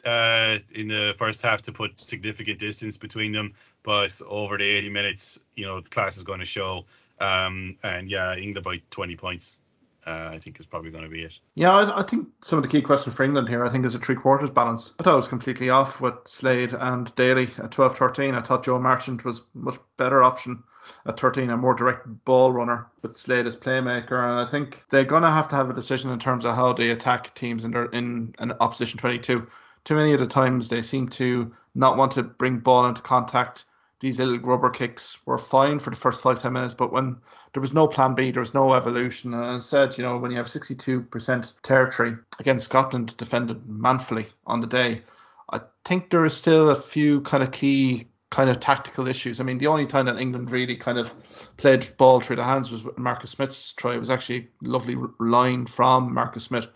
uh, 0.07 0.59
in 0.75 0.89
the 0.89 1.15
first 1.19 1.43
half 1.43 1.63
to 1.63 1.73
put 1.73 2.01
significant 2.01 2.59
distance 2.61 2.97
between 2.97 3.33
them, 3.33 3.55
but 3.83 4.19
over 4.27 4.57
the 4.57 4.65
80 4.65 4.91
minutes, 4.91 5.41
you 5.57 5.67
know, 5.67 5.81
the 5.81 5.91
class 5.91 6.17
is 6.17 6.23
going 6.23 6.39
to 6.39 6.47
show. 6.47 6.85
Um, 7.19 7.77
and 7.83 8.09
yeah, 8.09 8.37
England 8.37 8.65
by 8.65 8.81
20 8.91 9.17
points. 9.17 9.63
Uh, 10.07 10.31
I 10.33 10.39
think 10.39 10.61
is 10.61 10.67
probably 10.67 10.91
going 10.91 11.03
to 11.03 11.11
be 11.11 11.23
it. 11.23 11.39
Yeah, 11.57 11.73
I, 11.73 12.01
I, 12.01 12.03
think 12.05 12.29
some 12.41 12.59
of 12.59 12.63
the 12.63 12.69
key 12.69 12.81
questions 12.81 13.17
for 13.17 13.25
England 13.25 13.49
here, 13.49 13.67
I 13.67 13.71
think, 13.71 13.85
is 13.85 13.97
a 13.97 13.99
three 13.99 14.15
quarters 14.15 14.51
balance. 14.51 14.93
I 15.01 15.03
thought 15.03 15.15
it 15.15 15.17
was 15.17 15.27
completely 15.27 15.69
off 15.69 16.01
with 16.01 16.15
Slade 16.27 16.75
and 16.75 17.13
Daly 17.17 17.51
at 17.59 17.73
12 17.73 17.99
13. 17.99 18.35
I 18.35 18.41
thought 18.41 18.65
Joe 18.65 18.79
Marchant 18.79 19.25
was 19.25 19.43
much 19.55 19.79
better 19.97 20.23
option 20.23 20.63
at 21.07 21.19
13, 21.19 21.51
a 21.51 21.57
more 21.57 21.75
direct 21.75 22.07
ball 22.25 22.53
runner 22.53 22.87
with 23.03 23.17
Slade 23.17 23.47
as 23.47 23.57
playmaker. 23.57 24.23
And 24.23 24.47
I 24.47 24.49
think 24.49 24.85
they're 24.91 25.05
going 25.05 25.25
to 25.25 25.31
have 25.31 25.49
to 25.49 25.57
have 25.57 25.71
a 25.71 25.75
decision 25.75 26.11
in 26.11 26.21
terms 26.21 26.45
of 26.45 26.55
how 26.55 26.73
they 26.73 26.91
attack 26.91 27.35
teams 27.35 27.65
in, 27.65 27.73
their, 27.73 27.87
in 27.87 28.33
an 28.39 28.53
opposition 28.61 29.01
22 29.01 29.47
too 29.87 29.95
many 29.95 30.13
of 30.13 30.19
the 30.21 30.27
times 30.27 30.69
they 30.69 30.83
seem 30.83 31.09
to 31.09 31.55
not 31.77 31.97
want 31.97 32.11
to 32.11 32.23
bring 32.25 32.59
ball 32.59 32.87
into 32.87 33.01
contact. 33.01 33.65
These 34.01 34.19
little 34.19 34.37
grubber 34.39 34.71
kicks 34.71 35.19
were 35.25 35.39
fine 35.39 35.79
for 35.79 35.91
the 35.91 35.97
first 35.97 36.21
five 36.21 36.41
ten 36.41 36.53
minutes, 36.53 36.75
but 36.75 36.93
when 36.93 37.17
there 37.55 37.63
was 37.63 37.73
no 37.73 37.89
plan 37.89 38.15
B, 38.15 38.31
there 38.31 38.41
was 38.41 38.53
no 38.53 38.75
evolution. 38.75 39.33
And 39.33 39.43
I 39.43 39.59
said, 39.59 39.97
you 39.97 40.05
know, 40.05 40.19
when 40.19 40.31
you 40.31 40.37
have 40.37 40.47
62% 40.47 41.53
territory 41.63 42.17
against 42.39 42.67
Scotland 42.67 43.17
defended 43.17 43.67
manfully 43.67 44.27
on 44.47 44.61
the 44.61 44.67
day, 44.67 45.03
I 45.51 45.61
think 45.87 46.11
there 46.11 46.27
is 46.27 46.37
still 46.37 46.71
a 46.71 46.81
few 46.81 47.23
kind 47.23 47.43
of 47.43 47.53
key 47.53 48.09
kind 48.31 48.51
of 48.51 48.61
tactical 48.61 49.07
issues. 49.07 49.41
I 49.41 49.45
mean, 49.45 49.59
the 49.59 49.69
only 49.69 49.87
time 49.87 50.07
that 50.07 50.19
England 50.19 50.51
really 50.51 50.77
kind 50.77 50.99
of 50.99 51.11
played 51.57 51.97
ball 51.97 52.21
through 52.21 52.37
the 52.37 52.45
hands 52.45 52.71
was 52.71 52.83
Marcus 52.97 53.31
Smith's 53.31 53.73
try. 53.73 53.95
It 53.95 54.01
was 54.01 54.11
actually 54.11 54.49
a 54.63 54.69
lovely 54.69 54.97
line 55.21 55.67
from 55.67 56.13
Marcus 56.13 56.45
Smith 56.45 56.67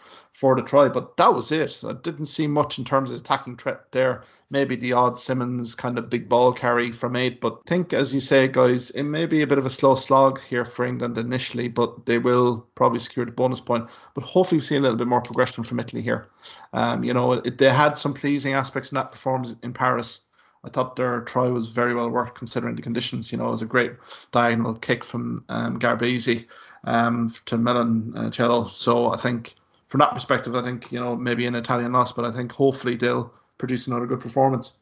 for 0.41 0.57
the 0.57 0.63
try, 0.63 0.89
but 0.89 1.19
that 1.19 1.35
was 1.35 1.53
it. 1.53 1.85
I 1.85 1.93
didn't 1.93 2.27
see 2.27 2.47
much 2.47 2.79
in 2.79 2.85
terms 2.85 3.11
of 3.11 3.21
attacking 3.21 3.59
threat 3.59 3.93
there. 3.93 4.25
Maybe 4.49 4.75
the 4.75 4.95
odd 4.95 5.19
Simmons 5.19 5.75
kind 5.75 5.99
of 5.99 6.09
big 6.09 6.31
ball 6.31 6.55
carry 6.55 6.93
from 6.93 7.15
eight, 7.15 7.43
but 7.43 7.61
I 7.67 7.69
think, 7.69 7.93
as 7.93 8.15
you 8.15 8.21
say, 8.21 8.49
guys, 8.49 8.89
it 8.91 9.03
may 9.03 9.27
be 9.27 9.43
a 9.43 9.47
bit 9.47 9.59
of 9.59 9.67
a 9.67 9.71
slow 9.71 9.97
slog 9.97 10.41
here 10.41 10.65
for 10.65 10.87
England 10.87 11.19
initially, 11.19 11.69
but 11.69 12.07
they 12.07 12.17
will 12.17 12.67
probably 12.75 13.01
secure 13.01 13.27
the 13.27 13.33
bonus 13.33 13.61
point. 13.61 13.87
But 14.15 14.25
hopefully, 14.25 14.61
we 14.61 14.65
see 14.65 14.77
a 14.77 14.81
little 14.81 14.97
bit 14.97 15.07
more 15.07 15.21
progression 15.21 15.63
from 15.63 15.79
Italy 15.79 16.01
here. 16.01 16.29
Um, 16.73 17.05
you 17.05 17.13
know, 17.13 17.33
it, 17.33 17.59
they 17.59 17.71
had 17.71 17.99
some 17.99 18.15
pleasing 18.15 18.55
aspects 18.55 18.91
in 18.91 18.97
that 18.97 19.13
performance 19.13 19.55
in 19.63 19.75
Paris 19.75 20.23
I 20.63 20.69
thought 20.69 20.97
their 20.97 21.23
try 21.23 21.49
was 21.49 21.69
very 21.69 21.95
well 21.95 22.11
worked 22.11 22.37
considering 22.37 22.77
the 22.77 22.83
conditions. 22.83 23.33
You 23.33 23.39
know, 23.39 23.49
it 23.49 23.53
was 23.53 23.63
a 23.63 23.67
great 23.67 23.93
diagonal 24.31 24.75
kick 24.75 25.05
from 25.05 25.43
um, 25.49 25.79
Garbisi 25.79 26.47
um, 26.85 27.35
to 27.47 27.57
Milan 27.57 28.13
uh, 28.15 28.31
Cello. 28.31 28.69
So 28.69 29.11
I 29.11 29.17
think 29.17 29.55
from 29.91 29.99
that 29.99 30.15
perspective, 30.15 30.55
I 30.55 30.63
think 30.63 30.91
you 30.91 31.01
know 31.01 31.15
maybe 31.15 31.45
an 31.47 31.55
Italian 31.55 31.93
loss, 31.93 32.13
but 32.13 32.25
I 32.25 32.33
think 32.33 32.53
hopefully 32.53 32.97
they'll 32.97 33.31
produce 33.59 33.87
another 33.87 34.07
good 34.07 34.21
performance. 34.21 34.73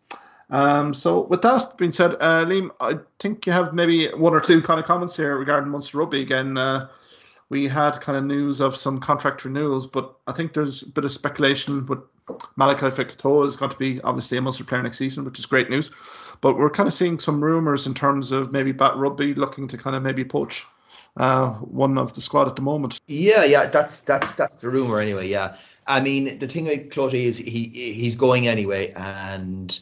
Um, 0.51 0.95
so 0.95 1.23
with 1.23 1.43
that 1.43 1.77
being 1.77 1.93
said, 1.93 2.13
uh, 2.21 2.45
Liam, 2.45 2.71
I 2.81 2.99
think 3.19 3.47
you 3.47 3.53
have 3.53 3.75
maybe 3.75 4.09
one 4.09 4.33
or 4.33 4.41
two 4.41 4.63
kind 4.63 4.79
of 4.79 4.87
comments 4.87 5.17
here 5.17 5.37
regarding 5.37 5.71
Munster 5.71 5.99
Rugby 5.99 6.23
again. 6.23 6.57
Uh, 6.57 6.89
we 7.51 7.67
had 7.67 8.01
kind 8.01 8.17
of 8.17 8.25
news 8.25 8.61
of 8.61 8.77
some 8.77 9.01
contract 9.01 9.45
renewals, 9.45 9.87
but 9.87 10.15
I 10.27 10.33
think 10.33 10.53
there's 10.53 10.83
a 10.83 10.89
bit 10.89 11.05
of 11.05 11.13
speculation 11.13 11.87
with 11.87 12.01
Malachi 12.57 12.87
Fekitoa 12.87 13.47
is 13.47 13.57
going 13.57 13.71
to 13.71 13.77
be 13.79 14.01
obviously 14.03 14.37
a 14.37 14.43
Munster 14.43 14.65
player 14.65 14.83
next 14.83 14.99
season, 14.99 15.25
which 15.25 15.39
is 15.39 15.47
great 15.47 15.71
news. 15.71 15.91
But 16.43 16.59
we're 16.59 16.71
kind 16.71 16.87
of 16.87 16.95
seeing 16.95 17.19
some 17.19 17.43
rumours 17.43 17.87
in 17.87 17.95
terms 17.95 18.33
of 18.33 18.53
maybe 18.53 18.73
Bath 18.73 18.97
Rugby 18.97 19.35
looking 19.35 19.67
to 19.69 19.79
kind 19.79 19.97
of 19.97 20.03
maybe 20.03 20.25
poach 20.25 20.67
uh, 21.17 21.51
one 21.55 21.99
of 21.99 22.13
the 22.15 22.21
squad 22.21 22.49
at 22.49 22.57
the 22.57 22.63
moment. 22.63 23.01
Yeah, 23.07 23.45
yeah, 23.45 23.67
that's 23.67 24.03
that's 24.03 24.35
that's 24.35 24.57
the 24.57 24.69
rumor 24.69 25.01
anyway. 25.01 25.29
Yeah, 25.29 25.57
I 25.87 26.01
mean 26.01 26.39
the 26.39 26.49
thing 26.49 26.67
with 26.67 26.91
Cloughie 26.91 27.27
is 27.27 27.39
he 27.39 27.65
he's 27.65 28.17
going 28.17 28.49
anyway, 28.49 28.93
and 28.95 29.79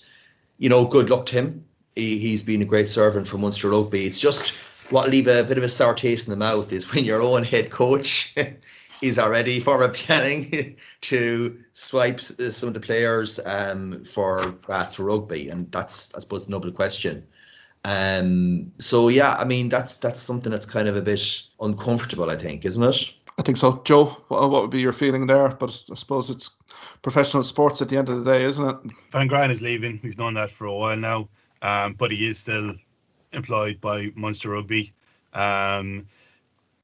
you 0.59 0.69
know, 0.69 0.85
good 0.85 1.11
luck 1.11 1.27
to 1.27 1.35
him. 1.35 1.65
He, 1.95 2.19
he's 2.19 2.43
been 2.43 2.63
a 2.63 2.67
great 2.67 2.89
servant 2.89 3.29
for 3.29 3.39
Munster 3.39 3.71
Rugby. 3.71 4.07
It's 4.07 4.21
just 4.21 4.53
what 4.91 5.11
leave 5.11 5.27
a 5.27 5.43
bit 5.43 5.59
of 5.59 5.65
a 5.65 5.69
sour 5.69 5.95
taste 5.95 6.27
in 6.27 6.31
the 6.31 6.37
mouth 6.37 6.73
is 6.73 6.93
when 6.93 7.05
your 7.05 7.21
own 7.21 7.45
head 7.45 7.71
coach 7.71 8.35
is 9.03 9.19
already 9.19 9.61
for 9.61 9.87
planning 9.89 10.77
to 11.03 11.59
swipe 11.73 12.21
some 12.21 12.69
of 12.69 12.75
the 12.75 12.81
players 12.81 13.41
um, 13.45 14.05
for 14.05 14.53
Bath 14.67 14.99
rugby, 14.99 15.49
and 15.49 15.71
that's 15.73 16.13
I 16.15 16.21
suppose 16.21 16.49
noble 16.49 16.73
question. 16.73 17.27
Um, 17.87 18.73
so 18.79 19.09
yeah, 19.09 19.37
I 19.39 19.45
mean 19.45 19.69
that's 19.69 19.99
that's 19.99 20.19
something 20.19 20.51
that's 20.51 20.67
kind 20.67 20.89
of 20.89 20.97
a 20.97 21.03
bit 21.03 21.43
uncomfortable, 21.61 22.29
I 22.31 22.37
think, 22.37 22.65
isn't 22.65 22.83
it? 22.83 23.15
I 23.39 23.43
think 23.43 23.57
so, 23.57 23.81
Joe. 23.85 24.07
What, 24.27 24.51
what 24.51 24.63
would 24.63 24.73
be 24.73 24.81
your 24.81 24.93
feeling 24.93 25.29
there? 25.29 25.51
But 25.51 25.71
I 25.93 25.95
suppose 25.95 26.29
it's 26.29 26.51
professional 27.03 27.45
sports 27.45 27.81
at 27.81 27.89
the 27.89 27.97
end 27.97 28.09
of 28.09 28.25
the 28.25 28.33
day, 28.33 28.43
isn't 28.43 28.69
it? 28.69 28.77
Van 29.13 29.29
Graan 29.29 29.53
is 29.53 29.63
leaving. 29.63 30.01
We've 30.03 30.19
known 30.19 30.35
that 30.35 30.51
for 30.51 30.67
a 30.67 30.75
while 30.75 30.97
now, 30.97 31.29
um, 31.63 31.93
but 31.93 32.11
he 32.11 32.27
is 32.27 32.41
still 32.41 32.75
employed 33.33 33.81
by 33.81 34.11
Munster 34.17 34.51
Rugby. 34.51 34.93
Um, 35.33 36.09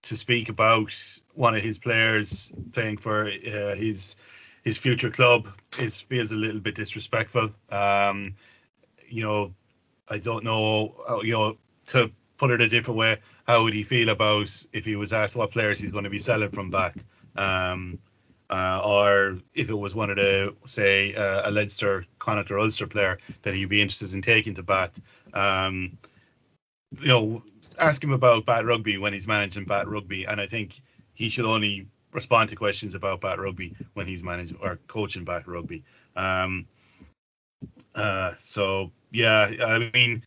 to 0.03 0.17
speak 0.17 0.51
about 0.51 0.95
one 1.35 1.57
of 1.57 1.63
his 1.63 1.79
players 1.79 2.53
playing 2.73 2.99
for 2.99 3.27
uh, 3.27 3.75
his 3.75 4.17
his 4.63 4.79
future 4.79 5.11
club 5.11 5.49
is 5.81 6.01
feels 6.01 6.31
a 6.31 6.37
little 6.37 6.61
bit 6.61 6.77
disrespectful. 6.77 7.51
Um, 7.71 8.37
you 9.09 9.25
know, 9.25 9.53
I 10.13 10.19
don't 10.19 10.45
know. 10.45 10.95
You 11.23 11.33
know, 11.33 11.57
to 11.87 12.11
put 12.37 12.51
it 12.51 12.61
a 12.61 12.69
different 12.69 12.99
way, 12.99 13.17
how 13.47 13.65
would 13.65 13.73
he 13.73 13.83
feel 13.83 14.11
about 14.11 14.51
if 14.73 14.85
he 14.85 14.95
was 14.97 15.13
asked 15.13 15.37
what 15.37 15.51
players 15.51 15.79
he's 15.79 15.91
going 15.91 16.05
to 16.05 16.11
be 16.11 16.19
selling 16.19 16.51
from 16.51 16.71
Bath? 16.71 17.05
Um, 17.35 17.99
uh, 18.51 18.83
or 18.85 19.39
if 19.55 19.71
it 19.71 19.75
was 19.75 19.95
one 19.95 20.11
of 20.11 20.17
the, 20.17 20.55
say, 20.67 21.15
uh, 21.15 21.49
a 21.49 21.51
Leinster, 21.51 22.05
Connacht 22.19 22.51
or 22.51 22.59
Ulster 22.59 22.87
player 22.87 23.17
that 23.41 23.55
he'd 23.55 23.71
be 23.71 23.81
interested 23.81 24.13
in 24.13 24.21
taking 24.21 24.53
to 24.55 24.63
Bath. 24.63 25.01
Um, 25.33 25.97
you 27.01 27.09
know, 27.09 27.43
ask 27.79 28.05
him 28.05 28.13
about 28.13 28.45
Bath 28.45 28.65
Rugby 28.65 28.99
when 28.99 29.15
he's 29.15 29.27
managing 29.27 29.65
Bath 29.65 29.87
Rugby, 29.87 30.27
and 30.27 30.39
I 30.39 30.47
think 30.47 30.83
he 31.15 31.31
should 31.31 31.47
only 31.47 31.87
respond 32.13 32.51
to 32.51 32.57
questions 32.57 32.95
about 32.95 33.23
Bath 33.23 33.39
Rugby 33.39 33.75
when 33.95 34.07
he's 34.07 34.23
managing 34.23 34.59
or 34.61 34.79
coaching 34.87 35.25
Bath 35.25 35.47
Rugby. 35.47 35.83
Um, 36.15 36.67
uh, 37.95 38.33
so 38.39 38.91
yeah, 39.11 39.51
I 39.65 39.91
mean, 39.93 40.25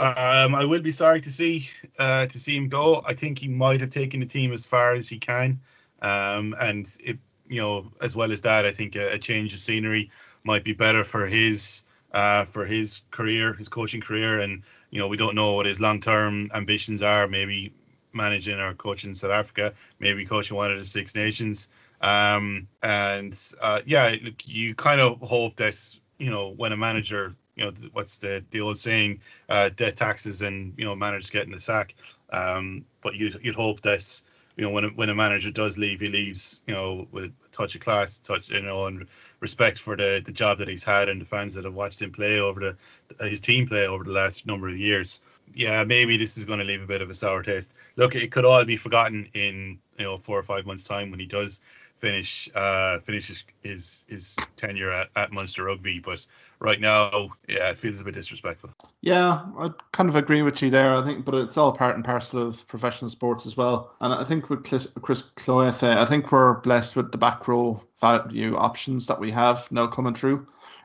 um, 0.00 0.54
I 0.54 0.64
will 0.64 0.82
be 0.82 0.90
sorry 0.90 1.20
to 1.20 1.30
see 1.30 1.68
uh, 1.98 2.26
to 2.26 2.38
see 2.38 2.56
him 2.56 2.68
go. 2.68 3.02
I 3.06 3.14
think 3.14 3.38
he 3.38 3.48
might 3.48 3.80
have 3.80 3.90
taken 3.90 4.20
the 4.20 4.26
team 4.26 4.52
as 4.52 4.64
far 4.64 4.92
as 4.92 5.08
he 5.08 5.18
can, 5.18 5.60
um, 6.00 6.54
and 6.60 6.86
it, 7.02 7.18
you 7.48 7.60
know, 7.60 7.92
as 8.00 8.16
well 8.16 8.32
as 8.32 8.40
that, 8.42 8.64
I 8.64 8.72
think 8.72 8.96
a, 8.96 9.12
a 9.12 9.18
change 9.18 9.52
of 9.52 9.60
scenery 9.60 10.10
might 10.44 10.64
be 10.64 10.72
better 10.72 11.04
for 11.04 11.26
his 11.26 11.82
uh, 12.12 12.44
for 12.44 12.64
his 12.64 13.02
career, 13.10 13.54
his 13.54 13.68
coaching 13.68 14.00
career, 14.00 14.40
and 14.40 14.62
you 14.90 14.98
know 14.98 15.08
we 15.08 15.16
don't 15.16 15.34
know 15.34 15.54
what 15.54 15.66
his 15.66 15.80
long-term 15.80 16.50
ambitions 16.54 17.02
are. 17.02 17.26
Maybe 17.26 17.74
managing 18.12 18.58
or 18.58 18.74
coaching 18.74 19.14
South 19.14 19.30
Africa, 19.30 19.72
maybe 19.98 20.24
coaching 20.24 20.56
one 20.56 20.70
of 20.70 20.78
the 20.78 20.84
Six 20.84 21.14
Nations. 21.14 21.68
Um, 22.00 22.68
and 22.82 23.38
uh, 23.60 23.80
yeah, 23.86 24.14
look, 24.22 24.34
you 24.46 24.74
kind 24.74 25.00
of 25.00 25.20
hope 25.20 25.56
that 25.56 25.78
you 26.18 26.30
know 26.30 26.50
when 26.50 26.72
a 26.72 26.76
manager, 26.76 27.34
you 27.56 27.64
know, 27.64 27.72
what's 27.92 28.18
the 28.18 28.44
the 28.50 28.60
old 28.60 28.78
saying, 28.78 29.20
uh, 29.48 29.70
debt 29.70 29.96
taxes 29.96 30.42
and 30.42 30.74
you 30.76 30.84
know 30.84 30.94
managers 30.94 31.30
getting 31.30 31.52
the 31.52 31.60
sack. 31.60 31.94
Um, 32.32 32.84
but 33.02 33.14
you'd 33.14 33.38
you'd 33.42 33.54
hope 33.54 33.80
that 33.82 34.22
you 34.56 34.64
know, 34.64 34.70
when 34.70 34.84
a, 34.84 34.88
when 34.88 35.08
a 35.08 35.14
manager 35.14 35.50
does 35.50 35.78
leave, 35.78 36.00
he 36.00 36.08
leaves, 36.08 36.60
you 36.66 36.74
know, 36.74 37.08
with 37.10 37.24
a 37.24 37.48
touch 37.50 37.74
of 37.74 37.80
class, 37.80 38.18
touch, 38.20 38.50
you 38.50 38.60
know, 38.60 38.86
and 38.86 39.06
respect 39.40 39.78
for 39.78 39.96
the, 39.96 40.22
the 40.24 40.32
job 40.32 40.58
that 40.58 40.68
he's 40.68 40.84
had 40.84 41.08
and 41.08 41.20
the 41.20 41.26
fans 41.26 41.54
that 41.54 41.64
have 41.64 41.74
watched 41.74 42.02
him 42.02 42.12
play 42.12 42.38
over 42.38 42.60
the 42.60 43.28
his 43.28 43.40
team 43.40 43.66
play 43.66 43.86
over 43.86 44.04
the 44.04 44.12
last 44.12 44.46
number 44.46 44.68
of 44.68 44.76
years. 44.76 45.20
Yeah, 45.54 45.84
maybe 45.84 46.16
this 46.16 46.36
is 46.36 46.44
going 46.44 46.58
to 46.58 46.64
leave 46.64 46.82
a 46.82 46.86
bit 46.86 47.02
of 47.02 47.10
a 47.10 47.14
sour 47.14 47.42
taste. 47.42 47.74
Look, 47.96 48.14
it 48.14 48.30
could 48.30 48.44
all 48.44 48.64
be 48.64 48.76
forgotten 48.76 49.28
in 49.34 49.78
you 49.98 50.04
know 50.04 50.18
four 50.18 50.38
or 50.38 50.42
five 50.42 50.66
months' 50.66 50.84
time 50.84 51.10
when 51.10 51.20
he 51.20 51.26
does 51.26 51.60
finish 52.02 52.50
uh, 52.56 52.98
finish 52.98 53.28
his, 53.28 53.44
his, 53.62 54.04
his 54.08 54.36
tenure 54.56 54.90
at, 54.90 55.08
at 55.14 55.32
Munster 55.32 55.64
Rugby. 55.64 56.00
But 56.00 56.26
right 56.58 56.80
now, 56.80 57.30
yeah, 57.48 57.70
it 57.70 57.78
feels 57.78 58.00
a 58.00 58.04
bit 58.04 58.14
disrespectful. 58.14 58.70
Yeah, 59.00 59.46
I 59.56 59.70
kind 59.92 60.08
of 60.08 60.16
agree 60.16 60.42
with 60.42 60.60
you 60.60 60.68
there. 60.68 60.94
I 60.96 61.04
think, 61.04 61.24
but 61.24 61.36
it's 61.36 61.56
all 61.56 61.72
part 61.72 61.94
and 61.94 62.04
parcel 62.04 62.48
of 62.48 62.66
professional 62.66 63.08
sports 63.08 63.46
as 63.46 63.56
well. 63.56 63.94
And 64.00 64.12
I 64.12 64.24
think 64.24 64.50
with 64.50 64.64
Chris 64.64 65.22
Cloete, 65.36 65.84
I 65.84 66.04
think 66.04 66.32
we're 66.32 66.54
blessed 66.54 66.96
with 66.96 67.12
the 67.12 67.18
back 67.18 67.46
row 67.46 67.80
value 68.00 68.56
options 68.56 69.06
that 69.06 69.20
we 69.20 69.30
have 69.30 69.70
now 69.70 69.86
coming 69.86 70.14
through 70.14 70.44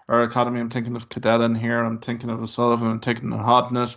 our 0.09 0.21
academy. 0.21 0.59
I'm 0.59 0.69
thinking 0.69 0.95
of 0.95 1.09
Kendellen 1.09 1.59
here. 1.59 1.83
I'm 1.83 1.97
thinking 1.97 2.29
of 2.29 2.41
O'Sullivan. 2.41 2.91
I'm 2.91 2.99
thinking 2.99 3.33
of 3.33 3.39
Hodnett 3.39 3.95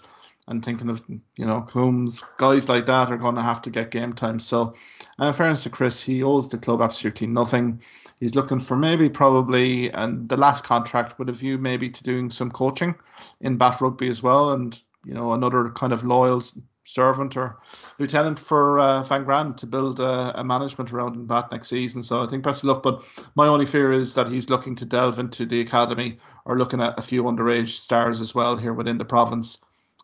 and 0.51 0.65
thinking 0.65 0.91
of 0.91 1.01
you 1.09 1.47
know 1.47 1.63
Coombes, 1.63 2.23
guys 2.37 2.69
like 2.69 2.85
that 2.87 3.11
are 3.11 3.17
going 3.17 3.37
to 3.37 3.43
have 3.43 3.63
to 3.63 3.71
get 3.71 3.93
game 3.93 4.13
time. 4.13 4.41
So, 4.41 4.75
uh, 5.21 5.27
in 5.27 5.33
fairness 5.33 5.63
to 5.63 5.71
Chris, 5.71 6.03
he 6.03 6.23
owes 6.23 6.49
the 6.49 6.59
club 6.59 6.83
absolutely 6.83 7.29
nothing. 7.29 7.81
He's 8.19 8.35
looking 8.35 8.61
for 8.61 8.77
maybe 8.77 9.09
probably 9.09 9.91
and 9.93 10.29
the 10.29 10.37
last 10.37 10.65
contract 10.65 11.19
with 11.19 11.29
a 11.29 11.33
view 11.33 11.57
maybe 11.57 11.89
to 11.89 12.03
doing 12.03 12.29
some 12.29 12.51
coaching 12.51 12.95
in 13.41 13.57
Bath 13.57 13.81
Rugby 13.81 14.09
as 14.09 14.23
well, 14.23 14.51
and 14.51 14.79
you 15.05 15.15
know 15.15 15.33
another 15.33 15.71
kind 15.71 15.93
of 15.93 16.05
loyal 16.05 16.43
servant 16.83 17.37
or 17.37 17.57
lieutenant 18.01 18.41
for 18.41 18.81
uh, 18.81 19.05
Van 19.05 19.23
Graan 19.23 19.55
to 19.55 19.67
build 19.67 20.01
a, 20.01 20.41
a, 20.41 20.43
management 20.43 20.93
around 20.93 21.15
in 21.15 21.27
Bath 21.27 21.53
next 21.53 21.69
season. 21.69 22.03
So 22.03 22.25
I 22.25 22.27
think 22.27 22.43
best 22.43 22.65
of 22.65 22.69
luck. 22.69 22.83
But 22.83 23.03
my 23.37 23.47
only 23.47 23.67
fear 23.67 23.93
is 23.93 24.15
that 24.15 24.33
he's 24.33 24.51
looking 24.51 24.75
to 24.77 24.85
delve 24.85 25.21
into 25.21 25.47
the 25.47 25.61
academy 25.61 26.19
or 26.45 26.59
looking 26.59 26.81
at 26.81 26.99
a 26.99 27.03
few 27.03 27.23
underage 27.23 27.79
stars 27.79 28.21
as 28.21 28.35
well 28.35 28.57
here 28.57 28.73
within 28.73 28.99
the 28.99 29.05
province 29.05 29.59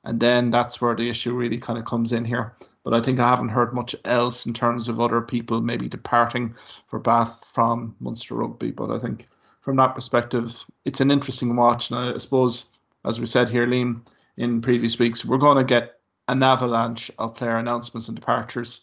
and 0.07 0.21
then 0.21 0.51
that's 0.51 0.81
where 0.81 0.95
the 0.95 1.11
issue 1.11 1.35
really 1.35 1.59
kind 1.59 1.79
of 1.79 1.85
comes 1.85 2.13
in 2.13 2.25
here. 2.25 2.55
But 2.85 2.95
I 2.95 3.03
think 3.03 3.19
I 3.19 3.29
haven't 3.29 3.49
heard 3.49 3.75
much 3.75 3.97
else 4.05 4.47
in 4.47 4.55
terms 4.55 4.87
of 4.87 5.01
other 5.01 5.21
people 5.21 5.61
maybe 5.61 5.89
departing 5.89 6.55
for 6.89 7.01
Bath 7.01 7.45
from 7.53 7.97
Munster 7.99 8.37
Rugby. 8.37 8.71
But 8.71 8.93
I 8.93 9.01
think 9.01 9.27
from 9.63 9.75
that 9.77 9.97
perspective, 9.97 10.65
it's 10.85 11.01
an 11.01 11.11
interesting 11.11 11.57
watch. 11.57 11.91
And 11.91 11.99
I 11.99 12.19
suppose, 12.19 12.67
as 13.05 13.19
we 13.19 13.27
said 13.27 13.49
here, 13.51 13.67
Liam, 13.67 14.03
in 14.37 14.63
previous 14.63 14.97
weeks, 14.97 15.25
we're 15.25 15.39
going 15.39 15.59
to 15.59 15.65
get 15.65 15.99
an 16.29 16.41
avalanche 16.41 17.11
of 17.19 17.35
player 17.35 17.57
announcements 17.57 18.07
and 18.07 18.17
departures, 18.17 18.83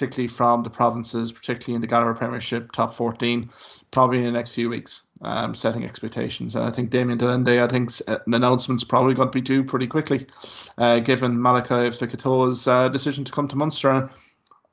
particularly 0.00 0.28
from 0.28 0.62
the 0.62 0.70
provinces, 0.70 1.30
particularly 1.30 1.74
in 1.74 1.82
the 1.82 1.86
Gallagher 1.86 2.14
Premiership 2.14 2.72
top 2.72 2.94
14, 2.94 3.50
probably 3.90 4.18
in 4.18 4.24
the 4.24 4.30
next 4.30 4.52
few 4.52 4.70
weeks 4.70 5.02
um, 5.20 5.54
setting 5.54 5.84
expectations. 5.84 6.56
And 6.56 6.64
I 6.64 6.70
think 6.70 6.88
Damian 6.88 7.18
de 7.18 7.26
Allende, 7.26 7.62
I 7.62 7.68
think 7.68 7.90
an 8.08 8.32
announcement's 8.32 8.82
probably 8.82 9.12
going 9.12 9.28
to 9.28 9.32
be 9.32 9.42
due 9.42 9.62
pretty 9.62 9.86
quickly, 9.86 10.26
uh, 10.78 11.00
given 11.00 11.40
Malachi 11.40 11.94
Fekitoa's 11.94 12.66
uh, 12.66 12.88
decision 12.88 13.26
to 13.26 13.32
come 13.32 13.46
to 13.48 13.56
Munster. 13.56 14.08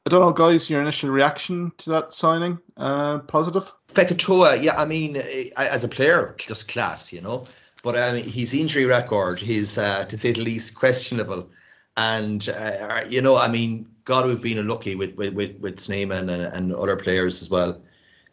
I 0.06 0.10
don't 0.10 0.22
know, 0.22 0.32
guys, 0.32 0.70
your 0.70 0.82
initial 0.82 1.10
reaction 1.10 1.74
to 1.80 1.90
that 1.90 2.14
signing, 2.14 2.60
uh, 2.78 3.20
positive? 3.20 3.70
Fekitoa, 3.90 4.64
yeah, 4.64 4.76
I 4.78 4.86
mean, 4.86 5.18
as 5.58 5.84
a 5.84 5.90
player, 5.90 6.36
just 6.38 6.70
class, 6.70 7.12
you 7.12 7.20
know. 7.20 7.48
But 7.84 7.96
mean, 8.14 8.24
his 8.24 8.54
injury 8.54 8.86
record 8.86 9.44
is, 9.44 9.78
uh, 9.78 10.06
to 10.06 10.18
say 10.18 10.32
the 10.32 10.42
least, 10.42 10.76
questionable. 10.76 11.50
And, 11.98 12.48
uh, 12.48 13.02
you 13.10 13.22
know, 13.22 13.36
I 13.36 13.50
mean, 13.50 13.88
God, 14.08 14.26
we've 14.26 14.42
been 14.42 14.58
unlucky 14.58 14.96
with, 14.96 15.16
with, 15.16 15.34
with, 15.34 15.60
with 15.60 15.80
Snyman 15.80 16.30
and, 16.30 16.54
and 16.54 16.74
other 16.74 16.96
players 16.96 17.42
as 17.42 17.50
well. 17.50 17.82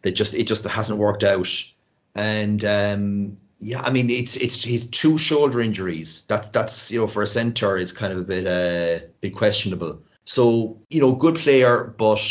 That 0.03 0.11
just 0.11 0.33
it 0.33 0.43
just 0.43 0.63
hasn't 0.63 0.99
worked 0.99 1.23
out 1.23 1.49
and 2.15 2.63
um, 2.63 3.37
yeah, 3.59 3.81
I 3.81 3.91
mean 3.91 4.09
it's 4.09 4.35
it's 4.37 4.63
he's 4.63 4.85
two 4.85 5.17
shoulder 5.17 5.61
injuries. 5.61 6.23
That's 6.27 6.47
that's 6.49 6.91
you 6.91 6.99
know 6.99 7.07
for 7.07 7.21
a 7.21 7.27
centre 7.27 7.77
it's 7.77 7.91
kind 7.91 8.13
of 8.13 8.19
a 8.19 8.23
bit 8.23 8.47
uh 8.47 9.05
bit 9.21 9.35
questionable. 9.35 10.01
So 10.23 10.79
you 10.89 11.01
know 11.01 11.11
good 11.11 11.35
player, 11.35 11.83
but 11.97 12.21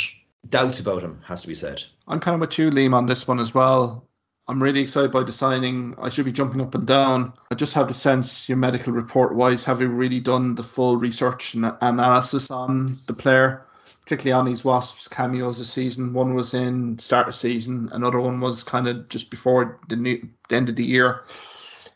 doubts 0.49 0.81
about 0.81 1.03
him 1.03 1.21
has 1.27 1.43
to 1.43 1.49
be 1.49 1.55
said. 1.55 1.83
I'm 2.09 2.21
kind 2.21 2.35
of 2.35 2.41
with 2.41 2.59
you, 2.59 2.71
Liam, 2.71 2.95
on 2.95 3.07
this 3.07 3.27
one 3.29 3.41
as 3.41 3.55
well. 3.55 4.07
I'm 4.47 4.63
really 4.63 4.81
excited 4.81 5.11
by 5.11 5.23
the 5.23 5.33
signing. 5.33 5.95
I 6.01 6.11
should 6.11 6.27
be 6.27 6.33
jumping 6.33 6.61
up 6.61 6.75
and 6.75 6.87
down. 6.87 7.33
I 7.51 7.55
just 7.55 7.73
have 7.75 7.89
the 7.89 7.95
sense, 7.95 8.49
your 8.49 8.59
medical 8.59 8.93
report 8.93 9.35
wise, 9.35 9.65
have 9.65 9.81
you 9.81 9.89
really 9.89 10.21
done 10.21 10.55
the 10.55 10.63
full 10.63 10.97
research 10.97 11.55
and 11.55 11.73
analysis 11.81 12.51
on 12.51 12.97
the 13.07 13.15
player? 13.15 13.65
particularly 14.05 14.39
on 14.39 14.45
these 14.45 14.65
Wasps 14.65 15.09
cameos 15.09 15.59
this 15.59 15.73
season. 15.73 16.13
One 16.13 16.35
was 16.35 16.53
in 16.53 16.99
start 16.99 17.27
of 17.27 17.35
season, 17.35 17.89
another 17.93 18.21
one 18.21 18.39
was 18.39 18.63
kind 18.63 18.87
of 18.87 19.09
just 19.09 19.31
before 19.31 19.81
the, 19.89 19.97
new, 19.97 20.29
the 20.51 20.57
end 20.57 20.69
of 20.69 20.77
the 20.77 20.85
year. 20.85 21.25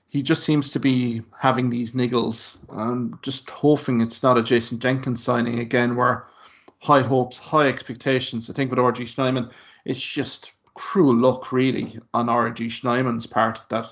He 0.07 0.23
just 0.23 0.43
seems 0.43 0.71
to 0.71 0.81
be 0.81 1.21
having 1.39 1.69
these 1.69 1.93
niggles. 1.93 2.57
I'm 2.71 3.19
just 3.21 3.51
hoping 3.51 4.01
it's 4.01 4.23
not 4.23 4.39
a 4.39 4.43
Jason 4.43 4.79
Jenkins 4.79 5.23
signing 5.23 5.59
again, 5.59 5.97
where 5.97 6.29
high 6.79 7.03
hopes, 7.03 7.37
high 7.37 7.69
expectations. 7.69 8.49
I 8.49 8.55
think 8.55 8.71
with 8.71 8.79
RG 8.79 9.07
Snyman, 9.07 9.51
it's 9.85 10.01
just 10.01 10.53
cruel 10.79 11.17
luck 11.17 11.51
really 11.51 11.99
on 12.15 12.27
RG 12.27 12.71
Snyman's 12.71 13.27
part 13.27 13.59
that 13.69 13.87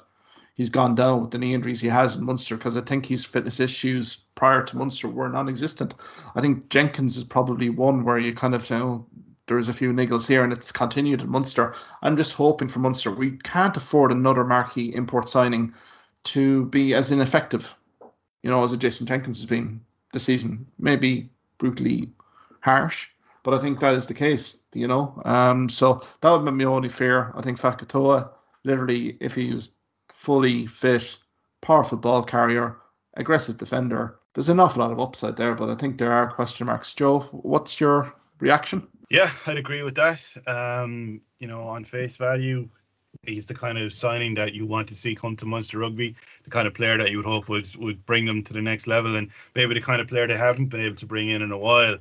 he's 0.55 0.69
gone 0.69 0.95
down 0.95 1.21
with 1.21 1.33
the 1.33 1.39
knee 1.39 1.53
injuries 1.53 1.81
he 1.81 1.89
has 1.89 2.15
in 2.15 2.25
Munster 2.25 2.57
because 2.57 2.77
I 2.77 2.81
think 2.81 3.05
his 3.05 3.25
fitness 3.25 3.59
issues 3.59 4.19
prior 4.37 4.63
to 4.63 4.77
Munster 4.77 5.09
were 5.09 5.29
non-existent. 5.29 5.95
I 6.37 6.41
think 6.41 6.69
Jenkins 6.69 7.17
is 7.17 7.25
probably 7.25 7.71
one 7.71 8.05
where 8.05 8.21
you 8.21 8.33
kind 8.33 8.55
of 8.55 8.71
you 8.71 8.79
know 8.79 9.07
there's 9.49 9.69
a 9.69 9.75
few 9.75 9.93
niggles 9.93 10.29
here 10.29 10.45
and 10.45 10.53
it's 10.53 10.71
continued 10.71 11.23
in 11.23 11.29
Munster. 11.29 11.75
I'm 12.03 12.17
just 12.17 12.35
hoping 12.35 12.69
for 12.69 12.79
Munster 12.79 13.11
we 13.11 13.33
can't 13.39 13.77
afford 13.77 14.13
another 14.13 14.45
marquee 14.45 14.95
import 14.95 15.29
signing 15.29 15.75
to 16.25 16.67
be 16.67 16.95
as 16.95 17.11
ineffective, 17.11 17.69
you 18.45 18.51
know, 18.51 18.63
as 18.63 18.71
a 18.71 18.77
Jason 18.77 19.07
Jenkins 19.07 19.39
has 19.39 19.47
been 19.47 19.81
this 20.13 20.23
season. 20.23 20.65
Maybe 20.79 21.31
brutally 21.59 22.13
harsh, 22.61 23.09
but 23.47 23.55
I 23.55 23.61
think 23.61 23.79
that 23.79 23.95
is 23.95 24.07
the 24.07 24.13
case, 24.13 24.59
you 24.75 24.89
know. 24.89 25.23
Um, 25.25 25.69
so 25.69 26.03
that 26.21 26.31
would 26.33 26.45
be 26.45 26.51
my 26.51 26.65
only 26.65 26.89
fear. 26.89 27.33
I 27.37 27.43
think 27.43 27.61
Fekitoa, 27.61 28.29
literally, 28.65 29.17
if 29.21 29.37
he 29.37 29.53
was 29.53 29.69
fully 30.11 30.67
fit, 30.67 31.17
powerful 31.63 31.97
ball 31.97 32.25
carrier, 32.25 32.79
aggressive 33.15 33.57
defender. 33.57 34.19
There's 34.35 34.49
an 34.49 34.59
awful 34.59 34.83
lot 34.83 34.91
of 34.91 34.99
upside 34.99 35.37
there, 35.37 35.55
but 35.55 35.71
I 35.71 35.77
think 35.77 35.97
there 35.97 36.13
are 36.13 36.33
question 36.33 36.67
marks. 36.67 36.93
Joe, 36.93 37.21
what's 37.31 37.79
your 37.79 38.13
reaction? 38.41 38.89
Yeah, 39.11 39.31
I'd 39.47 39.59
agree 39.59 39.85
with 39.85 39.95
that. 39.95 40.25
Um, 40.49 41.21
you 41.39 41.47
know, 41.47 41.61
on 41.61 41.85
face 41.85 42.17
value, 42.17 42.69
he's 43.23 43.47
the 43.47 43.55
kind 43.55 43.79
of 43.79 43.93
signing 43.93 44.35
that 44.35 44.55
you 44.55 44.67
want 44.67 44.89
to 44.89 44.97
see 44.97 45.15
come 45.15 45.37
to 45.37 45.47
Munster 45.47 45.79
Rugby, 45.79 46.17
the 46.43 46.51
kind 46.51 46.67
of 46.67 46.75
player 46.75 46.99
that 46.99 47.13
you 47.13 47.19
would 47.19 47.27
hope 47.27 47.49
would 47.49 47.73
would 47.77 48.05
bring 48.07 48.25
them 48.25 48.43
to 48.43 48.53
the 48.53 48.61
next 48.61 48.89
level, 48.89 49.15
and 49.15 49.31
maybe 49.55 49.75
the 49.75 49.81
kind 49.81 50.01
of 50.01 50.09
player 50.09 50.27
they 50.27 50.37
haven't 50.37 50.67
been 50.67 50.81
able 50.81 50.97
to 50.97 51.07
bring 51.07 51.31
in 51.31 51.43
in 51.43 51.53
a 51.53 51.59
while. 51.59 51.97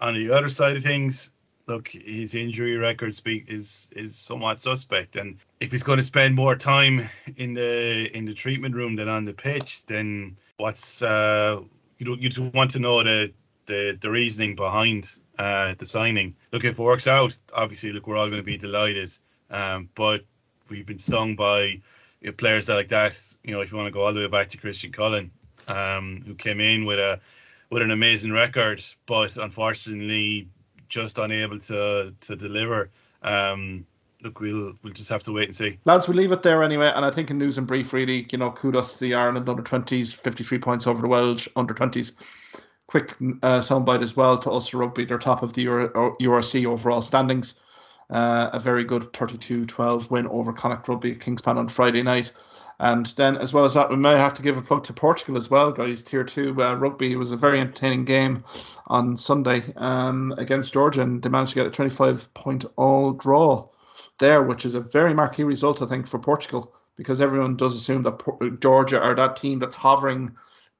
On 0.00 0.14
the 0.14 0.30
other 0.30 0.48
side 0.48 0.76
of 0.76 0.82
things, 0.82 1.30
look, 1.66 1.88
his 1.88 2.34
injury 2.34 2.76
record 2.76 3.14
speak 3.14 3.48
is 3.48 3.92
is 3.94 4.16
somewhat 4.16 4.60
suspect, 4.60 5.16
and 5.16 5.38
if 5.60 5.70
he's 5.70 5.82
going 5.82 5.98
to 5.98 6.04
spend 6.04 6.34
more 6.34 6.56
time 6.56 7.08
in 7.36 7.54
the 7.54 8.14
in 8.16 8.24
the 8.24 8.34
treatment 8.34 8.74
room 8.74 8.96
than 8.96 9.08
on 9.08 9.24
the 9.24 9.34
pitch, 9.34 9.86
then 9.86 10.36
what's 10.56 11.02
uh, 11.02 11.60
you 11.98 12.06
don't 12.06 12.20
you 12.20 12.50
want 12.54 12.72
to 12.72 12.78
know 12.78 13.02
the 13.02 13.32
the, 13.66 13.96
the 14.00 14.10
reasoning 14.10 14.54
behind 14.54 15.10
uh, 15.38 15.74
the 15.78 15.86
signing. 15.86 16.34
Look, 16.52 16.64
if 16.64 16.78
it 16.78 16.82
works 16.82 17.06
out, 17.06 17.38
obviously, 17.54 17.92
look, 17.92 18.06
we're 18.06 18.16
all 18.16 18.28
going 18.28 18.40
to 18.40 18.44
be 18.44 18.58
delighted. 18.58 19.16
Um, 19.50 19.88
but 19.94 20.24
we've 20.68 20.86
been 20.86 20.98
stung 20.98 21.34
by 21.34 21.80
you 22.20 22.30
know, 22.30 22.32
players 22.32 22.68
like 22.68 22.88
that. 22.88 23.20
You 23.42 23.54
know, 23.54 23.60
if 23.60 23.70
you 23.70 23.78
want 23.78 23.86
to 23.86 23.92
go 23.92 24.02
all 24.02 24.12
the 24.12 24.20
way 24.20 24.28
back 24.28 24.48
to 24.48 24.58
Christian 24.58 24.92
Cullen, 24.92 25.30
um, 25.68 26.22
who 26.26 26.34
came 26.34 26.60
in 26.60 26.84
with 26.84 26.98
a 26.98 27.20
with 27.74 27.82
an 27.82 27.90
amazing 27.90 28.30
record, 28.30 28.80
but 29.04 29.36
unfortunately 29.36 30.48
just 30.88 31.18
unable 31.18 31.58
to 31.58 32.14
to 32.20 32.36
deliver. 32.36 32.88
Um, 33.20 33.84
look, 34.22 34.38
we'll 34.38 34.78
we'll 34.84 34.92
just 34.92 35.08
have 35.08 35.24
to 35.24 35.32
wait 35.32 35.46
and 35.48 35.56
see. 35.56 35.80
Lads, 35.84 36.06
we'll 36.06 36.16
leave 36.16 36.30
it 36.30 36.44
there 36.44 36.62
anyway. 36.62 36.92
And 36.94 37.04
I 37.04 37.10
think 37.10 37.30
in 37.30 37.38
news 37.38 37.58
and 37.58 37.66
brief, 37.66 37.92
really, 37.92 38.28
you 38.30 38.38
know, 38.38 38.52
kudos 38.52 38.92
to 38.92 39.00
the 39.00 39.14
Ireland 39.14 39.48
under 39.48 39.64
20s, 39.64 40.14
53 40.14 40.58
points 40.58 40.86
over 40.86 41.02
the 41.02 41.08
Welsh 41.08 41.48
under 41.56 41.74
20s. 41.74 42.12
Quick 42.86 43.10
uh, 43.42 43.58
soundbite 43.58 44.04
as 44.04 44.14
well 44.14 44.38
to 44.38 44.50
Ulster 44.50 44.78
Rugby, 44.78 45.04
they're 45.04 45.18
top 45.18 45.42
of 45.42 45.52
the 45.54 45.62
Euro, 45.62 46.16
URC 46.20 46.64
overall 46.66 47.02
standings. 47.02 47.54
Uh, 48.08 48.50
a 48.52 48.60
very 48.60 48.84
good 48.84 49.12
32-12 49.14 50.12
win 50.12 50.28
over 50.28 50.52
Connacht 50.52 50.86
Rugby 50.86 51.10
at 51.10 51.18
Kingspan 51.18 51.56
on 51.56 51.68
Friday 51.68 52.04
night. 52.04 52.30
And 52.84 53.06
then, 53.16 53.38
as 53.38 53.54
well 53.54 53.64
as 53.64 53.72
that, 53.72 53.88
we 53.88 53.96
may 53.96 54.12
have 54.12 54.34
to 54.34 54.42
give 54.42 54.58
a 54.58 54.62
plug 54.62 54.84
to 54.84 54.92
Portugal 54.92 55.38
as 55.38 55.48
well, 55.48 55.72
guys. 55.72 56.02
Tier 56.02 56.22
two 56.22 56.54
uh, 56.62 56.74
rugby 56.74 57.16
was 57.16 57.30
a 57.30 57.36
very 57.36 57.58
entertaining 57.58 58.04
game 58.04 58.44
on 58.88 59.16
Sunday 59.16 59.72
um, 59.76 60.34
against 60.36 60.74
Georgia, 60.74 61.00
and 61.00 61.22
they 61.22 61.30
managed 61.30 61.54
to 61.54 61.60
get 61.60 61.66
a 61.66 61.70
25 61.70 62.34
point 62.34 62.66
all 62.76 63.12
draw 63.12 63.66
there, 64.18 64.42
which 64.42 64.66
is 64.66 64.74
a 64.74 64.80
very 64.80 65.14
marquee 65.14 65.44
result, 65.44 65.80
I 65.80 65.86
think, 65.86 66.06
for 66.06 66.18
Portugal, 66.18 66.74
because 66.98 67.22
everyone 67.22 67.56
does 67.56 67.74
assume 67.74 68.02
that 68.02 68.60
Georgia 68.60 69.00
are 69.00 69.14
that 69.14 69.36
team 69.36 69.60
that's 69.60 69.76
hovering 69.76 70.32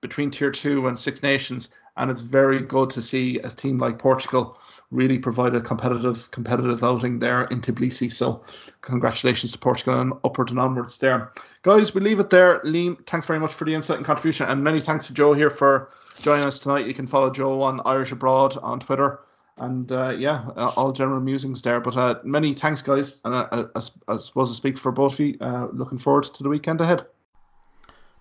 between 0.02 0.30
Tier 0.30 0.50
2 0.50 0.86
and 0.86 0.98
Six 0.98 1.22
Nations. 1.22 1.70
And 1.96 2.11
it's 2.11 2.20
very 2.20 2.61
good 2.61 2.90
to 2.90 3.00
see 3.00 3.38
a 3.38 3.48
team 3.48 3.78
like 3.78 3.98
Portugal 3.98 4.59
really 4.95 5.18
provide 5.18 5.55
a 5.55 5.61
competitive 5.61 6.30
competitive 6.30 6.82
outing 6.84 7.18
there 7.18 7.45
in 7.45 7.61
Tbilisi. 7.61 8.11
So 8.11 8.42
congratulations 8.80 9.53
to 9.53 9.59
Portugal 9.59 10.01
and 10.01 10.12
upward 10.24 10.51
and 10.51 10.59
onwards 10.59 10.99
there. 10.99 11.32
Guys, 11.62 11.95
we 11.95 12.01
leave 12.01 12.20
it 12.20 12.30
there. 12.30 12.61
Liam, 12.61 13.05
thanks 13.07 13.26
very 13.26 13.40
much 13.40 13.53
for 13.53 13.64
the 13.64 13.74
insight 13.74 13.97
and 13.97 14.07
contribution. 14.07 14.47
And 14.49 14.62
many 14.62 14.80
thanks 14.80 15.07
to 15.07 15.12
Joe 15.12 15.34
here 15.34 15.51
for 15.51 15.90
joining 16.20 16.47
us 16.47 16.59
tonight. 16.59 16.86
You 16.86 16.95
can 16.95 17.07
follow 17.07 17.30
Joe 17.30 17.62
on 17.62 17.80
Irish 17.84 18.12
Abroad 18.12 18.57
on 18.62 18.80
Twitter. 18.80 19.20
And 19.57 19.90
uh, 19.92 20.11
yeah, 20.11 20.49
all 20.76 20.92
general 20.92 21.20
musings 21.20 21.62
there. 21.62 21.80
But 21.80 21.97
uh, 21.97 22.16
many 22.24 22.55
thanks, 22.55 22.82
guys. 22.82 23.18
And 23.24 23.34
uh, 23.34 23.66
I, 23.74 23.80
I, 24.09 24.18
suppose 24.18 24.51
I 24.51 24.55
speak 24.55 24.78
for 24.78 24.92
both 24.92 25.14
of 25.14 25.20
you. 25.20 25.36
Uh, 25.40 25.68
looking 25.72 25.99
forward 25.99 26.24
to 26.24 26.42
the 26.42 26.49
weekend 26.49 26.80
ahead. 26.80 27.07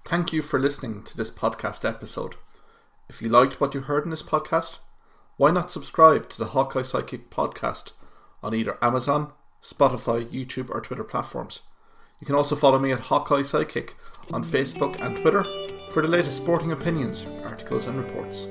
Thank 0.05 0.34
you 0.34 0.41
for 0.41 0.59
listening 0.59 1.03
to 1.03 1.17
this 1.17 1.32
podcast 1.32 1.88
episode. 1.88 2.36
If 3.09 3.21
you 3.21 3.30
liked 3.30 3.59
what 3.59 3.74
you 3.74 3.82
heard 3.82 4.03
in 4.03 4.09
this 4.09 4.24
podcast, 4.24 4.80
why 5.38 5.51
not 5.51 5.71
subscribe 5.71 6.29
to 6.29 6.38
the 6.38 6.47
Hawkeye 6.47 6.81
Sidekick 6.81 7.29
podcast 7.29 7.91
on 8.41 8.53
either 8.53 8.77
Amazon, 8.84 9.34
Spotify, 9.61 10.25
YouTube, 10.25 10.69
or 10.69 10.81
Twitter 10.81 11.03
platforms? 11.03 11.61
You 12.19 12.27
can 12.27 12.36
also 12.36 12.55
follow 12.55 12.79
me 12.79 12.91
at 12.91 12.99
Hawkeye 13.01 13.41
Sidekick 13.41 13.91
on 14.31 14.43
Facebook 14.43 15.01
and 15.01 15.17
Twitter 15.17 15.43
for 15.91 16.01
the 16.01 16.07
latest 16.07 16.38
sporting 16.38 16.71
opinions, 16.71 17.25
articles, 17.43 17.88
and 17.88 17.97
reports. 17.97 18.47